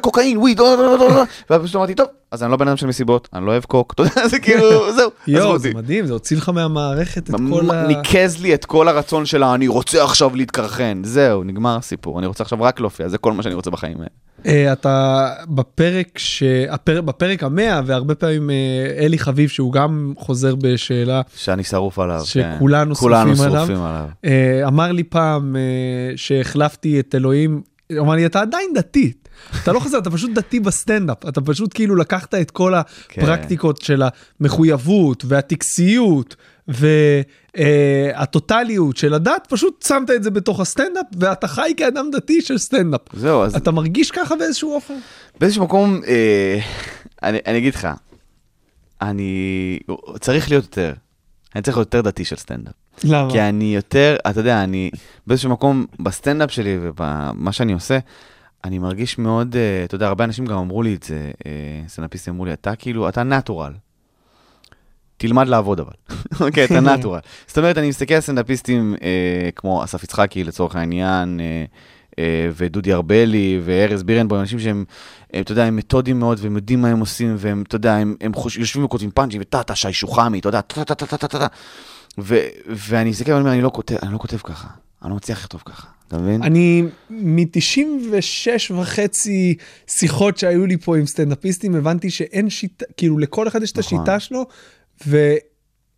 קוקאין, 0.00 0.38
וויד, 0.38 0.60
אה, 0.60 0.66
אה, 0.66 0.74
אה, 0.74 1.18
אה, 1.18 1.24
ואז 1.50 1.62
פשוט 1.62 1.76
אמרתי, 1.76 1.94
טוב, 1.94 2.06
אז 2.32 2.42
אני 2.42 2.50
לא 2.50 2.56
בן 2.56 2.68
אדם 2.68 2.76
של 2.76 2.86
מסיבות, 2.86 3.28
אני 3.32 3.46
לא 3.46 3.50
אוהב 3.50 3.64
קוק, 3.64 3.92
אתה 3.92 4.02
יודע, 4.02 4.28
זה 4.28 4.38
כאילו, 4.38 4.68
זהו, 4.96 5.10
יואו. 5.26 5.58
זה 5.58 5.70
מדהים, 5.74 6.06
זה 6.06 6.12
הוציא 6.12 6.36
לך 6.36 6.48
מהמערכת 6.48 7.30
את 7.30 7.34
כל 7.50 7.70
ה... 7.70 7.86
ניקז 7.86 8.42
לי 8.42 8.54
את 8.54 8.64
כל 8.64 8.88
הרצון 8.88 9.26
שלה, 9.26 9.54
אני 9.54 9.68
רוצה 9.68 10.04
עכשיו 10.04 10.36
להתקרחן, 10.36 11.02
זהו, 11.04 11.44
נגמר 11.44 11.76
הסיפור, 11.76 12.18
אני 12.18 12.26
רוצה 12.26 12.44
עכשיו 12.44 12.62
רק 12.62 12.80
להופיע, 12.80 13.08
זה 13.08 13.18
כל 13.18 13.32
מה 13.32 13.42
שאני 13.42 13.54
רוצה 13.54 13.70
בחיים. 13.70 13.96
אה, 14.46 14.72
אתה 14.72 15.28
בפרק 15.48 16.18
ש... 16.18 16.42
בפרק 16.86 17.42
המאה, 17.42 17.80
והרבה 17.86 18.14
פעמים 18.14 18.50
אה, 18.50 18.56
אלי 18.98 19.18
חביב, 19.18 19.48
שהוא 19.48 19.72
גם 19.72 20.14
חוזר 20.18 20.54
בשאלה, 20.54 21.20
שאני 21.36 21.64
שרוף 21.64 21.98
עליו, 21.98 22.20
כן. 22.32 22.54
שכולנו 22.56 22.94
כולנו 22.94 23.36
שרופים 23.36 23.82
עליו. 23.82 24.08
אה, 24.24 24.68
אמר 24.68 24.92
לי 24.92 25.04
פעם 25.04 25.56
שהחלפתי 26.16 27.00
את 27.00 27.14
אלוהים, 27.14 27.62
הוא 27.92 28.00
אמר 28.00 28.14
לי, 28.14 28.26
אתה 28.26 28.40
עדיין 28.40 28.70
דתי. 28.74 29.12
אתה 29.62 29.72
לא 29.72 29.80
חוזר, 29.80 29.98
אתה 29.98 30.10
פשוט 30.10 30.30
דתי 30.30 30.60
בסטנדאפ, 30.60 31.28
אתה 31.28 31.40
פשוט 31.40 31.70
כאילו 31.74 31.96
לקחת 31.96 32.34
את 32.34 32.50
כל 32.50 32.72
כן. 33.08 33.22
הפרקטיקות 33.22 33.82
של 33.82 34.02
המחויבות 34.40 35.24
והטקסיות 35.28 36.36
והטוטליות 37.58 38.96
של 38.96 39.14
הדת, 39.14 39.46
פשוט 39.48 39.84
שמת 39.88 40.10
את 40.10 40.22
זה 40.22 40.30
בתוך 40.30 40.60
הסטנדאפ, 40.60 41.06
ואתה 41.16 41.48
חי 41.48 41.72
כאדם 41.76 42.10
דתי 42.12 42.42
של 42.42 42.58
סטנדאפ. 42.58 43.00
זהו, 43.12 43.42
אז 43.42 43.56
אתה 43.56 43.70
מרגיש 43.70 44.10
ככה 44.10 44.36
באיזשהו 44.36 44.74
אופן? 44.74 44.94
באיזשהו 45.40 45.64
מקום, 45.64 46.00
אה, 46.06 46.58
אני, 47.22 47.38
אני 47.46 47.58
אגיד 47.58 47.74
לך, 47.74 47.88
אני 49.02 49.78
צריך 50.20 50.50
להיות 50.50 50.64
יותר, 50.64 50.92
אני 51.54 51.62
צריך 51.62 51.76
להיות 51.76 51.94
יותר 51.94 52.00
דתי 52.10 52.24
של 52.24 52.36
סטנדאפ. 52.36 52.72
למה? 53.04 53.30
כי 53.30 53.40
אני 53.40 53.74
יותר, 53.74 54.16
אתה 54.30 54.40
יודע, 54.40 54.64
אני 54.64 54.90
באיזשהו 55.26 55.50
מקום 55.50 55.86
בסטנדאפ 56.00 56.50
שלי 56.50 56.78
ובמה 56.82 57.52
שאני 57.52 57.72
עושה, 57.72 57.98
אני 58.64 58.78
מרגיש 58.78 59.18
מאוד, 59.18 59.56
אה, 59.56 59.84
אתה 59.84 59.94
יודע, 59.94 60.08
הרבה 60.08 60.24
אנשים 60.24 60.46
גם 60.46 60.58
אמרו 60.58 60.82
לי 60.82 60.94
את 60.94 61.02
זה, 61.02 61.30
אה, 61.46 61.88
סטנדאפיסטים 61.88 62.34
אמרו 62.34 62.44
לי, 62.44 62.52
אתה 62.52 62.76
כאילו, 62.76 63.08
אתה 63.08 63.22
natural. 63.22 63.72
תלמד 65.16 65.48
לעבוד 65.48 65.80
אבל. 65.80 65.92
אוקיי, 66.46 66.64
אתה 66.64 66.80
natural. 66.96 67.20
זאת 67.46 67.58
אומרת, 67.58 67.78
אני 67.78 67.88
מסתכל 67.88 68.14
על 68.14 68.20
סטנדאפיסטים 68.20 68.94
אה, 69.02 69.50
כמו 69.56 69.84
אסף 69.84 70.04
יצחקי 70.04 70.44
לצורך 70.44 70.76
העניין, 70.76 71.40
אה, 71.40 71.64
אה, 72.18 72.50
ודודי 72.56 72.92
ארבלי 72.92 73.60
וארז 73.64 74.02
בירנבוים, 74.02 74.40
אנשים 74.40 74.58
שהם, 74.58 74.84
אה, 75.34 75.40
אתה 75.40 75.52
יודע, 75.52 75.64
הם 75.64 75.76
מתודיים 75.76 76.18
מאוד 76.18 76.38
והם 76.42 76.56
יודעים 76.56 76.82
מה 76.82 76.88
הם 76.88 77.00
עושים, 77.00 77.34
והם, 77.38 77.62
אתה 77.66 77.76
יודע, 77.76 77.96
הם, 77.96 78.16
הם 78.20 78.34
חוש, 78.34 78.56
יושבים 78.56 78.84
וכותבים 78.84 79.10
פאנצ'ים, 79.10 79.40
וטה-טה, 79.40 79.74
שי 79.74 79.92
שוחמי, 79.92 80.38
אתה 80.38 80.48
יודע, 80.48 80.60
טה-טה-טה-טה-טה. 80.60 81.46
ו- 82.18 82.46
ואני 82.66 83.10
מסתכל 83.10 83.30
ואני 83.30 83.40
אומר, 83.40 83.52
אני 83.52 83.62
לא 83.62 83.70
כותב, 83.74 83.96
אני 84.02 84.12
לא 84.12 84.18
כותב 84.18 84.36
ככה, 84.36 84.68
אני 85.02 85.10
לא 85.10 85.16
מצליח 85.16 85.38
לכתוב 85.38 85.62
ככה, 85.64 85.86
אתה 86.08 86.18
מבין? 86.18 86.42
אני 86.42 86.82
מ-96 87.10 88.74
וחצי 88.74 89.54
שיחות 89.86 90.38
שהיו 90.38 90.66
לי 90.66 90.76
פה 90.76 90.96
עם 90.96 91.06
סטנדאפיסטים, 91.06 91.74
הבנתי 91.74 92.10
שאין 92.10 92.50
שיטה, 92.50 92.84
כאילו 92.96 93.18
לכל 93.18 93.48
אחד 93.48 93.62
יש 93.62 93.72
את 93.72 93.78
נכון. 93.78 93.98
השיטה 93.98 94.20
שלו, 94.20 94.46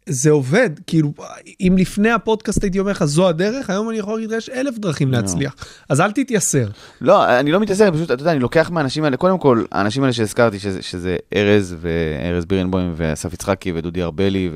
זה 0.07 0.31
עובד, 0.31 0.71
כאילו, 0.87 1.13
אם 1.61 1.75
לפני 1.79 2.11
הפודקאסט 2.11 2.63
הייתי 2.63 2.79
אומר 2.79 2.91
לך, 2.91 3.05
זו 3.05 3.29
הדרך, 3.29 3.71
היום 3.71 3.91
אני 3.91 3.99
יכול 3.99 4.15
להגיד 4.15 4.31
לך, 4.31 4.39
יש 4.39 4.49
אלף 4.49 4.79
דרכים 4.79 5.13
להצליח. 5.13 5.55
אז 5.89 6.01
אל 6.01 6.13
תתייסר. 6.13 6.69
לא, 7.01 7.39
אני 7.41 7.53
לא 7.53 7.61
מתעסק, 7.61 7.91
פשוט, 7.95 8.11
אתה 8.11 8.23
יודע, 8.23 8.33
אני 8.33 8.41
לוקח 8.41 8.71
מהאנשים 8.71 9.05
האלה, 9.05 9.17
קודם 9.17 9.39
כל, 9.39 9.65
האנשים 9.73 10.03
האלה 10.03 10.13
שהזכרתי, 10.13 10.59
שזה, 10.59 10.83
שזה 10.83 11.17
ארז 11.35 11.77
וארז 11.81 12.45
בירנבוים 12.45 12.93
ואסף 12.97 13.33
יצחקי 13.33 13.73
ודודי 13.75 14.03
ארבלי, 14.03 14.51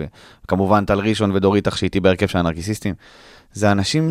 וכמובן 0.45 0.85
טל 0.85 0.99
ראשון 0.99 1.31
ודור 1.31 1.57
איתך 1.57 1.79
שאיתי 1.79 2.01
בהרכב 2.01 2.27
של 2.27 2.39
הנרקיסיסטים, 2.39 2.95
זה 3.53 3.73
אנשים 3.73 4.11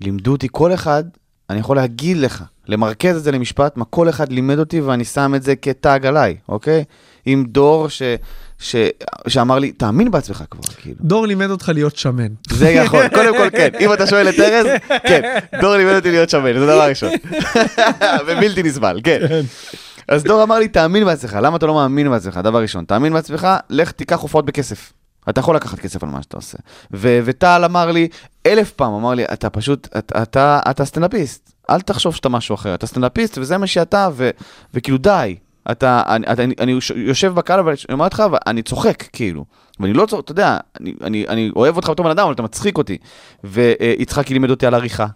שלימדו 0.00 0.32
אותי, 0.32 0.48
כל 0.52 0.74
אחד, 0.74 1.04
אני 1.50 1.58
יכול 1.58 1.76
להגיד 1.76 2.16
לך, 2.16 2.44
למרכז 2.68 3.16
את 3.16 3.22
זה 3.22 3.32
למשפט, 3.32 3.76
מה 3.76 3.84
כל 3.84 4.08
אחד 4.08 4.32
לימד 4.32 4.58
אותי 4.58 4.80
ואני 4.80 5.04
שם 5.04 5.32
את 5.36 5.42
זה 5.42 5.56
כתג 5.56 6.00
עליי, 6.06 6.36
אוקיי? 6.48 6.84
עם 7.26 7.44
דור 7.44 7.88
ש... 7.88 8.02
ש... 8.58 8.76
שאמר 9.28 9.58
לי, 9.58 9.72
תאמין 9.72 10.10
בעצמך 10.10 10.44
כבר, 10.50 10.62
כאילו. 10.76 10.96
דור 11.00 11.26
לימד 11.26 11.50
אותך 11.50 11.70
להיות 11.74 11.96
שמן. 11.96 12.28
זה 12.50 12.70
יכול, 12.70 13.08
קודם 13.14 13.36
כל 13.36 13.50
כן. 13.50 13.68
אם 13.80 13.92
אתה 13.92 14.06
שואל 14.06 14.28
את 14.28 14.40
ארז, 14.40 14.66
כן. 15.06 15.38
דור 15.60 15.76
לימד 15.76 15.94
אותי 15.94 16.10
להיות 16.10 16.30
שמן, 16.30 16.58
זה 16.58 16.66
דבר 16.66 16.88
ראשון. 16.88 17.12
ובלתי 18.26 18.62
נסבל, 18.62 19.00
כן. 19.04 19.20
אז 20.08 20.24
דור 20.24 20.42
אמר 20.42 20.58
לי, 20.58 20.68
תאמין 20.68 21.04
בעצמך, 21.04 21.38
למה 21.42 21.56
אתה 21.56 21.66
לא 21.66 21.74
מאמין 21.74 22.10
בעצמך? 22.10 22.40
דבר 22.44 22.62
ראשון, 22.62 22.84
תאמין 22.84 23.12
בעצמך, 23.12 23.48
לך 23.70 23.90
תיקח 23.90 24.20
הופעות 24.20 24.46
בכסף. 24.46 24.92
אתה 25.28 25.40
יכול 25.40 25.56
לקחת 25.56 25.78
כסף 25.78 26.02
על 26.02 26.08
מה 26.08 26.22
שאתה 26.22 26.36
עושה. 26.36 26.58
ו- 26.92 27.18
וטל 27.24 27.62
אמר 27.64 27.90
לי, 27.90 28.08
אלף 28.46 28.72
פעם, 28.72 28.92
אמר 28.94 29.14
לי, 29.14 29.24
אתה 29.24 29.50
פשוט, 29.50 29.88
אתה, 29.98 30.22
אתה, 30.22 30.60
אתה 30.70 30.84
סטנדאפיסט, 30.84 31.52
אל 31.70 31.80
תחשוב 31.80 32.14
שאתה 32.14 32.28
משהו 32.28 32.54
אחר, 32.54 32.74
אתה 32.74 32.86
סטנדאפיסט 32.86 33.38
וזה 33.38 33.58
מה 33.58 33.66
שאתה, 33.66 34.08
ו- 34.12 34.30
וכאילו 34.74 34.98
די. 34.98 35.36
אתה, 35.70 36.02
אני, 36.06 36.26
אתה, 36.32 36.44
אני, 36.44 36.54
אני 36.60 36.78
יושב 36.96 37.34
בקהל 37.34 37.60
ואני 37.60 37.76
אומר 37.92 38.06
לך, 38.06 38.22
ואני 38.32 38.62
צוחק, 38.62 39.02
כאילו. 39.12 39.44
ואני 39.80 39.92
לא 39.92 40.06
צוחק, 40.06 40.24
אתה 40.24 40.32
יודע, 40.32 40.58
אני, 40.80 40.94
אני, 41.04 41.28
אני 41.28 41.50
אוהב 41.56 41.76
אותך 41.76 41.90
בתור 41.90 42.04
בן 42.04 42.10
אדם, 42.10 42.24
אבל 42.24 42.34
אתה 42.34 42.42
מצחיק 42.42 42.78
אותי. 42.78 42.98
ויצחקי 43.44 44.32
לימד 44.34 44.50
אותי 44.50 44.66
על 44.66 44.74
עריכה. 44.74 45.06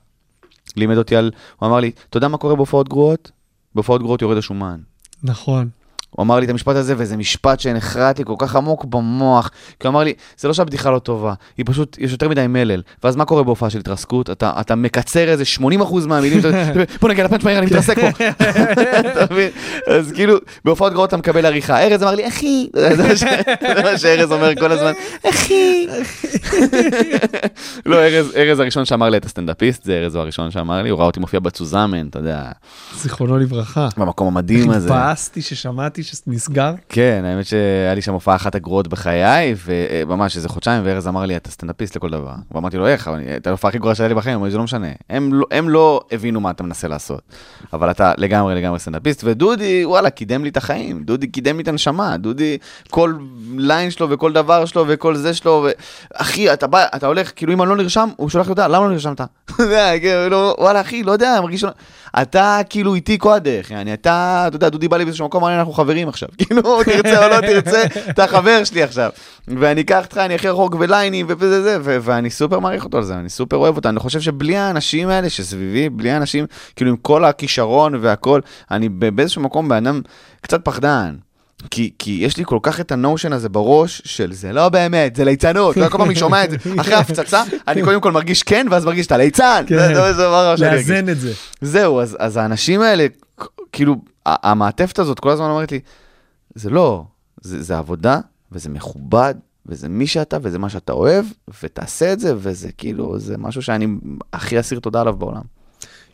לימד 0.77 0.97
אותי 0.97 1.17
על, 1.17 1.31
הוא 1.59 1.69
אמר 1.69 1.81
לי, 1.81 1.91
אתה 2.11 2.17
יודע 2.17 2.29
מה 2.29 2.39
קורה 2.39 2.55
בהופעות 2.57 2.89
גרועות? 2.89 3.31
בהופעות 3.75 4.01
גרועות 4.01 4.23
יורד 4.23 4.37
השומן. 4.37 4.81
נכון. 5.23 5.69
הוא 6.11 6.23
אמר 6.25 6.39
לי 6.39 6.45
את 6.45 6.51
המשפט 6.51 6.77
הזה, 6.77 6.95
וזה 6.97 7.17
משפט 7.17 7.61
שנחרט 7.61 8.19
לי 8.19 8.25
כל 8.25 8.35
כך 8.39 8.57
עמוק 8.57 8.85
במוח. 8.85 9.51
כי 9.81 9.87
הוא 9.87 9.91
אמר 9.91 10.05
לי, 10.05 10.13
זה 10.39 10.49
לא 10.49 10.55
שהבדיחה 10.55 10.91
לא 10.91 10.99
טובה, 10.99 11.35
היא 11.57 11.67
פשוט, 11.69 11.97
יש 12.01 12.13
יותר 12.13 12.29
מדי 12.29 12.47
מלל. 12.47 12.83
ואז 13.05 13.17
מה 13.17 13.25
קורה 13.25 13.43
בהופעה 13.43 13.71
של 13.71 13.79
התרסקות? 13.79 14.31
אתה, 14.31 14.53
אתה 14.61 14.75
מקצר 14.75 15.29
איזה 15.29 15.45
80% 15.59 15.63
מהמילים, 16.07 16.41
בוא 17.01 17.09
נגיע 17.09 17.25
לפאנץ' 17.25 17.45
מהיר, 17.45 17.59
אני 17.59 17.67
מתרסק 17.67 17.99
פה. 17.99 18.09
אתה 19.13 19.35
מבין? 19.35 19.51
אז 19.87 20.13
כאילו, 20.13 20.37
בהופעות 20.65 20.93
גרועות 20.93 21.09
אתה 21.09 21.17
מקבל 21.17 21.47
עריכה. 21.47 21.83
ארז 21.87 22.03
אמר 22.03 22.15
לי, 22.15 22.29
אחי, 22.29 22.69
זה 22.75 23.83
מה 23.83 23.99
שארז 23.99 24.33
אומר 24.33 24.55
כל 24.55 24.73
הזמן, 24.73 24.93
אחי. 25.31 25.87
לא, 27.87 27.97
ארז, 28.37 28.61
הראשון 28.61 28.85
שאמר 28.85 29.09
לי, 29.09 29.17
אתה 29.17 29.29
סטנדאפיסט, 29.29 29.85
זה 29.85 29.93
ארז 29.93 30.15
הוא 30.15 30.23
הראשון 30.23 30.51
שאמר 30.51 30.83
לי, 30.83 30.91
הוא 30.91 30.99
ראה 30.99 31.07
אותי 31.07 31.21
מופיע 31.21 31.41
בצוזמן, 31.41 32.07
אתה 32.07 32.19
יודע, 32.19 32.51
זכרונו 32.95 33.39
לברכה. 33.39 33.89
במקום 33.97 34.27
המדהים 34.27 34.71
הזה. 34.71 34.89
התבאסתי 34.89 35.43
ששמעתי 35.43 36.00
שנסגר. 36.03 36.73
כן, 36.89 37.23
האמת 37.25 37.47
שהיה 37.47 37.95
לי 37.95 38.03
שם 38.03 38.13
הופעה 38.13 38.37
אחת 38.37 38.55
הגרועות 38.55 38.89
בחיי, 38.89 39.55
וממש 39.65 40.37
איזה 40.37 40.49
חודשיים, 40.49 40.83
וארז 40.85 41.09
אמר 41.09 41.27
לי, 41.27 41.37
אתה 41.37 41.51
סטנדאפיסט 41.51 41.97
לכל 41.97 42.11
דבר. 42.11 42.35
ואמרתי 42.53 42.77
לו, 42.77 42.87
איך? 42.87 43.11
את 43.37 43.47
ההופעה 43.47 43.69
הכי 43.69 43.79
גרועה 43.79 43.95
שהיה 43.95 44.09
לי 44.09 44.15
בחיים, 44.15 44.35
הוא 44.35 44.41
אמר 44.41 44.47
לי, 44.47 44.51
זה 44.51 44.59
לא 44.59 44.65
משנה. 44.65 44.89
הם 45.11 45.35
לא, 45.35 45.47
הם 45.51 45.69
לא 45.69 46.01
הבינו 46.13 46.41
מה 46.41 46.51
אתה 46.51 46.63
מנסה 46.63 46.89
לעשות. 46.89 47.21
אבל 47.73 47.91
אתה 47.91 48.13
לגמרי 48.19 48.55
לגמרי 48.55 48.79
סטנדאפיסט, 48.79 49.25
ודודי, 49.25 49.85
וואלה, 49.85 50.11
קידם 50.11 50.45
לי 50.45 50.51
את 50.51 50.57
החיים. 50.57 51.03
דודי 51.05 51.27
קידם 51.27 51.57
לי 51.57 51.63
את 51.63 51.69
הנשמה. 51.69 52.17
דודי, 52.17 52.59
כל 52.91 53.15
ליין 53.57 53.91
שלו 53.91 54.11
וכל 54.11 54.33
דבר 54.33 54.65
שלו 54.65 54.85
וכל 54.89 55.17
זה 55.17 55.35
שלו, 55.35 55.67
ו... 55.67 55.71
אחי, 56.15 56.53
אתה 56.53 56.67
בא, 56.67 56.87
אתה 56.97 57.07
הולך, 57.07 57.33
כאילו 57.37 57.53
אם 57.53 57.63
אני 57.63 57.71
לא 57.71 57.77
נרשם, 57.77 58.09
הוא 58.17 58.29
שולח 58.29 58.47
לי 58.47 58.51
הודעה, 58.51 58.69
למה 58.69 58.85
לא 58.87 58.93
נרשמת? 58.93 59.21
כאילו, 60.01 60.29
לא, 60.31 60.57
וואלה, 60.59 60.81
אחי, 60.81 61.03
לא 61.03 61.13
יודע, 61.13 61.41
מרגיש. 61.41 61.65
אתה 62.23 62.61
כאילו 62.71 62.95
איתי 62.95 63.19
כל 63.19 63.33
הדרך, 63.33 63.71
יעני, 63.71 63.95
אתה, 63.95 64.45
אתה 64.47 64.57
יודע, 64.57 64.69
דודי 64.69 64.89
בא 64.89 64.97
לי 64.97 65.05
באיזשהו 65.05 65.27
מקום, 65.27 65.45
אנחנו 65.45 65.73
חברים 65.73 66.09
עכשיו. 66.09 66.29
כאילו, 66.39 66.85
תרצה 66.85 67.25
או 67.25 67.31
לא 67.31 67.41
תרצה, 67.41 67.85
אתה 68.11 68.27
חבר 68.27 68.65
שלי 68.65 68.83
עכשיו. 68.83 69.11
ואני 69.49 69.81
אקח 69.81 70.05
אותך, 70.05 70.19
אני 70.19 70.35
הכי 70.35 70.49
רחוק 70.49 70.75
וליינים 70.79 71.27
וזה 71.29 71.63
זה, 71.63 71.79
ואני 71.83 72.31
סופר 72.31 72.59
מעריך 72.59 72.85
אותו 72.85 72.97
על 72.97 73.05
זה, 73.05 73.15
אני 73.15 73.29
סופר 73.29 73.57
אוהב 73.57 73.77
אותו. 73.77 73.89
אני 73.89 74.01
חושב 74.01 74.21
שבלי 74.21 74.57
האנשים 74.57 75.09
האלה 75.09 75.31
שסביבי, 75.31 75.89
בלי 75.89 76.11
האנשים, 76.11 76.47
כאילו 76.77 76.91
עם 76.91 76.97
כל 76.97 77.25
הכישרון 77.25 77.95
והכל, 78.01 78.41
אני 78.71 78.89
באיזשהו 78.89 79.43
מקום 79.43 79.69
בן 79.69 79.87
אדם 79.87 80.01
קצת 80.41 80.65
פחדן. 80.65 81.30
כי, 81.71 81.91
כי 81.99 82.19
יש 82.23 82.37
לי 82.37 82.45
כל 82.47 82.59
כך 82.63 82.81
את 82.81 82.93
הנושן 82.93 83.33
הזה 83.33 83.49
בראש 83.49 84.03
של 84.05 84.33
זה 84.33 84.53
לא 84.53 84.69
באמת, 84.69 85.17
זה 85.17 85.25
ליצנות, 85.25 85.77
לא 85.77 85.89
כל 85.89 85.99
פעם 85.99 86.07
אני 86.07 86.17
שומע 86.17 86.45
את 86.45 86.51
זה, 86.51 86.57
אחרי 86.81 86.95
הפצצה, 86.95 87.43
אני 87.69 87.83
קודם 87.83 88.01
כל 88.01 88.13
מרגיש 88.13 88.43
כן, 88.43 88.67
ואז 88.71 88.85
מרגיש 88.85 89.07
את 89.07 89.13
הליצן, 89.13 89.65
כן. 89.67 89.95
זה. 89.95 90.67
לאזן 90.67 91.09
את 91.09 91.21
זה. 91.21 91.33
זהו, 91.61 92.01
אז, 92.01 92.17
אז 92.21 92.37
האנשים 92.37 92.81
האלה, 92.81 93.07
כאילו, 93.73 93.97
המעטפת 94.27 94.99
הזאת 94.99 95.21
כל 95.21 95.31
הזמן 95.31 95.51
אומרת 95.51 95.73
לי, 95.73 95.81
זה 96.55 96.71
לא, 96.71 97.05
זה, 97.41 97.63
זה 97.63 97.79
עבודה, 97.79 98.19
וזה 98.53 98.69
מכובד, 98.69 99.35
וזה 99.67 99.89
מי 99.89 100.07
שאתה, 100.07 100.37
וזה 100.43 100.59
מה 100.59 100.69
שאתה 100.69 100.93
אוהב, 100.93 101.25
ותעשה 101.63 102.13
את 102.13 102.21
זה, 102.21 102.35
וזה 102.37 102.73
כאילו, 102.79 103.19
זה 103.19 103.39
משהו 103.39 103.63
שאני 103.63 103.87
הכי 104.33 104.61
אסיר 104.61 104.81
תודה 104.81 105.01
עליו 105.01 105.17
בעולם. 105.17 105.43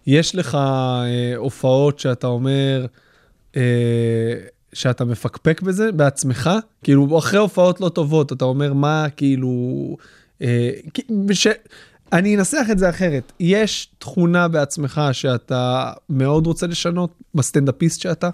יש 0.07 0.35
לך 0.35 0.55
אה, 0.55 1.37
הופעות 1.37 1.99
שאתה 1.99 2.27
אומר 2.27 2.87
אה, 3.57 3.63
שאתה 4.77 5.05
מפקפק 5.05 5.63
בזה 5.63 5.93
בעצמך? 5.93 6.51
כאילו, 6.83 7.19
אחרי 7.19 7.39
הופעות 7.39 7.81
לא 7.81 7.89
טובות, 7.89 8.33
אתה 8.33 8.45
אומר 8.45 8.73
מה, 8.73 9.07
כאילו... 9.17 9.49
אה, 10.43 10.71
בש... 11.27 11.47
אני 12.13 12.37
אנסח 12.37 12.67
את 12.71 12.79
זה 12.79 12.91
אחרת. 12.91 13.33
יש 13.41 13.89
תכונה 13.99 14.49
בעצמך 14.49 15.01
שאתה 15.13 15.93
מאוד 16.11 16.47
רוצה 16.47 16.67
לשנות 16.67 17.11
בסטנדאפיסט 17.35 18.01
שאתה? 18.01 18.31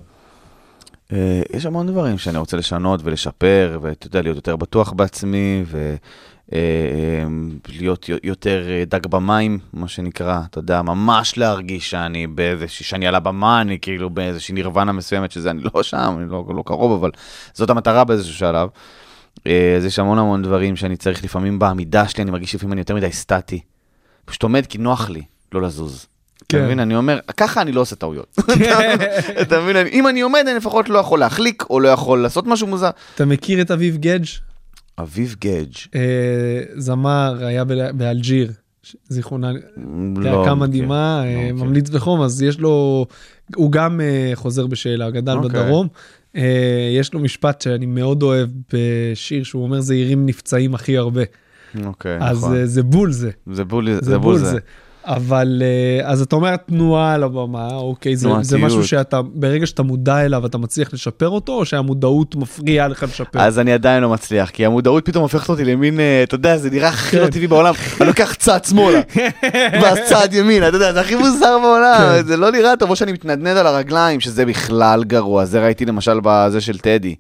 אה, 1.12 1.43
יש 1.53 1.66
המון 1.66 1.86
דברים 1.86 2.18
שאני 2.18 2.38
רוצה 2.38 2.57
לשנות 2.57 3.01
ולשפר, 3.05 3.78
ואתה 3.82 4.07
יודע, 4.07 4.22
להיות 4.22 4.36
יותר 4.36 4.57
בטוח 4.57 4.93
בעצמי, 4.93 5.64
ולהיות 7.68 8.09
יותר 8.22 8.64
אה, 8.68 8.84
דג 8.86 9.07
במים, 9.07 9.59
מה 9.72 9.88
שנקרא, 9.88 10.40
אתה 10.50 10.59
יודע, 10.59 10.82
ממש 10.82 11.38
להרגיש 11.38 11.90
שאני 11.90 12.26
באיזה, 12.26 12.68
שאני 12.68 13.07
על 13.07 13.14
הבמה, 13.14 13.61
אני 13.61 13.78
כאילו 13.78 14.11
באיזושהי 14.11 14.55
נירוונה 14.55 14.92
מסוימת, 14.92 15.32
שזה 15.32 15.50
אני 15.50 15.62
לא 15.74 15.82
שם, 15.82 16.16
אני 16.18 16.30
לא, 16.30 16.44
לא 16.57 16.62
קרוב, 16.66 16.92
אבל 16.92 17.11
זאת 17.55 17.70
המטרה 17.70 18.05
באיזשהו 18.05 18.34
שלב. 18.34 18.68
אה, 19.46 19.74
אז 19.76 19.84
יש 19.84 19.98
המון 19.98 20.18
המון 20.18 20.42
דברים 20.42 20.76
שאני 20.76 20.96
צריך 20.96 21.24
לפעמים 21.24 21.59
בעמידה 21.59 22.09
שלי, 22.09 22.22
אני 22.22 22.30
מרגיש 22.30 22.55
לפעמים 22.55 22.72
אני 22.72 22.80
יותר 22.80 22.94
מדי 22.94 23.12
סטטי. 23.12 23.61
פשוט 24.24 24.42
עומד 24.42 24.66
כי 24.66 24.78
נוח 24.78 25.11
לי 25.11 25.22
לא 25.53 25.62
לזוז. 25.62 26.07
אתה 26.36 26.57
כן. 26.57 26.64
מבין? 26.64 26.80
אני 26.80 26.96
אומר, 26.96 27.18
ככה 27.36 27.62
אני 27.62 27.72
לא 27.72 27.80
עושה 27.80 27.96
טעויות. 27.96 28.38
אתה 29.42 29.61
מבין? 29.61 29.76
אם 29.76 30.09
אני 30.09 30.20
עומד, 30.20 30.44
אני 30.48 30.57
לפחות 30.57 30.88
לא 30.88 30.98
יכול 30.98 31.18
להחליק, 31.18 31.64
או 31.70 31.80
לא 31.80 31.88
יכול 31.88 32.22
לעשות 32.22 32.46
משהו 32.46 32.66
מוזר. 32.66 32.90
אתה 33.14 33.24
מכיר 33.24 33.61
את 33.61 33.70
אביב 33.70 33.96
גדג'? 33.96 34.26
אביב 34.99 35.36
גדג'. 35.40 35.74
אה, 35.95 36.62
זמר, 36.76 37.36
היה 37.40 37.64
באלג'יר, 37.95 38.53
זיכרונה, 39.09 39.53
לא 40.16 40.40
להקה. 40.40 40.55
מדהימה, 40.55 41.24
מכיר. 41.26 41.55
ממליץ 41.64 41.88
בחום, 41.88 42.22
אז 42.22 42.43
יש 42.43 42.59
לו, 42.59 43.07
הוא 43.55 43.72
גם 43.72 44.01
אה, 44.01 44.30
חוזר 44.34 44.66
בשאלה, 44.66 45.11
גדל 45.11 45.36
אוקיי. 45.36 45.51
בדרום. 45.51 45.88
אה, 46.36 46.90
יש 46.99 47.14
לו 47.14 47.20
משפט 47.20 47.61
שאני 47.61 47.86
מאוד 47.86 48.22
אוהב 48.22 48.49
בשיר, 48.72 49.45
שהוא 49.45 49.62
אומר, 49.62 49.80
זעירים 49.80 50.26
נפצעים 50.26 50.74
הכי 50.74 50.97
הרבה. 50.97 51.22
אוקיי, 51.84 52.18
אז 52.20 52.38
נכון. 52.38 52.57
אה, 52.57 52.66
זה 52.66 52.82
בול 52.82 53.12
זה, 53.12 53.30
זה 53.53 53.64
בול 53.64 53.88
זה 54.01 54.18
בול 54.18 54.38
זה. 54.38 54.59
אבל 55.05 55.62
אה, 55.62 56.11
אז 56.11 56.22
אתה 56.22 56.36
אומר 56.36 56.57
תנועה 56.57 57.14
על 57.14 57.22
הבמה, 57.22 57.68
אוקיי, 57.72 58.16
זה, 58.16 58.28
זה. 58.40 58.59
משהו 58.59 58.84
שאתה, 58.84 59.22
ברגע 59.22 59.66
שאתה 59.66 59.82
מודע 59.82 60.24
אליו, 60.24 60.46
אתה 60.46 60.59
מצליח 60.59 60.92
לשפר 60.92 61.28
אותו, 61.28 61.53
או 61.53 61.64
שהמודעות 61.64 62.36
מפריעה 62.36 62.88
לך 62.88 63.03
לשפר? 63.03 63.40
אז 63.40 63.59
אני 63.59 63.72
עדיין 63.72 64.03
לא 64.03 64.09
מצליח, 64.09 64.50
כי 64.50 64.66
המודעות 64.66 65.07
פתאום 65.07 65.22
הופכת 65.22 65.48
אותי 65.48 65.64
למין, 65.64 66.00
אה, 66.00 66.22
אתה 66.22 66.34
יודע, 66.34 66.57
זה 66.57 66.70
נראה 66.70 66.88
הכי 66.88 67.16
לא 67.16 67.24
כן. 67.24 67.30
טבעי 67.30 67.46
בעולם. 67.46 67.74
אני 68.00 68.09
לוקח 68.09 68.34
צעד 68.34 68.64
שמאלה, 68.64 69.00
ואז 69.82 69.98
צעד 70.09 70.34
ימינה, 70.34 70.68
אתה 70.68 70.76
יודע, 70.76 70.92
זה 70.92 71.00
הכי 71.00 71.14
מוזר 71.14 71.59
בעולם, 71.62 71.98
כן. 71.98 72.26
זה 72.26 72.36
לא 72.36 72.50
נראה 72.50 72.76
טוב, 72.76 72.90
או 72.90 72.96
שאני 72.96 73.12
מתנדנד 73.12 73.57
על 73.57 73.66
הרגליים, 73.66 74.20
שזה 74.20 74.46
בכלל 74.46 75.05
גרוע. 75.05 75.44
זה 75.44 75.64
ראיתי 75.64 75.84
למשל 75.84 76.20
בזה 76.22 76.61
של 76.61 76.78
טדי. 76.78 77.14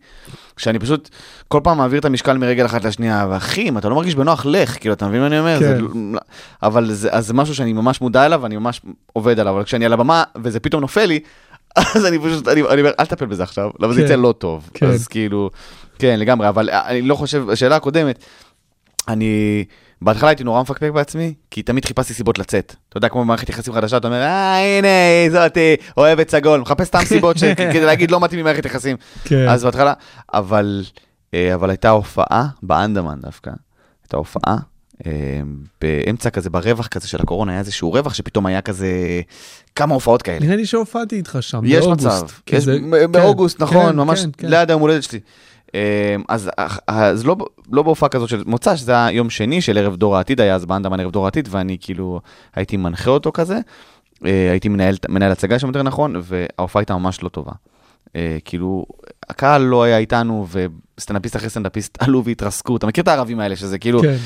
שאני 0.56 0.78
פשוט 0.78 1.08
כל 1.48 1.60
פעם 1.62 1.78
מעביר 1.78 2.00
את 2.00 2.04
המשקל 2.04 2.38
מרגל 2.38 2.66
אחת 2.66 2.84
לשנייה, 2.84 3.26
ואחי, 3.30 3.68
אם 3.68 3.78
אתה 3.78 3.88
לא 3.88 3.94
מרגיש 3.94 4.14
בנוח, 4.14 4.46
לך, 4.46 4.78
כאילו, 4.80 4.94
אתה 4.94 5.06
מבין 5.08 5.20
מה 5.20 5.26
אני 5.26 5.38
אומר? 5.38 5.58
כן. 5.58 5.64
זה 5.64 5.78
לא- 5.80 6.20
אבל 6.62 6.92
זה, 6.92 7.08
אז 7.12 7.26
זה 7.26 7.34
משהו 7.34 7.54
שאני 7.54 7.72
ממש 7.72 8.00
מודע 8.00 8.26
אליו, 8.26 8.40
ואני 8.42 8.56
ממש 8.56 8.80
עובד 9.12 9.40
עליו, 9.40 9.54
אבל 9.54 9.64
כשאני 9.64 9.84
על 9.84 9.92
הבמה, 9.92 10.24
וזה 10.42 10.60
פתאום 10.60 10.80
נופל 10.80 11.04
לי, 11.04 11.20
אז 11.94 12.06
אני 12.06 12.18
פשוט, 12.18 12.48
אני, 12.48 12.62
אני 12.62 12.80
אומר, 12.80 12.92
אל 13.00 13.04
תטפל 13.06 13.26
בזה 13.26 13.42
עכשיו, 13.42 13.70
למה 13.80 13.92
זה 13.92 14.00
כן. 14.00 14.04
יצא 14.06 14.14
לא 14.14 14.34
טוב. 14.38 14.70
כן. 14.74 14.86
אז 14.86 15.08
כאילו, 15.08 15.50
כן, 15.98 16.16
לגמרי, 16.18 16.48
אבל 16.48 16.70
אני 16.70 17.02
לא 17.02 17.14
חושב, 17.14 17.50
השאלה 17.50 17.76
הקודמת, 17.76 18.24
אני, 19.08 19.64
בהתחלה 20.04 20.28
הייתי 20.28 20.44
נורא 20.44 20.62
מפקפק 20.62 20.90
בעצמי, 20.94 21.34
כי 21.50 21.62
תמיד 21.62 21.84
חיפשתי 21.84 22.14
סיבות 22.14 22.38
לצאת. 22.38 22.74
אתה 22.88 22.98
יודע, 22.98 23.08
כמו 23.08 23.20
במערכת 23.20 23.48
יחסים 23.48 23.72
חדשה, 23.74 23.96
אתה 23.96 24.06
אומר, 24.06 24.22
אה, 24.22 24.78
הנה, 24.78 24.88
זאתי, 25.30 25.76
אוהבת 25.96 26.30
סגול, 26.30 26.60
מחפש 26.60 26.86
סתם 26.86 27.04
סיבות 27.04 27.38
ש- 27.38 27.44
כדי 27.72 27.84
להגיד, 27.84 28.10
לא 28.10 28.20
מתאים 28.20 28.38
לי 28.38 28.42
מערכת 28.42 28.64
יחסים. 28.66 28.96
כן. 29.24 29.48
אז 29.48 29.64
בהתחלה, 29.64 29.92
אבל 30.34 30.84
אה, 31.34 31.54
אבל 31.54 31.70
הייתה 31.70 31.88
הופעה 31.90 32.46
באנדמן 32.62 33.18
דווקא, 33.22 33.50
הייתה 34.04 34.16
הופעה. 34.16 34.56
אה, 35.06 35.10
באמצע 35.80 36.30
כזה, 36.30 36.50
ברווח 36.50 36.86
כזה 36.86 37.08
של 37.08 37.18
הקורונה, 37.22 37.52
היה 37.52 37.58
איזשהו 37.60 37.92
רווח 37.92 38.14
שפתאום 38.14 38.46
היה 38.46 38.60
כזה, 38.60 38.88
כמה 39.76 39.94
הופעות 39.94 40.22
כאלה. 40.22 40.38
נראה 40.40 40.56
לי 40.56 40.66
שהופעתי 40.66 41.16
איתך 41.16 41.38
שם, 41.40 41.60
יש 41.64 41.86
באוגוסט. 41.86 42.06
מצב, 42.06 42.26
יש, 42.52 42.64
זה- 42.64 42.78
מ- 42.80 43.12
באוגוסט, 43.12 43.58
כן, 43.58 43.64
נכון, 43.64 43.90
כן, 43.90 43.96
ממש 43.96 44.20
כן, 44.24 44.30
כן. 44.38 44.48
ליד 44.48 44.70
היום 44.70 44.80
הולדת 44.80 45.02
שלי. 45.02 45.20
אה, 45.74 46.16
אז, 46.28 46.50
אז 46.86 47.26
לא, 47.26 47.36
לא 47.72 47.82
בהופעה 47.82 48.08
כזאת 48.08 48.28
של 48.28 48.42
מוצא, 48.46 48.76
שזה 48.76 48.92
היה 48.92 49.10
יום 49.10 49.30
שני 49.30 49.60
של 49.60 49.78
ערב 49.78 49.96
דור 49.96 50.16
העתיד, 50.16 50.40
היה 50.40 50.54
אז 50.54 50.64
באנדמן 50.64 51.00
ערב 51.00 51.10
דור 51.10 51.24
העתיד, 51.24 51.48
ואני 51.50 51.76
כאילו 51.80 52.20
הייתי 52.54 52.76
מנחה 52.76 53.10
אותו 53.10 53.32
כזה, 53.32 53.58
אה, 54.26 54.50
הייתי 54.50 54.68
מנהל, 54.68 54.94
מנהל 55.08 55.32
הצגה 55.32 55.58
שם 55.58 55.66
יותר 55.66 55.82
נכון, 55.82 56.14
וההופעה 56.22 56.80
הייתה 56.80 56.96
ממש 56.96 57.22
לא 57.22 57.28
טובה. 57.28 57.52
אה, 58.16 58.36
כאילו, 58.44 58.86
הקהל 59.30 59.62
לא 59.62 59.82
היה 59.82 59.98
איתנו, 59.98 60.46
וסטנדאפיסט 60.98 61.36
אחרי 61.36 61.50
סטנדאפיסט 61.50 61.98
עלו 62.00 62.24
והתרסקו, 62.24 62.76
אתה 62.76 62.86
מכיר 62.86 63.02
את 63.02 63.08
הערבים 63.08 63.40
האלה, 63.40 63.56
שזה 63.56 63.78
כאילו, 63.78 64.02
כן. 64.02 64.16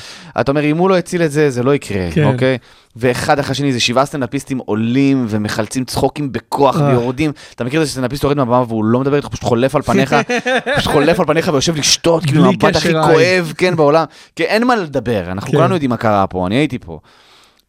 אתה 0.40 0.50
אומר, 0.50 0.64
אם 0.64 0.76
הוא 0.76 0.90
לא 0.90 0.96
הציל 0.98 1.22
את 1.22 1.32
זה, 1.32 1.50
זה 1.50 1.62
לא 1.62 1.74
יקרה, 1.74 2.08
כן. 2.12 2.24
אוקיי? 2.24 2.58
ואחד 2.96 3.38
אחרי 3.38 3.52
השני, 3.52 3.72
זה 3.72 3.80
שבעה 3.80 4.06
סטנדאפיסטים 4.06 4.58
עולים 4.58 5.26
ומחלצים 5.28 5.84
צחוקים 5.84 6.32
בכוח 6.32 6.80
אה. 6.80 6.88
ויורדים. 6.88 7.32
אתה 7.54 7.64
מכיר 7.64 7.80
את 7.80 7.86
זה 7.86 7.90
שסטנדאפיסט 7.90 8.22
יורד 8.24 8.36
מהבמה 8.36 8.64
והוא 8.68 8.84
לא 8.84 9.00
מדבר 9.00 9.16
איתך, 9.16 9.28
פשוט 9.28 9.44
חולף 9.44 9.74
על 9.74 9.82
פניך, 9.82 10.16
פשוט 10.76 10.92
חולף 10.92 11.20
על 11.20 11.26
פניך 11.26 11.50
ויושב 11.52 11.76
לשתות, 11.76 12.24
כאילו, 12.24 12.44
המבט 12.44 12.76
הכי. 12.76 12.92
כואב, 12.92 13.52
כן, 13.58 13.76
בעולם. 13.76 14.04
כי 14.36 14.44
אין 14.44 14.66
מה 14.66 14.76
לדבר, 14.76 15.24
אנחנו 15.26 15.50
כן. 15.50 15.56
כולנו 15.56 15.74
יודעים 15.74 15.90
מה 15.90 15.96
קרה 15.96 16.26
פה, 16.26 16.46
אני 16.46 16.54
הייתי 16.54 16.78
פה. 16.78 16.98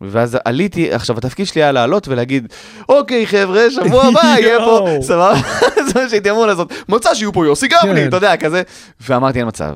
ואז 0.01 0.37
עליתי, 0.45 0.93
עכשיו 0.93 1.17
התפקיד 1.17 1.47
שלי 1.47 1.63
היה 1.63 1.71
לעלות 1.71 2.07
ולהגיד, 2.07 2.53
אוקיי 2.89 3.27
חבר'ה, 3.27 3.71
שבוע 3.71 4.05
הבא 4.05 4.21
יהיה 4.39 4.59
פה. 4.59 4.87
סבבה? 5.01 5.33
זה 5.93 6.03
מה 6.03 6.09
שהייתי 6.09 6.31
אמור 6.31 6.45
לעשות, 6.45 6.73
מוצא 6.89 7.13
שיהיו 7.15 7.33
פה 7.33 7.45
יוסי 7.45 7.67
גבני, 7.67 8.01
כן. 8.01 8.07
אתה 8.07 8.17
יודע, 8.17 8.37
כזה. 8.37 8.61
ואמרתי, 9.01 9.39
אין 9.39 9.47
מצב. 9.47 9.75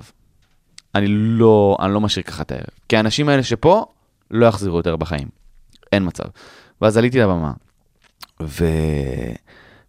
אני 0.95 1.05
לא, 1.09 1.77
אני 1.81 1.93
לא 1.93 2.01
משאיר 2.01 2.23
ככה 2.23 2.43
את 2.43 2.51
הערב. 2.51 2.63
כי 2.89 2.97
האנשים 2.97 3.29
האלה 3.29 3.43
שפה, 3.43 3.85
לא 4.31 4.45
יחזרו 4.45 4.77
יותר 4.77 4.95
בחיים. 4.95 5.27
אין 5.91 6.03
מצב. 6.05 6.23
ואז 6.81 6.97
עליתי 6.97 7.19
לבמה, 7.19 7.51
ו... 8.41 8.65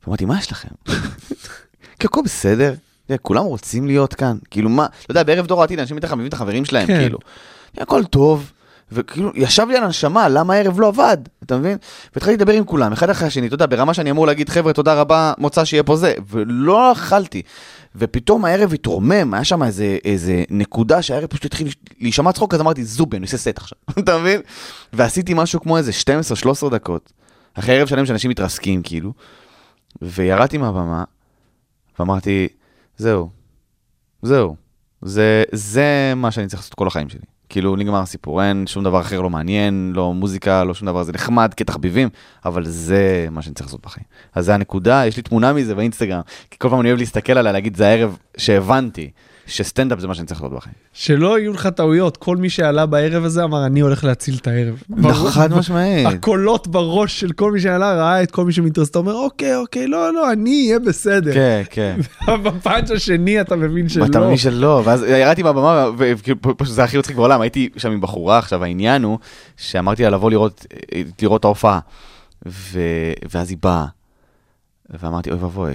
ואמרתי, 0.06 0.24
מה 0.24 0.38
יש 0.38 0.52
לכם? 0.52 0.68
כי 1.98 2.06
הכל 2.06 2.20
בסדר, 2.24 2.74
כולם 3.22 3.44
רוצים 3.44 3.86
להיות 3.86 4.14
כאן, 4.14 4.36
כאילו 4.50 4.68
מה, 4.68 4.86
אתה 5.02 5.10
יודע, 5.10 5.22
בערב 5.22 5.46
דור 5.46 5.60
העתיד 5.60 5.78
אנשים 5.78 5.96
בטח 5.96 6.12
מביאים 6.12 6.28
את 6.28 6.32
החברים 6.32 6.64
שלהם, 6.64 6.86
כן. 6.86 7.00
כאילו. 7.00 7.18
הכל 7.78 8.04
טוב, 8.04 8.52
וכאילו, 8.92 9.30
ישב 9.34 9.66
לי 9.68 9.76
על 9.76 9.84
הנשמה, 9.84 10.28
למה 10.28 10.54
הערב 10.54 10.80
לא 10.80 10.88
עבד, 10.88 11.16
אתה 11.42 11.56
מבין? 11.56 11.78
והתחלתי 12.14 12.36
לדבר 12.36 12.52
עם 12.52 12.64
כולם, 12.64 12.92
אחד 12.92 13.10
אחרי 13.10 13.28
השני, 13.28 13.46
אתה 13.46 13.54
יודע, 13.54 13.66
ברמה 13.66 13.94
שאני 13.94 14.10
אמור 14.10 14.26
להגיד, 14.26 14.48
חבר'ה, 14.48 14.72
תודה 14.72 14.94
רבה, 14.94 15.32
מוצא 15.38 15.64
שיהיה 15.64 15.82
פה 15.82 15.96
זה, 15.96 16.14
ולא 16.28 16.92
אכלתי. 16.92 17.42
ופתאום 17.96 18.44
הערב 18.44 18.72
התרומם, 18.72 19.34
היה 19.34 19.44
שם 19.44 19.62
איזה, 19.62 19.98
איזה 20.04 20.44
נקודה 20.50 21.02
שהערב 21.02 21.26
פשוט 21.26 21.44
התחיל 21.44 21.68
להישמע 22.00 22.32
צחוק, 22.32 22.54
אז 22.54 22.60
אמרתי, 22.60 22.84
זובי, 22.84 23.16
אני 23.16 23.24
עושה 23.24 23.36
סט 23.36 23.58
עכשיו, 23.58 23.78
אתה 23.98 24.18
מבין? 24.18 24.40
ועשיתי 24.92 25.32
משהו 25.36 25.60
כמו 25.60 25.78
איזה 25.78 25.92
12-13 26.66 26.70
דקות, 26.70 27.12
אחרי 27.54 27.78
ערב 27.78 27.88
שלם 27.88 28.06
שאנשים 28.06 28.30
מתרסקים, 28.30 28.82
כאילו, 28.82 29.12
וירדתי 30.02 30.58
מהבמה, 30.58 31.04
ואמרתי, 31.98 32.48
זהו, 32.96 33.30
זהו, 34.22 34.56
זה, 35.02 35.42
זה 35.52 36.12
מה 36.16 36.30
שאני 36.30 36.46
צריך 36.46 36.62
לעשות 36.62 36.74
כל 36.74 36.86
החיים 36.86 37.08
שלי. 37.08 37.31
כאילו, 37.52 37.76
נגמר 37.76 38.00
הסיפור, 38.00 38.42
אין 38.42 38.66
שום 38.66 38.84
דבר 38.84 39.00
אחר 39.00 39.20
לא 39.20 39.30
מעניין, 39.30 39.92
לא 39.94 40.14
מוזיקה, 40.14 40.64
לא 40.64 40.74
שום 40.74 40.86
דבר, 40.86 41.02
זה 41.02 41.12
נחמד 41.12 41.54
כתחביבים, 41.56 42.08
אבל 42.44 42.64
זה 42.66 43.26
מה 43.30 43.42
שאני 43.42 43.54
צריך 43.54 43.66
לעשות 43.66 43.82
בחיים. 43.82 44.06
אז 44.34 44.44
זה 44.44 44.54
הנקודה, 44.54 45.06
יש 45.06 45.16
לי 45.16 45.22
תמונה 45.22 45.52
מזה 45.52 45.74
באינסטגרם, 45.74 46.20
כי 46.50 46.58
כל 46.58 46.68
פעם 46.68 46.80
אני 46.80 46.88
אוהב 46.88 46.98
להסתכל 46.98 47.32
עליה, 47.32 47.52
להגיד, 47.52 47.76
זה 47.76 47.88
הערב 47.88 48.16
שהבנתי 48.36 49.10
שסטנדאפ 49.46 49.98
זה 49.98 50.08
מה 50.08 50.14
שאני 50.14 50.26
צריך 50.26 50.42
לעשות 50.42 50.56
בחיים. 50.56 50.74
שלא 50.92 51.38
יהיו 51.38 51.52
לך 51.52 51.66
טעויות, 51.66 52.16
כל 52.16 52.36
מי 52.36 52.50
שעלה 52.50 52.86
בערב 52.86 53.24
הזה 53.24 53.44
אמר, 53.44 53.66
אני 53.66 53.80
הולך 53.80 54.04
להציל 54.04 54.36
את 54.40 54.46
הערב. 54.46 54.82
ברור- 54.88 55.30
חד 55.30 55.54
משמעית. 55.54 56.06
הקולות 56.06 56.66
בראש 56.68 57.20
של 57.20 57.32
כל 57.32 57.52
מי 57.52 57.60
שעלה 57.60 57.92
ראה 57.94 58.22
את 58.22 58.30
כל 58.30 58.44
מי 58.44 58.52
שמתרסק, 58.52 58.90
אתה 58.90 58.98
אומר, 58.98 59.14
אוקיי, 59.14 59.56
אוקיי, 59.56 59.86
לא, 59.86 60.14
לא, 60.14 60.32
אני 60.32 60.66
אהיה 60.66 60.78
בסדר. 60.78 61.34
כן, 61.34 61.62
כן. 61.70 62.00
בפאנץ' 62.42 62.90
השני 62.90 63.40
אתה 63.40 63.56
מבין 63.56 63.88
שלא. 63.88 64.02
ואתה 64.04 64.20
מבין 64.20 64.36
שלא, 64.36 64.82
ואז 64.84 65.02
ירדתי 65.02 65.42
מהבמה, 65.42 65.86
וכאילו, 65.98 66.36
פשוט 66.56 66.74
זה 66.74 66.84
הכי 66.84 66.98
מצחיק 66.98 67.16
בעולם, 67.16 67.40
הייתי 67.40 67.68
שם 67.76 67.90
עם 67.90 68.00
בחורה, 68.00 68.38
עכשיו 68.38 68.64
העניין 68.64 69.02
הוא, 69.02 69.18
שאמרתי 69.56 70.02
לה 70.02 70.10
לבוא 70.10 70.30
לראות, 70.30 70.66
לראות 71.22 71.40
את 71.40 71.44
ההופעה. 71.44 71.78
ואז 73.32 73.50
היא 73.50 73.58
באה, 73.62 73.84
ואמרתי, 75.02 75.30
אוי 75.30 75.38
ואבוי, 75.38 75.74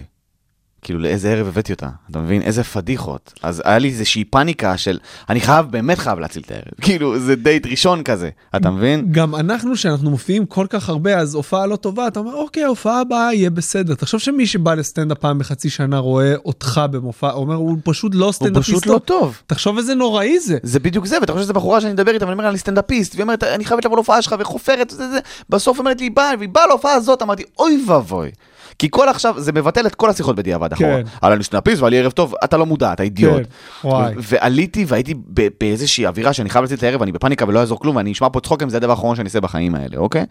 כאילו 0.81 0.99
לאיזה 0.99 1.31
ערב 1.31 1.47
הבאתי 1.47 1.73
אותה, 1.73 1.89
אתה 2.11 2.19
מבין? 2.19 2.41
איזה 2.41 2.63
פדיחות. 2.63 3.33
אז 3.43 3.61
היה 3.65 3.77
לי 3.77 3.87
איזושהי 3.87 4.23
פאניקה 4.23 4.77
של, 4.77 4.99
אני 5.29 5.41
חייב, 5.41 5.65
באמת 5.65 5.97
חייב 5.97 6.19
להציל 6.19 6.43
את 6.45 6.51
הערב, 6.51 6.73
כאילו, 6.81 7.19
זה 7.19 7.35
דייט 7.35 7.65
ראשון 7.67 8.03
כזה, 8.03 8.29
אתה 8.55 8.69
מבין? 8.69 9.11
גם 9.11 9.35
אנחנו, 9.35 9.75
שאנחנו 9.75 10.09
מופיעים 10.09 10.45
כל 10.45 10.65
כך 10.69 10.89
הרבה, 10.89 11.17
אז 11.17 11.35
הופעה 11.35 11.65
לא 11.65 11.75
טובה, 11.75 12.07
אתה 12.07 12.19
אומר, 12.19 12.33
אוקיי, 12.33 12.63
ההופעה 12.63 13.01
הבאה 13.01 13.33
יהיה 13.33 13.49
בסדר. 13.49 13.95
תחשוב 13.95 14.19
שמי 14.19 14.47
שבא 14.47 14.73
לסטנדאפ 14.73 15.17
פעם 15.17 15.39
בחצי 15.39 15.69
שנה 15.69 15.99
רואה 15.99 16.35
אותך 16.45 16.81
במופע, 16.91 17.31
אומר, 17.31 17.55
הוא 17.55 17.77
פשוט 17.83 18.15
לא 18.15 18.25
הוא 18.25 18.31
סטנדאפיסט. 18.31 18.69
פשוט 18.69 18.85
לא 18.85 18.99
טוב. 18.99 19.41
תחשוב 19.47 19.77
איזה 19.77 19.95
נוראי 19.95 20.39
זה. 20.39 20.57
זה 20.63 20.79
בדיוק 20.79 21.05
זה, 21.05 21.17
ואתה 21.19 21.33
חושב 21.33 21.43
שזו 21.43 21.53
בחורה 21.53 21.81
שאני 21.81 21.93
מדבר 21.93 22.11
איתה, 22.11 22.25
ואני 22.25 22.33
אומר 22.33 22.49
אני 22.49 22.57
סטנדאפיסט, 22.57 23.15
והיא 23.15 23.23
אומרת, 23.23 23.43
אני 23.43 23.65
חייבת 23.65 23.85
לבוא 23.85 23.97
להופעה 23.97 24.21
שלך, 24.21 24.35
וחופרת, 24.39 24.89
זה, 24.89 25.09
זה, 25.09 25.19
בסוף 25.49 25.79
אומרת 25.79 25.99
לי, 25.99 26.05
היא 26.05 26.11
באה, 26.11 26.31
והיא 26.37 26.49
באה 26.49 26.67
להופעה 26.67 26.93
הזאת, 26.93 27.21
אמרתי, 27.21 27.43
אוי 27.59 27.83
ואבוי. 27.87 28.31
כי 28.79 28.87
כל 28.91 29.09
עכשיו, 29.09 29.35
זה 29.37 29.51
מבטל 29.51 29.87
את 29.87 29.95
כל 29.95 30.09
השיחות 30.09 30.35
בדיעבד 30.35 30.73
אחורה. 30.73 31.01
על 31.21 31.43
סטנדאפיסט 31.43 31.81
ועל 31.81 31.93
ערב 31.93 32.11
טוב, 32.11 32.33
אתה 32.43 32.57
לא 32.57 32.65
מודע, 32.65 32.93
אתה 32.93 33.03
אידיוט. 33.03 33.41
כן, 33.81 33.87
וואי. 33.87 34.13
ועליתי 34.17 34.85
והייתי 34.87 35.13
באיזושהי 35.59 36.07
אווירה 36.07 36.33
שאני 36.33 36.49
חייב 36.49 36.65
לצאת 36.65 36.83
לערב, 36.83 37.01
אני 37.01 37.11
בפאניקה 37.11 37.45
ולא 37.47 37.59
יעזור 37.59 37.79
כלום, 37.79 37.95
ואני 37.95 38.11
אשמע 38.11 38.27
פה 38.29 38.39
צחוקים, 38.39 38.69
זה 38.69 38.77
הדבר 38.77 38.91
האחרון 38.91 39.15
שאני 39.15 39.25
אעשה 39.25 39.41
בחיים 39.41 39.75
האלה, 39.75 39.97
אוקיי? 39.97 40.25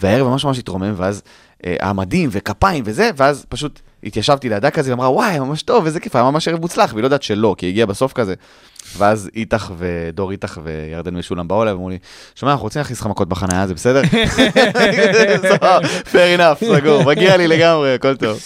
והערב 0.00 0.28
ממש 0.28 0.44
ממש 0.44 0.58
התרומם, 0.58 0.94
ואז 0.96 1.22
אה, 1.66 1.76
המדים 1.80 2.28
וכפיים 2.32 2.84
וזה, 2.86 3.10
ואז 3.16 3.46
פשוט 3.48 3.80
התיישבתי 4.04 4.48
לידה 4.48 4.70
כזה, 4.70 4.90
ואמרה, 4.90 5.10
וואי, 5.10 5.38
ממש 5.38 5.62
טוב, 5.62 5.86
איזה 5.86 6.00
כיף, 6.00 6.16
היה 6.16 6.24
ממש 6.24 6.48
ערב 6.48 6.60
מוצלח, 6.60 6.92
והיא 6.92 7.02
לא 7.02 7.06
יודעת 7.06 7.22
שלא, 7.22 7.54
כי 7.58 7.66
היא 7.66 7.70
הגיעה 7.70 7.86
בסוף 7.86 8.12
כזה. 8.12 8.34
ואז 8.98 9.30
איתך 9.36 9.72
ודור 9.78 10.30
איתך 10.30 10.60
וירדן 10.62 11.16
משולם 11.16 11.48
באו 11.48 11.62
אליי 11.62 11.72
ואמרו 11.72 11.88
לי, 11.88 11.98
שומע, 12.34 12.52
אנחנו 12.52 12.64
רוצים 12.64 12.80
להכניס 12.80 13.00
לך 13.00 13.06
מכות 13.06 13.28
בחנייה, 13.28 13.66
זה 13.66 13.74
בסדר? 13.74 14.02
fair 16.12 16.38
enough, 16.38 16.64
סגור, 16.64 17.04
מגיע 17.04 17.36
לי 17.36 17.48
לגמרי, 17.48 17.94
הכל 17.94 18.16
טוב. 18.16 18.38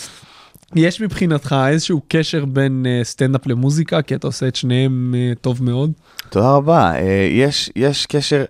יש 0.76 1.00
מבחינתך 1.00 1.56
איזשהו 1.68 2.00
קשר 2.08 2.44
בין 2.44 2.86
אה, 2.88 3.04
סטנדאפ 3.04 3.46
למוזיקה, 3.46 4.02
כי 4.02 4.14
אתה 4.14 4.26
עושה 4.26 4.48
את 4.48 4.56
שניהם 4.56 5.14
אה, 5.18 5.32
טוב 5.40 5.62
מאוד? 5.62 5.92
תודה 6.28 6.50
רבה. 6.50 6.92
אה, 6.94 7.28
יש, 7.30 7.70
יש 7.76 8.06
קשר, 8.06 8.44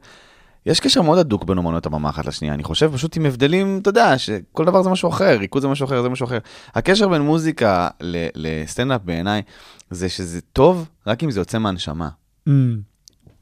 יש 0.67 0.81
קשר 0.81 1.03
מאוד 1.03 1.19
הדוק 1.19 1.45
בין 1.45 1.59
אומנויות 1.59 1.87
הבמה 1.87 2.11
אחת 2.11 2.27
לשנייה. 2.27 2.55
אני 2.55 2.63
חושב 2.63 2.91
פשוט 2.95 3.17
עם 3.17 3.27
הבדלים, 3.27 3.79
אתה 3.83 3.89
יודע, 3.89 4.19
שכל 4.19 4.65
דבר 4.65 4.83
זה 4.83 4.91
משהו 4.91 5.09
אחר, 5.09 5.37
ריקוד 5.39 5.63
זה 5.63 5.69
משהו 5.69 5.87
אחר, 5.87 6.03
זה 6.03 6.09
משהו 6.09 6.27
אחר. 6.27 6.39
הקשר 6.75 7.09
בין 7.09 7.23
מוזיקה 7.23 7.89
לסטנדאפ 8.35 9.01
בעיניי, 9.05 9.43
זה 9.91 10.09
שזה 10.09 10.41
טוב 10.41 10.89
רק 11.07 11.25
אם 11.25 11.31
זה 11.31 11.41
יוצא 11.41 11.59
מהנשמה. 11.59 12.09
Mm, 12.49 12.53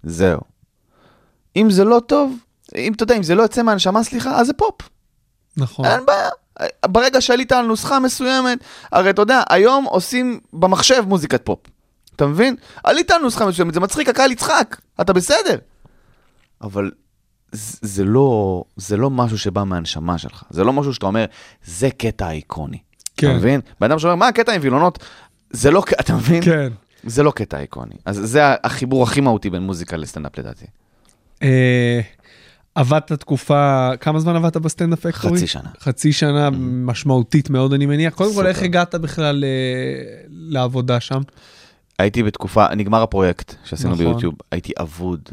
זהו. 0.02 0.40
אם 1.56 1.70
זה 1.70 1.84
לא 1.84 2.00
טוב, 2.06 2.36
אם 2.76 2.92
אתה 2.92 3.02
יודע, 3.02 3.16
אם 3.16 3.22
זה 3.22 3.34
לא 3.34 3.42
יוצא 3.42 3.62
מהנשמה, 3.62 4.02
סליחה, 4.02 4.40
אז 4.40 4.46
זה 4.46 4.52
פופ. 4.52 4.74
נכון. 5.56 5.84
אין 5.84 6.06
בעיה. 6.06 6.28
ברגע 6.86 7.20
שעלית 7.20 7.52
על 7.52 7.66
נוסחה 7.66 7.98
מסוימת, 7.98 8.58
הרי 8.92 9.10
אתה 9.10 9.22
יודע, 9.22 9.42
היום 9.48 9.84
עושים 9.84 10.40
במחשב 10.52 11.04
מוזיקת 11.06 11.44
פופ. 11.44 11.58
אתה 12.16 12.26
מבין? 12.26 12.56
עלית 12.84 13.10
על 13.10 13.22
נוסחה 13.22 13.46
מסוימת, 13.46 13.74
זה 13.74 13.80
מצחיק, 13.80 14.08
הקהל 14.08 14.32
יצחק, 14.32 14.76
אתה 15.00 15.12
בסדר. 15.12 15.58
אבל 16.62 16.90
זה, 17.53 18.05
לא, 18.05 18.64
זה 18.76 18.96
לא 18.96 19.11
משהו 19.11 19.38
שבא 19.38 19.64
מהנשמה 19.64 20.18
שלך, 20.18 20.42
זה 20.51 20.64
לא 20.64 20.72
משהו 20.72 20.94
שאתה 20.94 21.07
אומר, 21.07 21.24
זה 21.64 21.90
קטע 21.90 22.30
איקוני. 22.30 22.78
כן. 23.16 23.26
אתה 23.26 23.36
מבין? 23.36 23.61
בן 23.80 23.90
אדם 23.90 23.99
שאומר, 23.99 24.14
מה 24.14 24.28
הקטע 24.28 24.53
עם 24.53 24.61
וילונות? 24.62 24.99
זה 25.51 25.70
לא, 25.70 25.82
אתה 26.01 26.14
מבין? 26.14 26.42
כן. 26.42 26.72
זה 27.05 27.22
לא 27.22 27.30
קטע 27.30 27.61
איקוני. 27.61 27.94
אז 28.05 28.20
זה 28.24 28.40
החיבור 28.64 29.03
הכי 29.03 29.20
מהותי 29.20 29.51
בין 29.51 29.62
מוזיקה 29.62 29.96
לסטנדאפ 29.96 30.38
לדעתי. 30.38 30.66
אה, 31.42 32.01
עבדת 32.74 33.12
תקופה, 33.12 33.90
כמה 34.01 34.20
זמן 34.20 34.36
עבדת 34.36 34.57
בסטנדאפ 34.57 35.07
פקטורי? 35.07 35.36
חצי 35.36 35.46
שנה. 35.46 35.68
חצי 35.80 36.12
שנה 36.12 36.51
משמעותית 36.61 37.51
מאוד, 37.51 37.72
אני 37.72 37.86
מניח. 37.86 38.14
קודם 38.14 38.34
כל. 38.34 38.46
איך 38.46 38.62
הגעת 38.62 38.94
בכלל 38.94 39.44
אה, 39.44 40.20
לעבודה 40.30 41.01
שם? 41.01 41.20
הייתי 41.99 42.22
בתקופה, 42.22 42.74
נגמר 42.74 43.03
הפרויקט 43.03 43.55
שעשינו 43.64 43.92
נכון. 43.92 44.05
ביוטיוב, 44.05 44.34
הייתי 44.53 44.72
אבוד. 44.80 45.28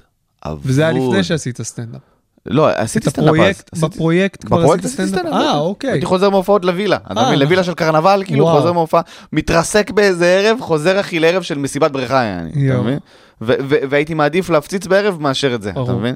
אבוד. 0.46 0.60
וזה 0.64 0.82
היה 0.88 0.92
לפני 0.92 1.24
שעשית 1.24 1.62
סטנדאפ. 1.62 2.02
לא, 2.46 2.70
עשיתי 2.70 3.10
סטנדאפ 3.10 3.36
אז. 3.74 3.82
בפרויקט 3.84 4.46
כבר 4.46 4.64
עשית 4.72 4.86
עשיתי 4.86 5.08
סטנדאפ? 5.08 5.34
אה. 5.34 5.58
אוקיי. 5.58 5.92
הייתי 5.92 6.06
חוזר 6.06 6.30
מהופעות 6.30 6.66
לווילה. 6.66 6.96
אתה 7.12 7.20
אה, 7.22 7.26
מבין? 7.28 7.40
לווילה 7.40 7.64
של 7.64 7.74
קרנבל, 7.74 8.24
כאילו, 8.26 8.46
וואו. 8.46 8.58
חוזר 8.58 8.74
מהופעה, 8.74 9.02
מתרסק 9.34 9.92
באיזה 9.92 10.26
ערב, 10.26 10.58
חוזר 10.62 11.00
אחי 11.00 11.20
לערב 11.20 11.42
של 11.42 11.58
מסיבת 11.58 11.92
בריכה, 11.92 12.24
יעני, 12.24 12.72
אתה. 12.72 12.82
מבין? 12.82 13.00
ו- 13.42 13.54
ו- 13.70 13.76
והייתי 13.90 14.14
מעדיף 14.14 14.50
להפציץ 14.50 14.88
בערב 14.88 15.22
מאשר 15.22 15.56
את 15.56 15.62
זה, 15.62 15.70
אתה. 15.70 15.94
מבין? 15.94 16.16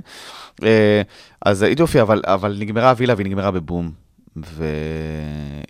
אה, 0.64 1.02
אז 1.46 1.62
הייתי 1.62 1.82
יופי, 1.82 2.02
אבל- 2.02 2.22
אבל 2.26 2.56
נגמרה 2.60 2.90
הווילה 2.90 3.14
והיא 3.18 3.26
נגמרה 3.28 3.52
בבום. 3.52 3.92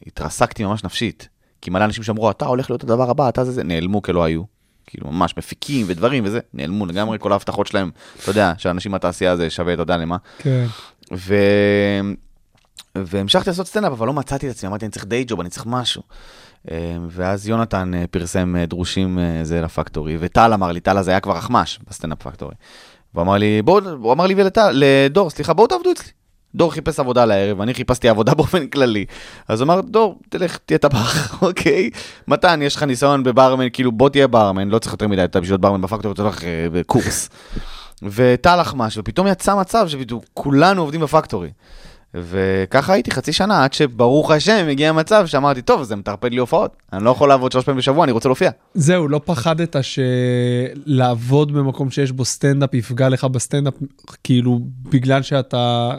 והתרסקתי 0.06 0.64
ממש 0.66 0.84
נפשית. 0.84 1.30
כי 1.62 1.70
מלא 1.72 1.86
אנשים 1.86 2.04
שאמרו, 2.04 2.32
אתה 2.32 2.46
הולך 2.46 2.70
להיות 2.70 2.84
הדבר 2.84 3.10
הבא, 3.10 3.30
אתה 3.30 3.44
זה 3.46 3.52
זה, 3.52 3.64
נעלמו 3.64 4.02
כלא 4.02 4.24
היו. 4.24 4.42
כאילו 4.90 5.12
ממש 5.12 5.34
מפיקים 5.38 5.86
ודברים 5.90 6.26
וזה, 6.26 6.40
נעלמו 6.54 6.86
לגמרי 6.86 7.18
כל 7.20 7.32
ההבטחות 7.32 7.68
שלהם, 7.68 7.92
אתה 8.24 8.30
יודע, 8.30 8.54
שאנשים 8.58 8.92
מהתעשייה 8.92 9.36
זה 9.36 9.50
שווה, 9.50 9.74
אתה 9.74 9.82
יודע 9.82 9.98
למה. 9.98 10.18
כן. 10.38 10.66
ו... 11.14 11.36
והמשכתי 12.96 13.50
לעשות 13.50 13.68
סטנדאפ, 13.68 13.92
אבל 13.92 14.08
לא 14.08 14.14
מצאתי 14.14 14.48
את 14.50 14.52
עצמי, 14.52 14.70
אמרתי, 14.70 14.86
אני 14.86 14.92
צריך 14.92 15.06
day 15.06 15.24
job, 15.28 15.40
אני 15.40 15.50
צריך 15.50 15.66
משהו. 15.66 16.02
אה, 16.72 16.98
ואז 17.10 17.48
יונתן 17.48 17.94
אה, 17.94 18.08
פרסם 18.12 18.56
אה, 18.56 18.66
דרושים 18.66 19.20
זה 19.44 19.62
לפקטורי, 19.62 20.18
וטל 20.20 20.54
אמר 20.54 20.72
לי, 20.72 20.80
טל 20.80 20.98
אז 20.98 21.08
היה 21.08 21.20
כבר 21.20 21.38
אחמ"ש 21.38 21.80
בסטנדאפ 21.90 22.22
פקטורי. 22.24 22.56
והוא 23.14 23.24
אמר 23.24 23.38
לי, 23.38 23.62
בואו, 23.62 23.90
הוא 23.90 24.14
אמר 24.14 24.28
לי 24.28 24.34
ולטל, 24.38 24.72
לדור, 24.74 25.30
סליחה, 25.30 25.54
בואו 25.54 25.68
תעבדו 25.68 25.92
אצלי. 25.92 26.12
דור 26.56 26.74
חיפש 26.74 27.00
עבודה 27.00 27.26
לערב, 27.26 27.62
אני 27.62 27.74
חיפשתי 27.74 28.10
עבודה 28.10 28.34
באופן 28.40 28.68
כללי. 28.68 29.06
אז 29.48 29.62
אמר, 29.62 29.82
דור, 29.82 30.20
תלך, 30.30 30.58
תהיה 30.66 30.78
טבח, 30.78 31.34
אוקיי? 31.48 31.90
מתן, 32.28 32.62
יש 32.62 32.76
לך 32.76 32.84
ניסיון 32.84 33.24
בברמן, 33.24 33.68
כאילו 33.74 33.92
בוא 33.92 34.10
תהיה 34.10 34.28
ברמן, 34.28 34.70
לא 34.70 34.80
צריך 34.80 34.94
יותר 34.94 35.08
מדי, 35.08 35.24
אתה 35.24 35.40
בשביל 35.40 35.54
להיות 35.54 35.62
ברמן 35.62 35.82
בפקטורי, 35.82 36.14
אתה 36.14 36.22
הולך 36.22 36.44
אה, 36.44 36.68
בקורס. 36.74 37.30
וטל 38.04 38.62
אחמ"ש, 38.62 38.98
ופתאום 38.98 39.28
יצא 39.28 39.56
מצב 39.56 39.88
שפתאום 39.88 40.20
כולנו 40.34 40.82
עובדים 40.82 41.02
בפקטורי. 41.02 41.50
וככה 42.14 42.94
הייתי 42.94 43.12
חצי 43.12 43.34
שנה, 43.34 43.64
עד 43.64 43.74
שברוך 43.74 44.32
השם 44.32 44.68
הגיע 44.72 44.94
מצב 44.94 45.26
שאמרתי, 45.26 45.62
טוב, 45.62 45.84
זה 45.84 45.96
מטרפד 45.96 46.32
לי 46.32 46.38
הופעות. 46.38 46.76
אני 46.94 47.04
לא 47.04 47.10
יכול 47.10 47.30
לעבוד 47.30 47.52
שלוש 47.52 47.66
פעמים 47.66 47.78
בשבוע, 47.78 48.04
אני 48.04 48.12
רוצה 48.12 48.30
להופיע. 48.30 48.52
זהו, 48.74 49.08
לא 49.08 49.22
פחדת 49.26 49.76
שלעבוד 49.82 51.52
במקום 51.52 51.92
שיש 51.92 52.12
בו 52.12 52.26
סטנדאפ 52.26 52.74
יפגע 52.74 53.10
לך 53.10 53.24
בסטנדאפ, 53.24 53.74
כאילו, 54.24 54.60
בגלל 54.90 55.22
שאתה 55.22 55.92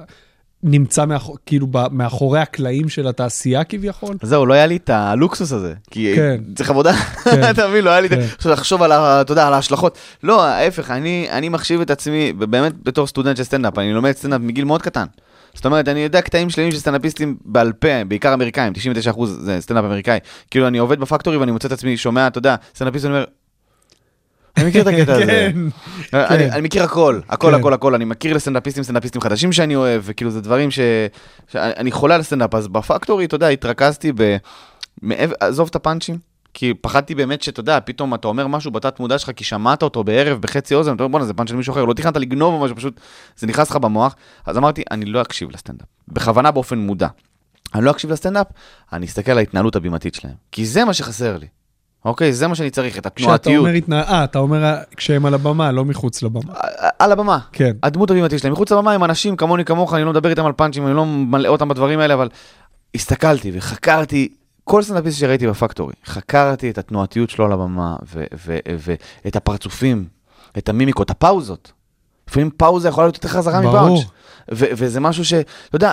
נמצא 0.62 1.04
מאחור, 1.04 1.36
כאילו 1.46 1.66
מאחורי 1.90 2.40
הקלעים 2.40 2.88
של 2.88 3.08
התעשייה 3.08 3.64
כביכול? 3.64 4.16
זהו, 4.22 4.46
לא 4.46 4.54
היה 4.54 4.66
לי 4.66 4.76
את 4.76 4.90
הלוקסוס 4.90 5.52
הזה. 5.52 5.74
כי 5.90 6.12
כן. 6.16 6.40
צריך 6.54 6.70
עבודה, 6.70 6.92
כן. 6.92 7.42
אתה 7.50 7.68
מבין, 7.68 7.84
לא 7.84 7.90
היה 7.90 8.00
לי 8.00 8.06
את 8.06 8.12
כן. 8.12 8.20
עכשיו 8.36 8.52
לחשוב 8.52 8.82
על, 8.82 8.92
אתה 8.92 9.32
יודע, 9.32 9.46
על 9.46 9.52
ההשלכות. 9.52 9.98
לא, 10.22 10.44
ההפך, 10.44 10.90
אני, 10.90 11.26
אני 11.30 11.48
מחשיב 11.48 11.80
את 11.80 11.90
עצמי, 11.90 12.32
באמת 12.32 12.72
בתור 12.82 13.06
סטודנט 13.06 13.36
של 13.36 13.44
סטנדאפ, 13.44 13.78
אני 13.78 13.92
לומד 13.92 14.12
סטנדאפ 14.12 14.40
מגיל 14.40 14.64
מאוד 14.64 14.82
קטן. 14.82 15.06
זאת 15.54 15.66
אומרת, 15.66 15.88
אני 15.88 16.00
יודע 16.00 16.22
קטעים 16.22 16.50
שלמים 16.50 16.72
של 16.72 16.78
סטנדאפיסטים 16.78 17.36
בעל 17.44 17.72
פה, 17.72 18.04
בעיקר 18.08 18.34
אמריקאים, 18.34 18.72
99% 19.14 19.24
זה 19.26 19.60
סטנדאפ 19.60 19.84
אמריקאי. 19.84 20.18
כאילו, 20.50 20.66
אני 20.66 20.78
עובד 20.78 21.00
בפקטורי 21.00 21.36
ואני 21.36 21.52
מוצא 21.52 21.68
את 21.68 21.72
עצמי, 21.72 21.96
שומע, 21.96 22.26
אתה 22.26 22.38
יודע, 22.38 22.54
סטנדאפיסט, 22.74 23.06
אומר, 23.06 23.24
אני 24.56 24.68
מכיר 24.68 24.82
את 24.82 24.86
הקטע 24.86 25.14
הזה. 25.14 25.26
כן. 25.26 25.58
אני, 26.14 26.50
אני 26.50 26.60
מכיר 26.60 26.82
הכל, 26.82 27.20
הכל, 27.28 27.50
כן. 27.50 27.54
הכל, 27.54 27.74
הכל. 27.74 27.94
אני 27.94 28.04
מכיר 28.04 28.36
לסטנדאפיסטים, 28.36 28.82
סטנדאפיסטים 28.82 29.20
חדשים 29.20 29.52
שאני 29.52 29.76
אוהב, 29.76 30.02
וכאילו 30.04 30.30
זה 30.30 30.40
דברים 30.40 30.70
ש... 30.70 30.80
אני 31.54 31.92
חולה 31.92 32.14
על 32.14 32.22
סטנדאפ, 32.22 32.54
אז 32.54 32.68
בפקטורי, 32.68 33.24
אתה 33.24 33.34
יודע, 33.34 33.48
התרכזתי 33.48 34.12
ב... 34.14 34.36
עזוב 35.40 35.68
את 35.68 35.76
הפאנצ'ים, 35.76 36.18
כי 36.54 36.74
פחדתי 36.74 37.14
באמת 37.14 37.42
שאתה 37.42 37.60
יודע, 37.60 37.78
פתאום 37.84 38.14
אתה 38.14 38.28
אומר 38.28 38.46
משהו 38.46 38.70
בתת 38.70 39.00
מודע 39.00 39.18
שלך, 39.18 39.30
כי 39.36 39.44
שמעת 39.44 39.82
אותו 39.82 40.04
בערב 40.04 40.40
בחצי 40.40 40.74
אוזן, 40.74 40.94
אתה 40.94 41.02
אומר, 41.02 41.12
בואנה, 41.12 41.26
זה 41.26 41.34
פאנץ' 41.34 41.48
של 41.48 41.56
מישהו 41.56 41.72
אחר, 41.72 41.84
לא 41.84 41.94
תכננת 41.94 42.16
לגנוב 42.16 42.54
או 42.54 42.64
משהו, 42.64 42.76
פשוט 42.76 43.00
זה 43.36 43.46
נכנס 43.46 43.70
לך 43.70 43.76
במוח. 43.76 44.14
אז 44.46 44.56
אמרתי, 44.58 44.82
אני 44.90 45.04
לא 45.04 45.22
אקשיב 45.22 45.50
לסטנדאפ, 45.50 45.86
בכוונה 46.08 46.50
באופן 46.50 46.78
מודע. 46.78 47.08
אני 47.74 47.84
לא 47.84 47.90
אקשיב 47.90 48.10
לסטנדאפ, 48.10 48.46
אני 48.92 49.06
אסתכל 49.06 49.32
על 49.32 49.38
ההתנהלות 49.38 49.76
הבימתית 49.76 50.14
שלהם, 50.14 50.34
כי 50.52 50.66
זה 50.66 50.84
מה 50.84 50.94
שחסר 50.94 51.36
לי. 51.36 51.46
אוקיי, 52.04 52.32
זה 52.32 52.48
מה 52.48 52.54
שאני 52.54 52.70
צריך, 52.70 52.98
את 52.98 53.06
כשאתה 53.06 53.08
התנועתיות. 53.08 53.58
אומר 53.58 53.70
התנא... 53.70 53.94
אה, 53.94 54.24
אתה 54.24 54.38
אומר 54.38 54.76
כשהם 54.96 55.26
על 55.26 55.34
הבמה, 55.34 55.72
לא 55.72 55.84
מחוץ 55.84 56.22
לבמה. 56.22 56.52
על 56.98 57.12
הבמה. 57.12 57.38
כן. 57.52 57.72
הדמות 57.82 58.10
הבימתית 58.10 58.40
שלהם. 58.40 58.52
מחוץ 58.52 58.72
לבמה 58.72 58.92
הם 58.92 59.04
אנשים 59.04 59.36
כמוני 59.36 59.64
כמוך, 59.64 59.94
אני 59.94 60.04
לא 60.04 60.10
מדבר 60.10 60.30
איתם 60.30 60.46
על 60.46 60.52
פאנצ'ים, 60.52 60.86
אני 60.86 60.94
לא 60.94 61.06
מלא 61.06 61.48
אותם 61.48 61.68
בדברים 61.68 61.98
האלה, 61.98 62.14
אבל 62.14 62.28
הסתכלתי 62.94 63.50
וחקרתי, 63.54 64.28
כל 64.64 64.82
סטנדאפיסט 64.82 65.18
שראיתי 65.18 65.46
בפקטורי, 65.46 65.94
חקרתי 66.04 66.70
את 66.70 66.78
התנועתיות 66.78 67.30
שלו 67.30 67.44
על 67.44 67.52
הבמה, 67.52 67.96
ואת 69.24 69.36
הפרצופים, 69.36 70.04
את 70.58 70.68
המימיקות, 70.68 71.10
הפאוזות. 71.10 71.72
לפעמים 72.28 72.50
פאוזה 72.56 72.88
יכולה 72.88 73.06
להיות 73.06 73.16
יותר 73.16 73.28
חזרה. 73.28 73.60
ו- 74.52 74.66
וזה 74.72 75.00
משהו 75.00 75.24
ש... 75.24 75.32
אתה 75.32 75.76
יודע, 75.76 75.92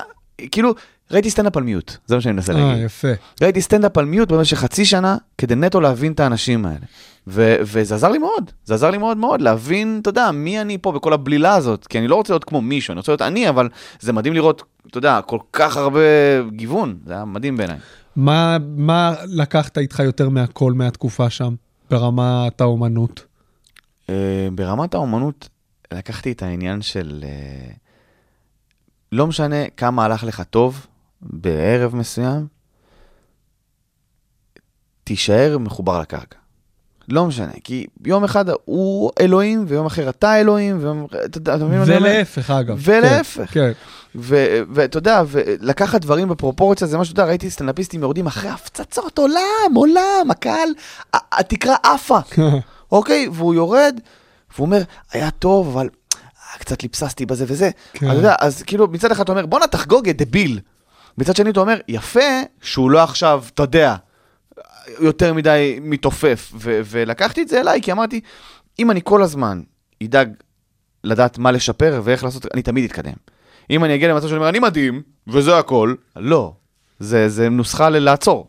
כאילו, 0.51 0.73
ראיתי 1.11 1.29
סטנדאפ 1.29 1.57
על 1.57 1.63
מיוט, 1.63 1.97
זה 2.05 2.15
מה 2.15 2.21
שאני 2.21 2.33
מנסה 2.33 2.53
אה, 2.53 2.57
להגיד. 2.57 2.85
יפה. 2.85 3.07
ראיתי 3.41 3.61
סטנדאפ 3.61 3.97
על 3.97 4.05
מיוט 4.05 4.31
במשך 4.31 4.57
חצי 4.57 4.85
שנה, 4.85 5.17
כדי 5.37 5.55
נטו 5.55 5.81
להבין 5.81 6.11
את 6.11 6.19
האנשים 6.19 6.65
האלה. 6.65 6.85
ו- 7.27 7.55
וזה 7.61 7.95
עזר 7.95 8.09
לי 8.11 8.17
מאוד, 8.17 8.51
זה 8.65 8.73
עזר 8.73 8.91
לי 8.91 8.97
מאוד 8.97 9.17
מאוד 9.17 9.41
להבין, 9.41 9.99
אתה 10.01 10.09
יודע, 10.09 10.31
מי 10.31 10.61
אני 10.61 10.77
פה 10.77 10.91
בכל 10.91 11.13
הבלילה 11.13 11.55
הזאת, 11.55 11.87
כי 11.87 11.99
אני 11.99 12.07
לא 12.07 12.15
רוצה 12.15 12.33
להיות 12.33 12.43
כמו 12.43 12.61
מישהו, 12.61 12.91
אני 12.91 12.97
רוצה 12.99 13.11
להיות 13.11 13.21
אני, 13.21 13.49
אבל 13.49 13.69
זה 13.99 14.13
מדהים 14.13 14.33
לראות, 14.33 14.63
אתה 14.87 14.97
יודע, 14.97 15.21
כל 15.21 15.39
כך 15.53 15.77
הרבה 15.77 15.99
גיוון, 16.49 16.97
זה 17.05 17.13
היה 17.13 17.25
מדהים 17.25 17.57
בעיניי. 17.57 17.77
מה, 18.15 18.57
מה 18.77 19.15
לקחת 19.25 19.77
איתך 19.77 19.99
יותר 19.99 20.29
מהכל 20.29 20.73
מהתקופה 20.73 21.29
שם, 21.29 21.55
ברמת 21.89 22.61
האומנות? 22.61 23.25
Uh, 24.07 24.09
ברמת 24.55 24.93
האומנות, 24.93 25.49
לקחתי 25.93 26.31
את 26.31 26.43
העניין 26.43 26.81
של... 26.81 27.23
Uh, 27.23 27.86
לא 29.11 29.27
משנה 29.27 29.69
כמה 29.77 30.05
הלך 30.05 30.23
לך 30.23 30.41
טוב 30.49 30.87
בערב 31.21 31.95
מסוים, 31.95 32.47
תישאר 35.03 35.57
מחובר 35.57 35.99
לקרקע. 36.01 36.37
לא 37.09 37.25
משנה, 37.25 37.51
כי 37.63 37.87
יום 38.05 38.23
אחד 38.23 38.45
הוא 38.65 39.11
אלוהים, 39.19 39.65
ויום 39.67 39.85
אחר 39.85 40.09
אתה 40.09 40.39
אלוהים, 40.39 40.77
ויום... 40.81 41.07
אתה 41.25 41.37
יודע, 41.37 41.55
אתה 41.55 41.65
מבין 41.65 41.77
מה 41.77 41.83
אני 41.83 41.95
אומר? 41.97 42.09
ולהפך, 42.09 42.49
אגב. 42.51 42.79
ולהפך. 42.81 43.53
כן. 43.53 43.71
ו- 44.15 44.61
ואתה 44.73 44.97
יודע, 44.97 45.23
ולקחת 45.27 46.01
דברים 46.01 46.29
בפרופורציה, 46.29 46.87
זה 46.87 46.97
משהו, 46.97 47.13
אתה 47.13 47.21
יודע, 47.21 47.29
ראיתי 47.29 47.49
סטנדאפיסטים 47.49 48.01
יורדים 48.01 48.27
אחרי 48.27 48.49
הפצצות, 48.49 49.17
עולם, 49.17 49.73
עולם, 49.75 50.27
הקהל, 50.31 50.69
התקרה 51.13 51.75
עפה, 51.83 52.21
כן. 52.21 52.41
אוקיי? 52.91 53.27
והוא 53.33 53.53
יורד, 53.53 53.99
והוא 54.55 54.65
אומר, 54.65 54.81
היה 55.11 55.31
טוב, 55.31 55.67
אבל 55.67 55.89
קצת 56.57 56.83
ליפססתי 56.83 57.25
בזה 57.25 57.45
וזה. 57.47 57.69
כן. 57.93 58.09
אז 58.09 58.17
יודע, 58.17 58.35
אז 58.39 58.63
כאילו, 58.63 58.87
מצד 58.87 59.11
אחד 59.11 59.23
אתה 59.23 59.31
אומר, 59.31 59.45
בואנה 59.45 59.67
תחגוג, 59.67 60.07
יא 60.07 60.13
דביל. 60.13 60.59
מצד 61.17 61.35
שני 61.35 61.49
אתה 61.49 61.59
אומר, 61.59 61.77
יפה 61.87 62.41
שהוא 62.61 62.91
לא 62.91 63.03
עכשיו, 63.03 63.43
אתה 63.53 63.63
יודע, 63.63 63.95
יותר 64.99 65.33
מדי 65.33 65.79
מתעופף. 65.81 66.51
ו- 66.55 66.79
ולקחתי 66.85 67.41
את 67.41 67.47
זה 67.47 67.59
אליי, 67.59 67.81
כי 67.81 67.91
אמרתי, 67.91 68.21
אם 68.79 68.91
אני 68.91 69.01
כל 69.03 69.23
הזמן 69.23 69.61
אדאג 70.03 70.29
לדעת 71.03 71.37
מה 71.37 71.51
לשפר 71.51 72.01
ואיך 72.03 72.23
לעשות, 72.23 72.45
אני 72.53 72.61
תמיד 72.61 72.83
אתקדם. 72.83 73.13
אם 73.69 73.83
אני 73.83 73.95
אגיע 73.95 74.07
למצב 74.13 74.27
שאני 74.27 74.37
אומר, 74.37 74.49
אני 74.49 74.59
מדהים, 74.59 75.01
וזה 75.27 75.57
הכל, 75.57 75.93
לא. 76.15 76.53
זה, 76.99 77.29
זה 77.29 77.49
נוסחה 77.49 77.89
ללעצור. 77.89 78.47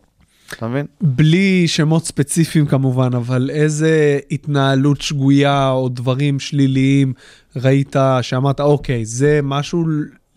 אתה 0.53 0.67
מבין? 0.67 0.85
בלי 1.01 1.67
שמות 1.67 2.05
ספציפיים 2.05 2.65
כמובן, 2.65 3.09
אבל 3.13 3.49
איזה 3.53 4.19
התנהלות 4.31 5.01
שגויה 5.01 5.69
או 5.69 5.89
דברים 5.89 6.39
שליליים 6.39 7.13
ראית 7.55 7.95
שאמרת, 8.21 8.59
אוקיי, 8.59 9.05
זה 9.05 9.39
משהו 9.43 9.85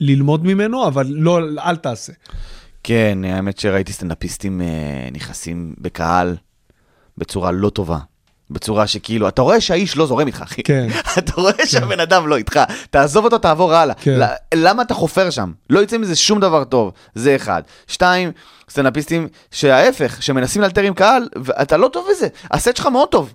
ללמוד 0.00 0.44
ממנו, 0.44 0.86
אבל 0.86 1.06
לא, 1.08 1.38
אל 1.58 1.76
תעשה. 1.76 2.12
כן, 2.82 3.18
האמת 3.24 3.58
שראיתי 3.58 3.92
סטנדאפיסטים 3.92 4.60
אה, 4.60 5.08
נכנסים 5.12 5.74
בקהל 5.78 6.36
בצורה 7.18 7.50
לא 7.50 7.70
טובה. 7.70 7.98
בצורה 8.50 8.86
שכאילו, 8.86 9.28
אתה 9.28 9.42
רואה 9.42 9.60
שהאיש 9.60 9.96
לא 9.96 10.06
זורם 10.06 10.26
איתך, 10.26 10.42
אחי. 10.42 10.62
כן. 10.62 10.88
אתה 11.18 11.32
רואה 11.36 11.66
שהבן 11.66 12.00
אדם 12.00 12.28
לא 12.28 12.36
איתך, 12.36 12.60
תעזוב 12.90 13.24
אותו, 13.24 13.38
תעבור 13.38 13.74
הלאה. 13.74 13.94
כן. 13.94 14.20
למה 14.54 14.82
אתה 14.82 14.94
חופר 14.94 15.30
שם? 15.30 15.52
לא 15.70 15.80
יצא 15.80 15.98
מזה 15.98 16.16
שום 16.16 16.40
דבר 16.40 16.64
טוב, 16.64 16.92
זה 17.14 17.36
אחד. 17.36 17.62
שתיים, 17.86 18.32
סטנדאפיסטים 18.70 19.28
שההפך, 19.50 20.22
שמנסים 20.22 20.62
לאלתר 20.62 20.82
עם 20.82 20.94
קהל, 20.94 21.28
ואתה 21.44 21.76
לא 21.76 21.88
טוב 21.88 22.06
בזה, 22.10 22.28
הסט 22.50 22.76
שלך 22.76 22.86
מאוד 22.86 23.08
טוב. 23.08 23.32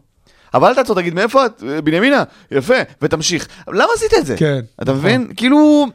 אבל 0.54 0.68
אל 0.68 0.76
תעצור, 0.76 0.96
תגיד, 0.96 1.14
מאיפה 1.14 1.46
את? 1.46 1.64
"אה, 1.68 1.82
בנימינה, 1.82 2.24
יפה, 2.52 2.74
ותמשיך. 3.02 3.48
למה 3.68 3.88
עשית 3.96 4.12
את 4.20 4.26
זה? 4.26 4.38
כן, 4.38 4.60
אתה 4.76 4.92
נכון. 4.92 4.96
מבין? 4.96 5.28
כאילו, 5.36 5.86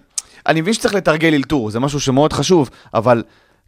אני 0.47 0.61
מבין 0.61 0.75
שצריך 0.75 0.95
לתרגל 0.95 1.35
אלתור, 1.35 1.71
זה 1.71 1.81
משהו 1.81 2.01
שמאוד 2.01 2.33
חשוב, 2.33 2.71
אבל 2.95 3.23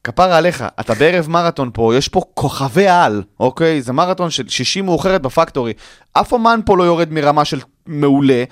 כפרה 0.05 0.37
עליך, 0.37 0.64
אתה 0.80 0.95
בערב 0.95 1.28
מרתון 1.30 1.70
פה, 1.74 1.93
יש 1.97 2.09
פה 2.09 2.22
כוכבי 2.35 2.89
על, 2.89 3.22
אוקיי? 3.41 3.82
זה 3.82 3.93
מרתון 3.93 4.30
של 4.30 4.49
שישי 4.49 4.80
מאוחרת 4.80 5.22
בפקטורי. 5.22 5.72
אף 6.12 6.32
אומן 6.32 6.61
פה 6.66 6.76
לא 6.76 6.85
יורד 6.85 7.12
מרמה 7.12 7.45
של 7.45 7.61
מעולה. 7.87 8.45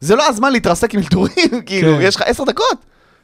זה 0.00 0.16
לא 0.16 0.28
הזמן 0.28 0.52
להתרסק 0.52 0.94
עם 0.94 1.00
אלתורים, 1.00 1.34
כאילו, 1.66 1.94
כן. 1.96 2.02
יש 2.02 2.16
לך 2.16 2.22
עשר 2.22 2.44
דקות. 2.44 2.76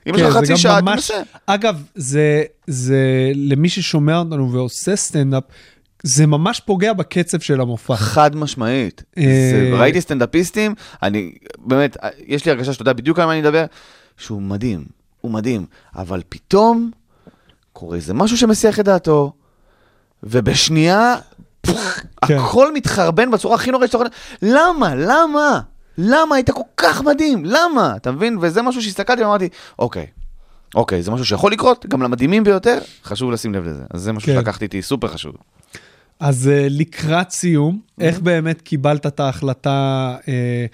אם 0.09 0.15
יש 0.15 0.21
כן, 0.21 0.29
לך 0.29 0.37
חצי 0.37 0.57
שעה, 0.57 0.81
ממש- 0.81 1.11
תנסה. 1.11 1.23
אגב, 1.47 1.83
זה, 1.95 2.43
זה 2.67 2.99
למי 3.35 3.69
ששומע 3.69 4.19
אותנו 4.19 4.53
ועושה 4.53 4.97
סטנדאפ, 4.97 5.43
זה 6.09 6.27
ממש 6.27 6.61
פוגע 6.61 6.93
בקצב 6.93 7.41
של 7.41 7.61
המופע. 7.61 7.97
חד 7.97 8.37
משמעית. 8.37 9.03
אה, 9.19 9.23
זה- 9.53 9.71
ראיתי 9.79 10.01
סטנדאפיסטים, 10.01 10.75
אני, 11.03 11.33
באמת, 11.59 11.97
יש 12.27 12.45
לי 12.45 12.51
הרגשה 12.51 12.73
שאתה 12.73 12.83
יודע 12.83 12.93
בדיוק 12.93 13.19
על 13.19 13.27
מה 13.27 13.33
אני 13.33 13.41
מדבר, 13.41 13.65
שהוא 14.17 14.43
מדהים, 14.43 14.85
הוא 15.21 15.31
מדהים, 15.33 15.67
אבל 15.97 16.23
פתאום 16.29 16.91
קורה 17.73 17.97
איזה 17.97 18.15
משהו 18.15 18.37
שמסיח 18.37 18.81
את 18.81 18.85
דעתו, 18.85 19.33
ובשנייה, 20.23 21.15
פח, 21.61 22.01
כן. 22.27 22.39
הכל 22.39 22.73
מתחרבן 22.75 23.31
בצורה 23.31 23.55
הכי 23.55 23.71
נוראית 23.71 23.91
שאתה 23.91 24.05
יכול... 24.05 24.09
למה? 24.43 24.95
למה? 24.95 25.61
למה 25.99 26.35
היית 26.37 26.51
כל 26.51 26.61
כך 26.77 27.03
מדהים? 27.03 27.45
למה? 27.45 27.93
אתה 27.97 28.11
מבין? 28.13 28.39
וזה 28.41 28.63
משהו 28.63 28.83
שהסתכלתי 28.83 29.23
ואמרתי, 29.23 29.49
אוקיי. 29.79 30.07
אוקיי, 30.75 31.03
זה 31.03 31.11
משהו 31.11 31.27
שיכול 31.27 31.53
לקרות, 31.53 31.87
גם 31.89 32.03
למדהימים 32.03 32.45
ביותר, 32.45 32.79
חשוב 33.05 33.31
לשים 33.31 33.55
לב 33.55 33.65
לזה. 33.67 33.83
אז 33.91 34.01
זה 34.03 34.13
משהו 34.13 34.27
כן. 34.27 34.35
שלקחתי 34.39 34.65
איתי, 34.65 34.83
סופר 34.83 35.09
חשוב. 35.09 35.33
אז 36.21 36.49
אה, 36.49 36.67
לקראת 36.71 37.31
סיום, 37.31 37.81
איך 38.01 38.21
באמת 38.21 38.61
קיבלת 38.61 39.07
את 39.07 39.21
ההחלטה, 39.21 40.17
אה, 40.29 40.67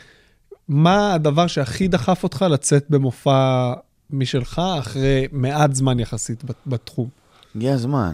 מה 0.69 1.15
הדבר 1.15 1.47
שהכי 1.47 1.89
דחף 1.89 2.23
אותך 2.23 2.45
לצאת 2.51 2.85
במופע 2.91 3.73
משלך 4.11 4.63
אחרי 4.79 5.27
מעט 5.33 5.75
זמן 5.75 6.01
יחסית 6.01 6.45
בת- 6.45 6.67
בתחום? 6.67 7.09
הגיע 7.57 7.73
הזמן. 7.75 8.13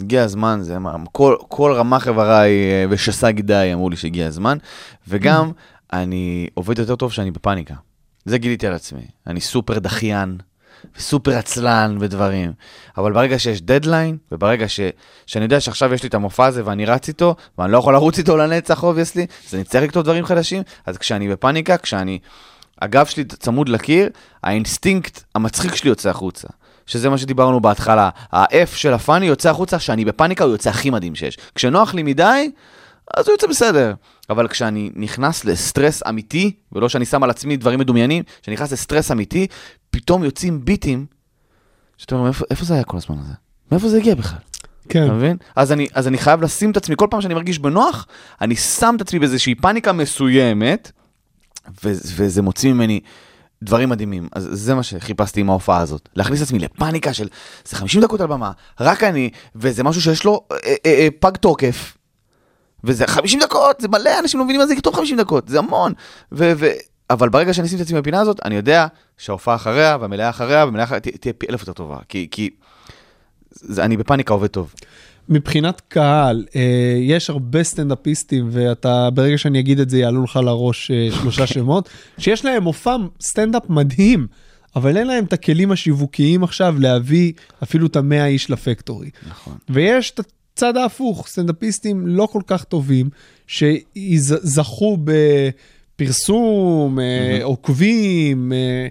הגיע 0.00 0.22
הזמן, 0.24 0.58
זה 0.62 0.78
מה, 0.78 0.96
כל, 1.12 1.36
כל 1.48 1.72
רמ"ח 1.76 2.00
אבריי 2.00 2.50
אה, 2.50 2.84
ושס"ה 2.90 3.30
גידיי 3.30 3.74
אמרו 3.74 3.90
לי 3.90 3.96
שהגיע 3.96 4.26
הזמן, 4.26 4.58
וגם 5.08 5.50
אני 5.92 6.48
עובד 6.54 6.78
יותר 6.78 6.96
טוב 6.96 7.12
שאני 7.12 7.30
בפאניקה. 7.30 7.74
זה 8.24 8.38
גיליתי 8.38 8.66
על 8.66 8.72
עצמי. 8.74 9.02
אני 9.26 9.40
סופר 9.40 9.78
דחיין, 9.78 10.38
וסופר 10.96 11.36
עצלן 11.36 11.96
ודברים. 12.00 12.52
אבל 12.98 13.12
ברגע 13.12 13.38
שיש 13.38 13.62
דדליין, 13.62 14.16
וברגע 14.32 14.68
ש, 14.68 14.80
שאני 15.26 15.44
יודע 15.44 15.60
שעכשיו 15.60 15.94
יש 15.94 16.02
לי 16.02 16.08
את 16.08 16.14
המופע 16.14 16.46
הזה 16.46 16.62
ואני 16.64 16.86
רץ 16.86 17.08
איתו, 17.08 17.34
ואני 17.58 17.72
לא 17.72 17.78
יכול 17.78 17.94
לרוץ 17.94 18.18
איתו 18.18 18.36
לנצח 18.36 18.82
obviously, 18.82 19.26
אז 19.48 19.54
אני 19.54 19.64
צריך 19.64 19.84
לכתוב 19.84 20.02
דברים 20.02 20.24
חדשים, 20.24 20.62
אז 20.86 20.98
כשאני 20.98 21.28
בפאניקה, 21.28 21.76
כשאני... 21.76 22.18
הגב 22.82 23.06
שלי 23.06 23.24
צמוד 23.24 23.68
לקיר, 23.68 24.08
האינסטינקט 24.42 25.22
המצחיק 25.34 25.74
שלי 25.74 25.90
יוצא 25.90 26.10
החוצה. 26.10 26.48
שזה 26.86 27.10
מה 27.10 27.18
שדיברנו 27.18 27.60
בהתחלה. 27.60 28.10
ה-F 28.32 28.76
של 28.76 28.94
ה 28.94 28.99
funny 28.99 29.26
יוצא 29.26 29.50
החוצה, 29.50 29.78
כשאני 29.78 30.04
בפאניקה 30.04 30.44
הוא 30.44 30.52
יוצא 30.52 30.70
הכי 30.70 30.90
מדהים 30.90 31.14
שיש. 31.14 31.38
כשנוח 31.54 31.94
לי 31.94 32.02
מדי, 32.02 32.50
אז 33.16 33.26
הוא 33.26 33.34
יוצא 33.34 33.46
בסדר. 33.46 33.94
אבל 34.30 34.48
כשאני 34.48 34.90
נכנס 34.94 35.44
לסטרס 35.44 36.02
אמיתי, 36.08 36.52
ולא 36.72 36.88
שאני 36.88 37.04
שם 37.04 37.22
על 37.22 37.30
עצמי 37.30 37.56
דברים 37.56 37.78
מדומיינים, 37.78 38.22
כשאני 38.42 38.54
נכנס 38.54 38.72
לסטרס 38.72 39.10
אמיתי, 39.10 39.46
פתאום 39.90 40.24
יוצאים 40.24 40.64
ביטים, 40.64 41.06
שאתה 41.96 42.14
אומר, 42.14 42.24
"מאיפה- 42.24 42.44
איפה 42.50 42.64
זה 42.64 42.74
היה 42.74 42.84
כל 42.84 42.96
הזמן 42.96 43.16
הזה? 43.20 43.32
מאיפה 43.72 43.88
זה 43.88 43.96
הגיע 43.96 44.14
בכלל? 44.14 44.38
כן. 44.88 45.04
אתה 45.04 45.12
מבין? 45.12 45.36
אז 45.56 45.72
אני, 45.72 45.86
אז 45.94 46.08
אני 46.08 46.18
חייב 46.18 46.42
לשים 46.42 46.70
את 46.70 46.76
עצמי, 46.76 46.94
כל 46.98 47.06
פעם 47.10 47.20
שאני 47.20 47.34
מרגיש 47.34 47.58
בנוח, 47.58 48.06
אני 48.40 48.56
שם 48.56 48.92
את 48.96 49.00
עצמי 49.00 49.18
באיזושהי 49.18 49.54
פאניקה 49.54 49.92
מסוימת, 49.92 50.92
ו- 51.84 51.92
וזה 52.16 52.42
מוציא 52.42 52.72
ממני 52.72 53.00
דברים 53.62 53.88
מדהימים. 53.88 54.28
אז 54.32 54.48
זה 54.52 54.74
מה 54.74 54.82
שחיפשתי 54.82 55.40
עם 55.40 55.50
ההופעה 55.50 55.78
הזאת. 55.78 56.08
להכניס 56.16 56.40
את 56.42 56.46
עצמי 56.46 56.58
לפאניקה 56.58 57.12
של, 57.12 57.28
זה 57.64 57.76
50 57.76 58.00
דקות 58.02 58.20
על 58.20 58.26
במה, 58.26 58.50
רק 58.80 59.02
אני, 59.04 59.30
וזה 59.56 59.82
משהו 59.82 60.02
שיש 60.02 60.24
לו 60.24 60.46
אה, 60.52 60.56
אה, 60.64 60.74
אה, 60.86 61.08
פג 61.20 61.36
תוקף. 61.36 61.97
וזה 62.84 63.06
50 63.06 63.40
דקות, 63.40 63.80
זה 63.80 63.88
מלא, 63.88 64.10
אנשים 64.18 64.38
לא 64.40 64.44
מבינים 64.44 64.60
מה 64.60 64.66
זה 64.66 64.74
לכתוב 64.74 64.94
50 64.96 65.16
דקות, 65.16 65.48
זה 65.48 65.58
המון. 65.58 65.92
ו- 66.32 66.52
ו- 66.56 66.70
אבל 67.10 67.28
ברגע 67.28 67.54
שאני 67.54 67.66
אשים 67.66 67.78
את 67.78 67.82
עצמי 67.82 68.00
בפינה 68.00 68.20
הזאת, 68.20 68.40
אני 68.44 68.54
יודע 68.54 68.86
שההופעה 69.18 69.54
אחריה, 69.54 69.96
והמלאה 70.00 70.30
אחריה, 70.30 70.64
והמלאה 70.64 70.84
אחריה, 70.84 71.00
תה- 71.00 71.10
תהיה 71.20 71.32
פי 71.32 71.46
אלף 71.50 71.60
יותר 71.60 71.72
טובה. 71.72 71.96
כי, 72.08 72.28
כי 72.30 72.50
זה, 73.50 73.84
אני 73.84 73.96
בפאניקה 73.96 74.34
עובד 74.34 74.46
טוב. 74.46 74.74
מבחינת 75.28 75.82
קהל, 75.88 76.44
אה, 76.56 76.60
יש 77.00 77.30
הרבה 77.30 77.62
סטנדאפיסטים, 77.62 78.48
ואתה, 78.52 79.10
ברגע 79.10 79.38
שאני 79.38 79.60
אגיד 79.60 79.80
את 79.80 79.90
זה, 79.90 79.98
יעלו 79.98 80.24
לך 80.24 80.36
לראש 80.36 80.90
אה, 80.90 81.08
שלושה 81.20 81.46
שמות, 81.46 81.88
שיש 82.18 82.44
להם 82.44 82.62
מופע 82.62 82.96
סטנדאפ 83.20 83.62
מדהים, 83.68 84.26
אבל 84.76 84.96
אין 84.96 85.06
להם 85.06 85.24
את 85.24 85.32
הכלים 85.32 85.72
השיווקיים 85.72 86.44
עכשיו 86.44 86.74
להביא 86.78 87.32
אפילו 87.62 87.86
את 87.86 87.96
המאה 87.96 88.26
איש 88.26 88.50
לפקטורי. 88.50 89.10
נכון. 89.28 89.56
ויש 89.70 90.10
את 90.10 90.20
הצד 90.58 90.76
ההפוך, 90.76 91.28
סטנדאפיסטים 91.28 92.06
לא 92.06 92.28
כל 92.32 92.40
כך 92.46 92.64
טובים, 92.64 93.10
שזכו 93.46 94.98
בפרסום, 95.96 97.00
אה, 97.00 97.38
עוקבים, 97.42 98.52
אה, 98.52 98.88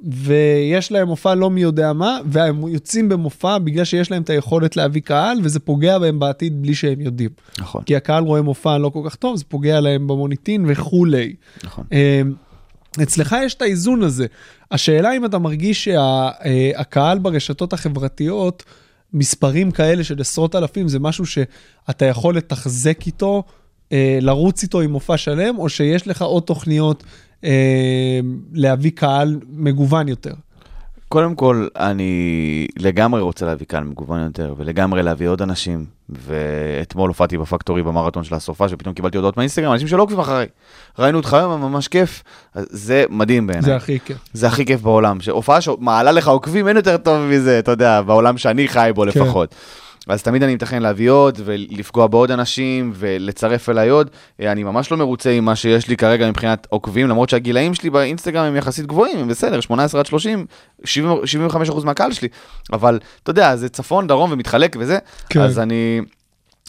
ויש 0.00 0.92
להם 0.92 1.08
מופע 1.08 1.34
לא 1.34 1.50
מי 1.50 1.60
יודע 1.60 1.92
מה, 1.92 2.18
והם 2.26 2.68
יוצאים 2.68 3.08
במופע 3.08 3.58
בגלל 3.58 3.84
שיש 3.84 4.10
להם 4.10 4.22
את 4.22 4.30
היכולת 4.30 4.76
להביא 4.76 5.02
קהל, 5.02 5.38
וזה 5.42 5.60
פוגע 5.60 5.98
בהם 5.98 6.18
בעתיד 6.18 6.62
בלי 6.62 6.74
שהם 6.74 7.00
יודעים. 7.00 7.30
נכון. 7.58 7.82
כי 7.82 7.96
הקהל 7.96 8.24
רואה 8.24 8.42
מופע 8.42 8.78
לא 8.78 8.88
כל 8.88 9.02
כך 9.06 9.14
טוב, 9.14 9.36
זה 9.36 9.44
פוגע 9.48 9.80
להם 9.80 10.06
במוניטין 10.06 10.64
וכולי. 10.68 11.34
נכון. 11.64 11.84
אה, 11.92 12.22
אצלך 13.02 13.36
יש 13.44 13.54
את 13.54 13.62
האיזון 13.62 14.02
הזה. 14.02 14.26
השאלה 14.70 15.16
אם 15.16 15.24
אתה 15.24 15.38
מרגיש 15.38 15.84
שהקהל 15.84 17.18
ברשתות 17.18 17.72
החברתיות, 17.72 18.64
מספרים 19.12 19.70
כאלה 19.70 20.04
של 20.04 20.20
עשרות 20.20 20.54
אלפים, 20.54 20.88
זה 20.88 20.98
משהו 20.98 21.26
שאתה 21.26 22.04
יכול 22.04 22.36
לתחזק 22.36 23.06
איתו, 23.06 23.42
אה, 23.92 24.18
לרוץ 24.20 24.62
איתו 24.62 24.80
עם 24.80 24.90
מופע 24.90 25.16
שלם, 25.16 25.58
או 25.58 25.68
שיש 25.68 26.06
לך 26.06 26.22
עוד 26.22 26.42
תוכניות 26.42 27.04
אה, 27.44 28.20
להביא 28.52 28.90
קהל 28.94 29.40
מגוון 29.48 30.08
יותר. 30.08 30.34
קודם 31.08 31.34
כל, 31.34 31.68
אני 31.76 32.66
לגמרי 32.78 33.20
רוצה 33.20 33.46
להביא 33.46 33.66
קהל 33.66 33.84
מגוון 33.84 34.24
יותר, 34.24 34.54
ולגמרי 34.56 35.02
להביא 35.02 35.28
עוד 35.28 35.42
אנשים. 35.42 35.84
ואתמול 36.10 37.08
הופעתי 37.08 37.38
בפקטורי 37.38 37.82
במרתון 37.82 38.24
של 38.24 38.34
הסופה, 38.34 38.68
שפתאום 38.68 38.94
קיבלתי 38.94 39.16
הודעות 39.16 39.36
מהאינסטגרם, 39.36 39.72
אנשים 39.72 39.88
שלא 39.88 40.02
עוקבים 40.02 40.20
אחריי. 40.20 40.46
ראינו 40.98 41.18
אותך 41.18 41.34
היום, 41.34 41.60
ממש 41.60 41.88
כיף. 41.88 42.22
זה 42.54 43.04
מדהים 43.10 43.46
בעיניי. 43.46 43.64
זה 43.64 43.76
הכי 43.76 43.98
כיף. 44.04 44.16
זה 44.32 44.46
הכי 44.46 44.66
כיף 44.66 44.80
בעולם. 44.80 45.20
שהופעה 45.20 45.60
שמעלה 45.60 46.12
לך 46.12 46.28
עוקבים, 46.28 46.68
אין 46.68 46.76
יותר 46.76 46.96
טוב 46.96 47.20
מזה, 47.22 47.58
אתה 47.58 47.70
יודע, 47.70 48.02
בעולם 48.02 48.38
שאני 48.38 48.68
חי 48.68 48.90
בו 48.94 49.02
כן. 49.02 49.08
לפחות. 49.08 49.54
אז 50.08 50.22
תמיד 50.22 50.42
אני 50.42 50.54
מתכנן 50.54 50.82
להביא 50.82 51.10
עוד, 51.10 51.40
ולפגוע 51.44 52.06
בעוד 52.06 52.30
אנשים, 52.30 52.92
ולצרף 52.94 53.68
אליי 53.68 53.88
עוד. 53.88 54.10
אה, 54.40 54.52
אני 54.52 54.64
ממש 54.64 54.90
לא 54.90 54.96
מרוצה 54.96 55.30
עם 55.30 55.44
מה 55.44 55.56
שיש 55.56 55.88
לי 55.88 55.96
כרגע 55.96 56.28
מבחינת 56.28 56.66
עוקבים, 56.70 57.08
למרות 57.08 57.28
שהגילאים 57.28 57.74
שלי 57.74 57.90
באינסטגרם 57.90 58.44
הם 58.44 58.56
יחסית 58.56 58.86
גבוהים, 58.86 59.18
הם 59.18 59.28
בסדר, 59.28 59.60
18 59.60 60.00
עד 60.00 60.06
30, 60.06 60.46
70, 60.84 61.46
75% 61.50 61.84
מהקהל 61.84 62.12
שלי. 62.12 62.28
אבל, 62.72 62.98
אתה 63.22 63.30
יודע, 63.30 63.56
זה 63.56 63.68
צפון, 63.68 64.06
דרום 64.06 64.32
ומתחלק 64.32 64.76
וזה. 64.78 64.98
כן. 65.28 65.40
אז 65.40 65.58
אני... 65.58 66.00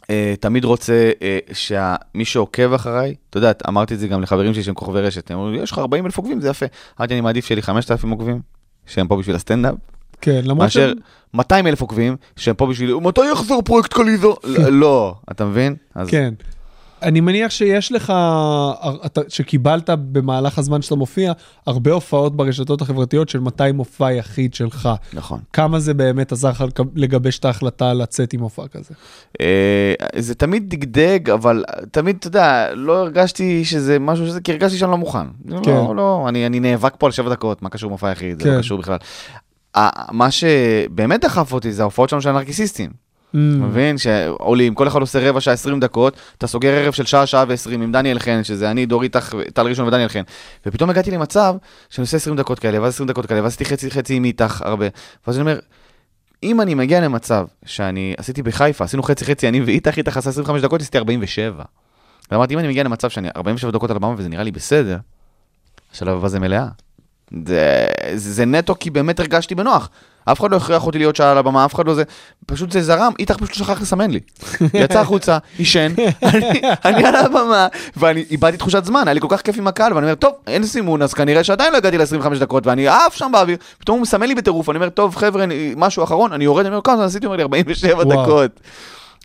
uh, 0.02 0.06
תמיד 0.40 0.66
רוצה 0.66 1.12
uh, 1.20 1.54
שמי 1.54 2.26
שעוקב 2.26 2.74
אחריי, 2.74 3.16
אתה 3.30 3.38
יודע, 3.38 3.52
אמרתי 3.68 3.94
את 3.94 4.00
זה 4.00 4.08
גם 4.08 4.22
לחברים 4.22 4.54
שלי 4.54 4.64
שהם 4.64 4.76
כוכבי 4.76 5.02
רשת, 5.02 5.32
הם 5.32 5.38
אומרים 5.38 5.56
לי, 5.56 5.64
יש 5.64 5.72
לך 5.72 5.78
40 5.78 6.06
אלף 6.06 6.18
עוקבים, 6.18 6.42
זה 6.42 6.50
יפה. 6.50 6.66
אמרתי, 7.00 7.14
אני 7.14 7.22
מעדיף 7.22 7.46
שיהיה 7.46 7.56
לי 7.56 7.62
5,000 7.62 8.10
עוקבים, 8.10 8.42
שהם 8.86 9.08
פה 9.08 9.18
בשביל 9.18 9.36
הסטנדאפ, 9.36 9.76
כן, 10.22 10.42
למרות 10.44 10.64
מאשר 10.64 10.94
200 11.34 11.68
אלף 11.68 11.82
עוקבים, 11.82 12.16
שהם 12.36 12.56
פה 12.56 12.68
בשביל, 12.68 12.96
מתי 12.96 13.22
יחזור 13.32 13.62
פרויקט 13.62 13.94
קליזו? 13.94 14.36
לא, 14.44 14.70
לא, 14.70 15.16
אתה 15.32 15.46
מבין? 15.46 15.76
אז 15.96 16.10
כן. 16.10 16.34
אני 17.02 17.22
מניח 17.22 17.52
שיש 17.52 17.92
לך, 17.92 18.14
שקיבלת 19.28 19.90
במהלך 19.90 20.60
הזמן 20.60 20.82
שאתה 20.82 20.96
מופיע, 20.96 21.34
הרבה 21.68 21.92
הופעות 21.92 22.36
ברשתות 22.36 22.82
החברתיות 22.82 23.30
של 23.30 23.40
מתי 23.40 23.72
מופע 23.74 24.12
יחיד 24.12 24.54
שלך. 24.54 24.90
נכון. 25.14 25.40
כמה 25.54 25.80
זה 25.80 25.94
באמת 25.94 26.32
עזר 26.32 26.50
לך 26.50 26.64
לגבש 26.96 27.40
את 27.40 27.46
ההחלטה 27.46 27.94
לצאת 27.94 28.34
עם 28.34 28.40
מופע 28.40 28.68
כזה? 28.68 28.94
אה, 29.42 29.94
זה 30.16 30.36
תמיד 30.36 30.70
דגדג, 30.70 31.30
אבל 31.30 31.64
תמיד, 31.92 32.16
אתה 32.20 32.28
יודע, 32.28 32.68
לא 32.74 32.98
הרגשתי 32.98 33.66
שזה 33.66 34.00
משהו 34.00 34.28
שזה, 34.28 34.42
כי 34.42 34.52
הרגשתי 34.52 34.78
שאני 34.78 34.92
לא 34.92 34.98
מוכן. 34.98 35.28
כן. 35.64 35.72
לא, 35.72 35.96
לא, 35.96 36.26
אני, 36.30 36.46
אני 36.46 36.60
נאבק 36.60 36.94
פה 36.98 37.06
על 37.06 37.12
שבע 37.12 37.30
דקות, 37.30 37.62
מה 37.62 37.70
קשור 37.70 37.92
מופע 37.92 38.12
יחיד? 38.12 38.40
זה 38.40 38.50
כן. 38.50 38.56
לא 38.56 38.60
קשור 38.60 38.80
בכלל. 38.80 38.98
מה 40.12 40.32
שבאמת 40.32 41.22
דחף 41.22 41.54
אותי 41.54 41.72
זה 41.72 41.82
ההופעות 41.82 42.10
שלנו 42.10 42.22
של 42.22 42.30
הנרקיסיסטים. 42.30 42.90
Mm. 43.34 43.38
מבין? 43.38 43.98
שעולים, 43.98 44.76
כל 44.76 44.88
אחד 44.88 45.00
עושה 45.00 45.30
רבע 45.30 45.42
שעה, 45.42 45.54
20 45.54 45.80
דקות, 45.80 46.18
אתה 46.38 46.48
סוגר 46.48 46.70
ערב 46.70 46.94
של 46.94 47.06
שעה, 47.06 47.26
שעה 47.26 47.46
ו-20 47.48 47.74
עם 47.74 47.92
דניאל 47.92 48.20
חן, 48.20 48.44
שזה 48.44 48.72
אני, 48.72 48.86
דורית, 48.86 49.16
טל 49.54 49.68
ראשון 49.68 49.88
ודניאל 49.88 50.08
חן. 50.08 50.22
ופתאום 50.66 50.90
הגעתי 50.90 51.12
למצב 51.12 51.56
שאני 51.90 52.04
עושה 52.04 52.18
20 52.18 52.36
דקות 52.36 52.60
כאלה, 52.60 52.82
ואז 52.82 52.94
20 52.94 53.08
דקות 53.10 53.26
כאלה, 53.26 53.42
ואז 53.44 53.52
עשיתי 53.52 53.66
חצי 53.66 53.92
חצי 53.92 54.16
עם 54.16 54.24
איתך 54.24 54.62
הרבה. 54.62 54.88
ואז 55.28 55.36
אני 55.36 55.42
אומר, 55.42 55.60
אם 56.44 56.62
אני 56.62 56.76
מגיע 56.76 57.02
למצב 57.02 57.46
שאני 57.66 58.14
עשיתי 58.18 58.44
בחיפה, 58.44 58.84
עשינו 58.84 59.04
חצי 59.04 59.26
חצי, 59.26 59.48
אני 59.48 59.62
ואיתך, 59.62 59.98
איתך 59.98 60.18
עשה 60.18 60.30
25 60.30 60.62
דקות, 60.62 60.82
עשיתי 60.82 60.98
47. 60.98 61.64
ואמרתי, 62.32 62.54
אם 62.54 62.60
אני 62.60 62.68
מגיע 62.68 62.84
למצב 62.84 63.10
שאני 63.10 63.30
47 63.36 63.72
דקות 63.72 63.90
על 63.90 63.96
הבמה 63.96 64.14
וזה 64.18 64.30
נראה 64.30 64.44
לי 64.44 64.52
בסדר, 64.52 64.98
השלב 65.94 66.18
הבא 66.18 66.28
זה 66.28 66.40
מלאה. 66.40 66.68
זה, 67.46 67.86
זה, 68.16 68.34
זה 68.34 68.46
נטו 68.46 68.76
כי 68.80 68.90
באמת 68.90 69.20
הרגשתי 69.20 69.56
בנוח. 69.56 69.90
אף 70.32 70.40
אחד 70.40 70.52
לא 70.52 70.58
הכריח 70.58 70.86
אותי 70.86 70.98
להיות 70.98 71.16
שעה 71.16 71.32
על 71.32 71.38
הבמה, 71.38 71.66
אף 71.66 71.76
אחד 71.76 71.88
לא 71.88 71.94
זה, 71.94 72.04
פשוט 72.46 72.72
זה 72.72 72.82
זרם, 72.82 73.14
איתך 73.20 73.36
פשוט 73.36 73.54
שכח 73.54 73.82
לסמן 73.82 74.12
לי. 74.12 74.20
יצא 74.74 75.00
החוצה, 75.00 75.38
עישן, 75.58 75.94
אני, 76.24 76.62
אני 76.86 77.06
על 77.06 77.16
הבמה, 77.16 77.68
ואני 77.98 78.26
איבדתי 78.32 78.58
תחושת 78.58 78.86
זמן, 78.86 79.04
היה 79.06 79.14
לי 79.14 79.22
כל 79.22 79.28
כך 79.30 79.42
כיף 79.42 79.58
עם 79.58 79.68
הקהל, 79.68 79.94
ואני 79.94 80.06
אומר, 80.06 80.16
טוב, 80.16 80.34
אין 80.48 80.64
סימון, 80.64 81.02
אז 81.02 81.14
כנראה 81.14 81.44
שעדיין 81.44 81.74
לא 81.74 81.78
הגעתי 81.78 81.98
ל-25 81.98 82.40
דקות, 82.40 82.68
ואני 82.68 82.88
עף 82.88 83.16
שם 83.16 83.30
באוויר, 83.34 83.58
פתאום 83.78 83.98
הוא 83.98 84.02
מסמן 84.02 84.28
לי 84.28 84.36
בטירוף, 84.36 84.70
אני 84.70 84.78
אומר, 84.78 84.90
טוב, 84.90 85.16
חבר'ה, 85.16 85.46
משהו 85.78 86.04
אחרון, 86.04 86.34
אני 86.34 86.44
יורד, 86.44 86.66
אני 86.66 86.74
אומר, 86.74 86.82
כמה 86.84 86.96
זמן 86.96 87.06
עשיתי, 87.06 87.26
הוא 87.26 87.34
אומר 87.34 87.38
לי, 87.38 87.44
47 87.44 87.94
וואו. 87.94 88.24
דקות. 88.24 88.60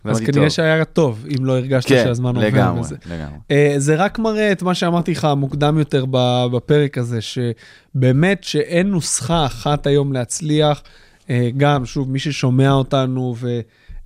אז 0.05 0.21
כנראה. 0.21 0.51
שהיה 0.51 0.85
טוב, 0.85 1.27
אם 1.39 1.45
לא 1.45 1.57
הרגשת 1.57 1.89
כן, 1.89 2.05
שהזמן 2.05 2.37
עובר 2.37 2.47
לגמרי, 2.47 2.81
וזה. 2.81 2.97
לגמרי. 3.07 3.39
אה, 3.51 3.75
זה 3.79 3.95
רק 3.97 4.19
מראה 4.19 4.53
את 4.53 4.63
מה 4.63 4.75
שאמרתי 4.75 5.13
לך 5.13 5.29
מוקדם 5.37 5.79
יותר 5.79 6.05
בפרק 6.53 6.99
הזה, 6.99 7.19
שבאמת 7.21 8.45
שאין 8.45 8.91
נוסחה 8.91 9.47
אחת 9.47 9.87
היום 9.87 10.13
להצליח. 10.13 10.83
אה, 11.31 11.49
גם, 11.57 11.87
שוב, 11.87 12.11
מי 12.11 12.19
ששומע 12.19 12.73
אותנו 12.73 13.35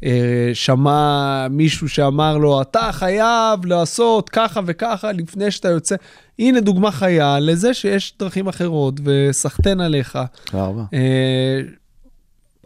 ושמע 0.03 1.47
מישהו 1.51 1.89
שאמר 1.89 2.39
לו, 2.39 2.63
אתה 2.63 2.89
חייב 2.93 3.67
לעשות 3.67 4.29
ככה 4.29 4.61
וככה 4.67 5.13
לפני 5.13 5.51
שאתה 5.51 5.69
יוצא. 5.69 5.97
הנה 6.39 6.61
דוגמה 6.61 6.91
חיה 6.91 7.39
לזה 7.41 7.75
שיש 7.75 8.15
דרכים 8.19 8.49
אחרות, 8.49 9.01
וסחטיין 9.05 9.81
עליך. 9.81 10.19
תודה 10.45 10.65
רבה. 10.65 10.83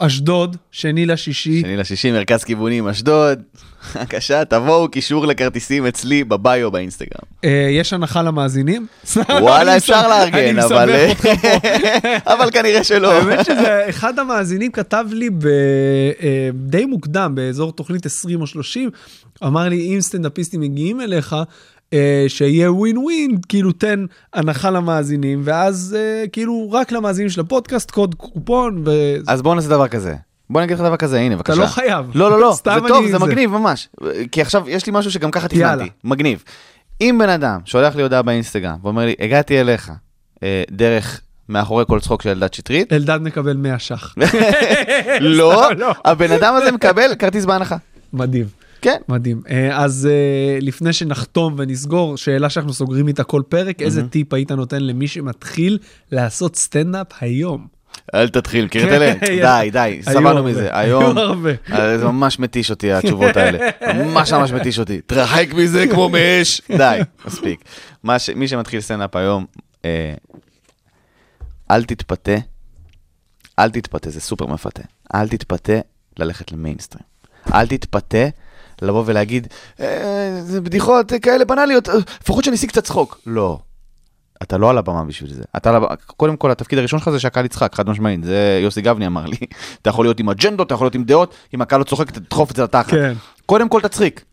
אשדוד, 0.07 0.57
שני 0.70 1.07
לשישי. 1.07 1.61
שני 1.61 1.76
לשישי, 1.76 2.12
מרכז 2.12 2.44
כיוונים, 2.44 2.88
אשדוד. 2.88 3.42
בבקשה, 3.96 4.44
תבואו, 4.44 4.88
קישור 4.88 5.26
לכרטיסים 5.26 5.86
אצלי 5.86 6.24
בביו 6.24 6.70
באינסטגרם. 6.70 7.22
אה, 7.44 7.68
יש 7.70 7.92
הנחה 7.92 8.22
למאזינים? 8.22 8.86
וואלה, 9.28 9.70
אני 9.70 9.78
אפשר 9.78 10.09
לארגן, 10.09 10.38
אני 10.38 10.64
אבל... 10.64 10.86
מסבך 10.86 11.11
אותך 11.11 11.42
פה. 12.24 12.32
אבל 12.34 12.50
כנראה 12.50 12.84
שלא. 12.84 13.12
האמת 13.12 13.44
שזה, 13.44 13.84
אחד 13.88 14.18
המאזינים 14.18 14.72
כתב 14.72 15.05
לי 15.12 15.28
אה, 16.22 16.50
די 16.55 16.84
מוקדם, 16.84 17.34
באזור 17.34 17.72
תוכנית 17.72 18.07
20 18.07 18.40
או 18.40 18.46
30, 18.46 18.90
אמר 19.44 19.68
לי, 19.68 19.94
אם 19.94 20.00
סטנדאפיסטים 20.00 20.61
מגיעים 20.61 21.00
אליך, 21.00 21.36
אה, 21.93 22.24
שיהיה 22.28 22.72
ווין 22.72 22.99
ווין, 22.99 23.36
כאילו 23.49 23.72
תן 23.72 24.05
הנחה 24.34 24.70
למאזינים, 24.70 25.40
ואז 25.45 25.97
אה, 25.99 26.24
כאילו 26.32 26.68
רק 26.72 26.93
למאזינים 26.93 27.30
של 27.30 27.40
הפודקאסט, 27.40 27.90
קוד 27.90 28.14
קופון, 28.14 28.82
ואתה 28.86 29.32
אז 29.32 29.43
בואו 29.43 29.55
נעשה 29.55 29.68
דבר 29.68 29.88
כזה. 29.88 30.14
בוא 30.51 30.61
אני 30.61 30.64
אגיד 30.64 30.76
לך 30.76 30.84
דבר 30.84 30.97
כזה, 30.97 31.20
הנה, 31.20 31.36
בבקשה. 31.36 31.61
לא 31.61 31.66
חייב. 31.66 32.07
לא, 32.14 32.30
לא, 32.30 32.40
לא, 32.40 32.53
זה 32.64 32.70
טוב, 32.88 33.07
זה 33.07 33.18
מגניב 33.18 33.51
ממש. 33.51 33.88
כי 34.32 34.40
עכשיו 34.43 34.68
יש 34.68 34.86
לי 34.86 34.93
משהו 34.95 35.11
שגם 35.11 35.30
ככה. 35.30 35.49
תכננתי, 35.49 35.90
מגניב. 36.05 36.45
אם 37.01 37.16
בן 37.18 37.28
אדם 37.28 37.61
שולח 37.64 37.97
לי 37.97 38.03
הודעה 38.03 38.22
באינסטגרם 38.22 38.76
ואומר 38.82 39.05
לי, 39.05 39.14
הגעתי 39.20 39.61
אליך 39.61 39.93
אה, 40.43 40.62
דרך 40.70 41.20
מאחורי 41.49 41.84
כל 41.88 42.01
צחוק 42.01 42.22
של 42.22 42.28
אלדד 42.28 42.55
שטרית, 42.55 42.93
אלדד 42.93 43.18
מקבל 43.22 43.57
100 43.57 43.78
ש"ח. 43.78 44.14
לא, 45.20 45.70
לא. 45.78 45.95
הבן 46.05 46.32
אדם 46.32 46.55
הזה 46.55 46.72
מקבל 46.72 47.14
כרטיס 47.18 47.45
בהנחה. 47.45 47.76
מדהים. 48.12 48.61
כן. 48.83 48.97
מדהים. 49.09 49.43
אה, 49.51 49.85
אז 49.85 50.09
אה, 50.11 50.59
לפני 50.61 50.93
שנחתום 50.93 51.55
ונסגור, 51.59 52.16
שאלה 52.16 52.51
שאנחנו 52.51 52.72
סוגרים 52.72 53.09
איתה 53.09 53.24
כל 53.24 53.43
פרק, 53.49 53.83
איזה 53.83 54.09
טיפ 54.09 54.35
היית 54.35 54.53
נותן 54.53 54.83
למי 54.83 55.09
שמתחיל 55.09 55.78
לעשות 56.12 56.57
סטנדאפ 56.57 57.07
היום? 57.20 57.66
אל 58.14 58.28
תתחיל, 58.28 58.68
קרטלן, 58.68 59.18
די, 59.43 59.70
די, 59.72 59.78
היו 59.78 60.03
סבלנו 60.03 60.45
מזה. 60.45 60.68
היו 60.72 61.01
היום. 61.01 61.47
אה, 61.72 61.99
זה 61.99 62.05
ממש 62.05 62.39
מתיש 62.39 62.70
אותי, 62.70 62.93
התשובות 62.93 63.37
האלה. 63.37 63.70
ממש 63.95 64.33
ממש 64.33 64.53
מתיש 64.53 64.78
אותי. 64.78 65.01
תרחק 65.01 65.47
מזה 65.55 65.87
כמו 65.91 66.09
מאש. 66.09 66.61
די, 66.78 67.01
מספיק. 67.26 67.64
מי 68.35 68.49
שמתחיל 68.49 68.80
סטנדאפ 68.80 69.16
היום, 69.16 69.47
אל 71.70 71.85
תתפתה, 71.85 72.37
אל 73.59 73.70
תתפתה, 73.70 74.11
זה 74.11 74.20
סופר 74.20 74.47
מפתה. 74.47 74.83
אל 75.14 75.28
תתפתה 75.28 75.78
ללכת 76.18 76.53
למיינסטרים. 76.53 77.05
אל 77.55 77.66
תתפתה 77.66 78.28
לבוא 78.87 79.03
ולהגיד, 79.07 79.47
"אה, 79.80 80.41
זה 80.43 80.61
בדיחות 80.61 81.12
כאלה 81.22 81.45
בנאליות, 81.45 81.89
אה, 81.89 81.95
לפחות 82.22 82.45
שאני 82.45 82.57
אשיג 82.57 82.68
קצת 82.70 82.85
צחוק. 82.85 83.20
לא. 83.26 83.59
אתה 84.43 84.59
לא 84.59 84.70
על 84.70 84.78
הבמה 84.78 85.05
בשביל 85.05 85.33
זה. 85.35 85.43
אתה 85.57 85.70
על 85.70 85.76
הבמה, 85.76 85.97
קודם 85.97 86.37
כל, 86.37 86.51
התפקיד 86.51 86.78
הראשון 86.78 86.99
שלך 86.99 87.11
זה 87.11 87.20
שהקהל 87.20 87.45
יצחק, 87.45 87.74
חד 87.74 87.89
משמעית. 87.89 88.24
זה 88.24 88.61
יוסי 88.62 88.83
גבני 88.83 89.07
אמר 89.07 89.26
לי. 89.26 89.37
אתה 89.83 89.91
יכול 89.91 90.05
להיות 90.05 90.20
עם 90.20 90.28
אג'נדות, 90.28 90.66
אתה 90.66 90.74
יכול 90.74 90.85
להיות 90.85 90.95
עם 90.95 91.05
דעות, 91.05 91.35
אם 91.55 91.62
הקהל 91.62 91.78
לא 91.78 91.85
צוחק, 91.85 92.11
תדחוף 92.11 92.51
את 92.51 92.57
זה 92.57 92.62
לתחת. 92.62 92.91
כן. 92.91 93.12
קודם 93.47 93.68
כל 93.68 93.80
תצחיק. 93.80 94.24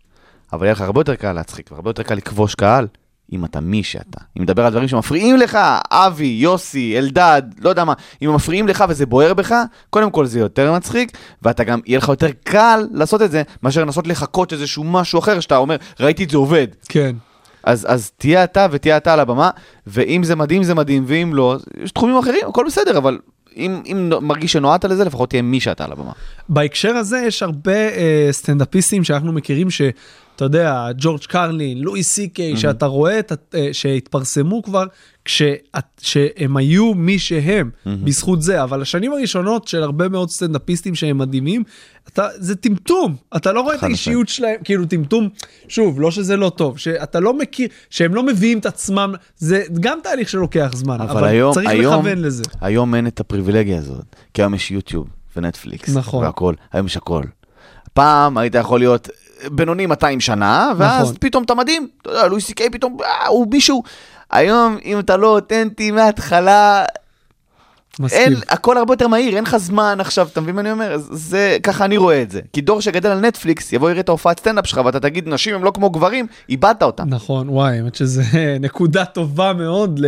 אבל 0.54 0.66
יהיה 0.66 0.72
לך 0.72 0.82
הרבה 0.82 1.00
יותר 1.00 1.16
קל 1.16 1.32
להצחיק, 1.32 1.72
והרבה 1.72 1.90
יותר 1.90 2.04
קל 2.04 2.16
לכבוש 2.16 2.56
קהל, 2.56 2.88
אם 3.34 3.46
אתה 3.46 3.60
מי 3.60 3.84
שאתה. 3.84 4.20
אם 4.38 4.42
מדבר 4.42 4.66
על 4.66 4.72
דברים 4.72 4.88
שמפריעים 4.88 5.38
לך, 5.38 5.58
אבי, 5.92 6.26
יוסי, 6.26 6.98
אלדד, 6.98 7.42
לא 7.60 7.70
יודע 7.70 7.84
מה, 7.84 7.94
אם 8.22 8.30
הם 8.30 8.36
מפריעים 8.36 8.68
לך 8.68 8.84
וזה 8.90 9.06
בוער 9.06 9.34
בך, 9.34 9.56
קודם 9.90 10.12
כל 10.12 10.26
זה 10.26 10.40
יותר 10.40 10.74
מצחיק, 10.74 11.18
ואתה 11.42 11.64
גם, 11.64 11.80
יהיה 11.86 11.98
לך 11.98 12.08
יותר 12.08 12.30
קל 12.44 12.88
לעשות 12.92 13.22
את 13.22 13.32
זה, 13.32 13.44
מאשר 13.64 13.82
לנסות 13.82 14.08
לחכות 14.08 14.54
איזשהו 14.54 14.84
משהו 14.84 15.20
אחר, 15.20 15.40
שאתה 15.40 15.58
אומר, 15.58 15.76
ראיתי 16.00 16.24
את 16.24 16.30
זה 16.30 16.38
עובד. 16.38 16.68
כן. 16.90 17.16
אז, 17.64 17.86
אז 17.90 18.12
תהיה 18.18 18.44
אתה 18.44 18.68
ותהיה 18.72 18.98
אתה 18.98 19.14
על 19.14 19.20
הבמה, 19.20 19.50
ואם 19.88 20.24
זה 20.24 20.36
מדהים 20.36 20.64
זה 20.64 20.76
מדהים, 20.76 21.04
ואם 21.08 21.32
לא, 21.34 21.58
יש 21.84 21.92
תחומים 21.92 22.18
אחרים, 22.18 22.42
הכל 22.48 22.64
בסדר, 22.68 22.98
אבל 22.98 23.20
אם, 23.58 23.82
אם 23.86 24.10
מרגיש 24.22 24.52
שנועדת 24.54 24.86
לזה, 24.86 25.04
לפחות 25.04 25.30
תהיה 25.30 25.42
מי 25.42 25.60
שאתה 25.60 25.86
על 25.86 25.92
הבמה. 25.92 26.12
בהקשר 26.50 26.90
הזה 26.96 27.24
יש 27.28 27.44
הרבה 27.44 27.72
אה, 27.74 28.28
סטנדאפיסטים 28.32 29.04
שאנחנו 29.04 29.34
מכירים 29.34 29.70
שאתה 29.70 29.96
יודע, 30.46 30.88
ג'ורג' 30.98 31.22
קרלין, 31.28 31.78
לואי 31.78 32.04
סי 32.04 32.30
קיי, 32.30 32.58
שאתה 32.58 32.86
רואה 32.86 33.20
את, 33.20 33.32
ה- 33.32 33.36
אה, 33.58 33.70
שהתפרסמו 33.72 34.64
כבר 34.64 34.84
שהם 36.02 36.58
היו 36.58 36.94
מי 36.94 37.20
שהם 37.20 37.70
בזכות 37.86 38.42
זה, 38.42 38.64
אבל 38.64 38.82
השנים 38.82 39.14
הראשונות 39.14 39.68
של 39.68 39.84
הרבה 39.84 40.10
מאוד 40.10 40.30
סטנדאפיסטים 40.30 40.96
שהם 40.96 41.18
מדהימים, 41.18 41.64
אתה, 42.08 42.28
זה 42.36 42.56
טמטום, 42.56 43.16
אתה 43.36 43.52
לא 43.52 43.62
רואה 43.62 43.76
את 43.76 43.84
האישיות 43.84 44.30
שלהם, 44.30 44.56
כאילו 44.64 44.86
טמטום, 44.86 45.30
שוב, 45.68 46.02
לא 46.02 46.12
שזה 46.12 46.38
לא 46.38 46.50
טוב, 46.50 46.78
שאתה 46.78 47.20
לא 47.20 47.34
מכיר, 47.34 47.68
שהם 47.90 48.16
לא 48.16 48.24
מביאים 48.24 48.60
את 48.60 48.66
עצמם, 48.66 49.14
זה 49.38 49.64
גם 49.80 50.00
תהליך 50.04 50.30
שלוקח 50.30 50.72
זמן, 50.74 51.02
אבל, 51.02 51.10
אבל 51.10 51.24
היום, 51.24 51.54
צריך 51.54 51.70
היום, 51.70 51.94
לכוון 51.94 52.18
לזה. 52.18 52.44
היום 52.62 52.96
אין 52.96 53.08
את 53.08 53.20
הפריבילגיה 53.20 53.78
הזאת, 53.78 54.16
כי 54.34 54.42
היום 54.42 54.54
יש 54.54 54.72
יוטיוב 54.72 55.08
ונטפליקס. 55.36 55.96
נכון. 55.96 56.26
והכל, 56.26 56.54
היום 56.72 56.86
יש 56.86 56.98
הכל. 56.98 57.24
פעם 57.94 58.38
היית 58.38 58.56
יכול 58.56 58.80
להיות 58.80 59.10
בינוני 59.52 59.86
200 59.86 60.20
שנה, 60.20 60.72
ואז 60.78 61.02
נכון. 61.02 61.16
פתאום 61.20 61.44
אתה 61.44 61.56
מדהים, 61.56 61.88
אתה 62.02 62.10
יודע, 62.10 62.28
לואי 62.28 62.42
סי 62.42 62.54
קיי 62.54 62.70
פתאום, 62.70 62.98
אה, 63.04 63.28
הוא 63.28 63.48
מישהו. 63.52 63.84
היום, 64.32 64.78
אם 64.86 65.00
אתה 65.00 65.18
לא 65.18 65.28
אותנטי 65.28 65.92
מההתחלה, 65.92 66.86
מסכים. 68.00 68.20
אין, 68.22 68.34
הכל 68.50 68.78
הרבה 68.78 68.94
יותר 68.94 69.08
מהיר, 69.08 69.36
אין 69.36 69.44
לך 69.44 69.58
זמן 69.58 69.98
עכשיו, 70.00 70.28
אתה 70.32 70.42
מבין 70.42 70.56
מה 70.56 70.62
אני 70.62 70.72
אומר? 70.72 70.98
זה, 70.98 71.58
ככה 71.64 71.86
אני 71.86 71.98
רואה 71.98 72.22
את 72.22 72.32
זה. 72.32 72.42
כי 72.54 72.62
דור 72.62 72.82
שגדל 72.82 73.10
על 73.10 73.20
נטפליקס, 73.20 73.74
יבוא 73.74 73.90
יראה 73.90 74.00
את 74.00 74.10
ההופעת 74.10 74.40
סטנדאפ 74.40 74.68
שלך, 74.68 74.82
ואתה 74.86 75.00
תגיד, 75.00 75.28
נשים 75.28 75.56
הם 75.56 75.64
לא 75.64 75.72
כמו 75.72 75.90
גברים, 75.90 76.28
איבדת 76.50 76.84
אותם. 76.84 77.04
נכון, 77.08 77.50
וואי, 77.50 77.78
האמת 77.78 77.96
שזה 77.96 78.24
נקודה 78.60 79.06
טובה 79.06 79.54
מאוד 79.54 80.00
ל... 80.00 80.06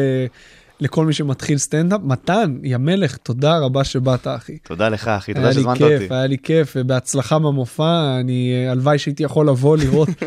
לכל 0.82 1.06
מי 1.06 1.14
שמתחיל 1.14 1.58
סטנדאפ. 1.58 2.02
מתן, 2.04 2.58
יא 2.64 2.78
מלך, 2.78 3.18
תודה 3.18 3.58
רבה 3.58 3.84
שבאת, 3.84 4.28
אחי. 4.28 4.58
תודה 4.58 4.90
לך, 4.90 5.08
אחי, 5.08 5.32
היה 5.32 5.36
תודה 5.36 5.48
לי 5.48 5.54
שהזמנת 5.54 5.82
אותי. 5.82 6.00
כיף, 6.00 6.12
היה 6.12 6.28
לי 6.28 6.38
כיף, 6.44 6.74
ובהצלחה 6.76 7.40
במופע, 7.40 8.20
אני, 8.20 8.68
הלוואי 8.70 8.98
שהייתי 8.98 9.24
יכול 9.24 9.48
לבוא 9.50 9.78
לראות, 9.78 10.10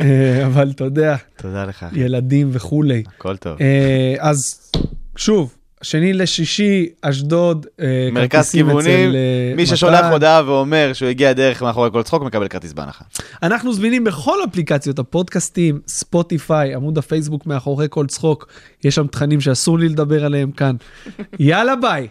אה, 0.00 0.46
אבל 0.46 0.70
אתה 0.70 0.84
יודע, 0.84 1.16
תודה 1.36 1.64
לך, 1.64 1.82
אחי. 1.82 2.00
ילדים 2.00 2.48
וכולי. 2.52 3.02
הכל 3.18 3.36
טוב. 3.36 3.56
אה, 3.60 4.14
אז 4.18 4.70
שוב, 5.16 5.54
שני 5.82 6.12
לשישי, 6.12 6.88
אשדוד, 7.02 7.66
אה, 7.80 8.08
מרכז 8.12 8.50
כיוונים, 8.50 9.14
אה, 9.14 9.52
מי 9.56 9.66
ששולח 9.66 10.00
מתן. 10.00 10.12
הודעה 10.12 10.42
ואומר 10.46 10.90
שהוא 10.92 11.08
הגיע 11.08 11.32
דרך 11.32 11.62
מאחורי 11.62 11.90
כל 11.92 12.02
צחוק, 12.02 12.22
מקבל 12.22 12.48
כרטיס 12.48 12.72
בהנחה. 12.72 13.04
אנחנו 13.42 13.72
זמינים 13.72 14.04
בכל 14.04 14.38
אפליקציות 14.50 14.98
הפודקאסטים, 14.98 15.80
ספוטיפיי, 15.88 16.74
עמוד 16.74 16.98
הפייסבוק 16.98 17.46
מאחורי 17.46 17.86
כל 17.90 18.06
צחוק, 18.06 18.48
יש 18.84 18.94
שם 18.94 19.06
תכנים 19.06 19.40
שאסור 19.40 19.78
לי 19.78 19.88
לדבר 19.88 20.24
עליהם 20.24 20.50
כאן. 20.50 20.76
יאללה 21.38 21.76
ביי. 21.76 22.04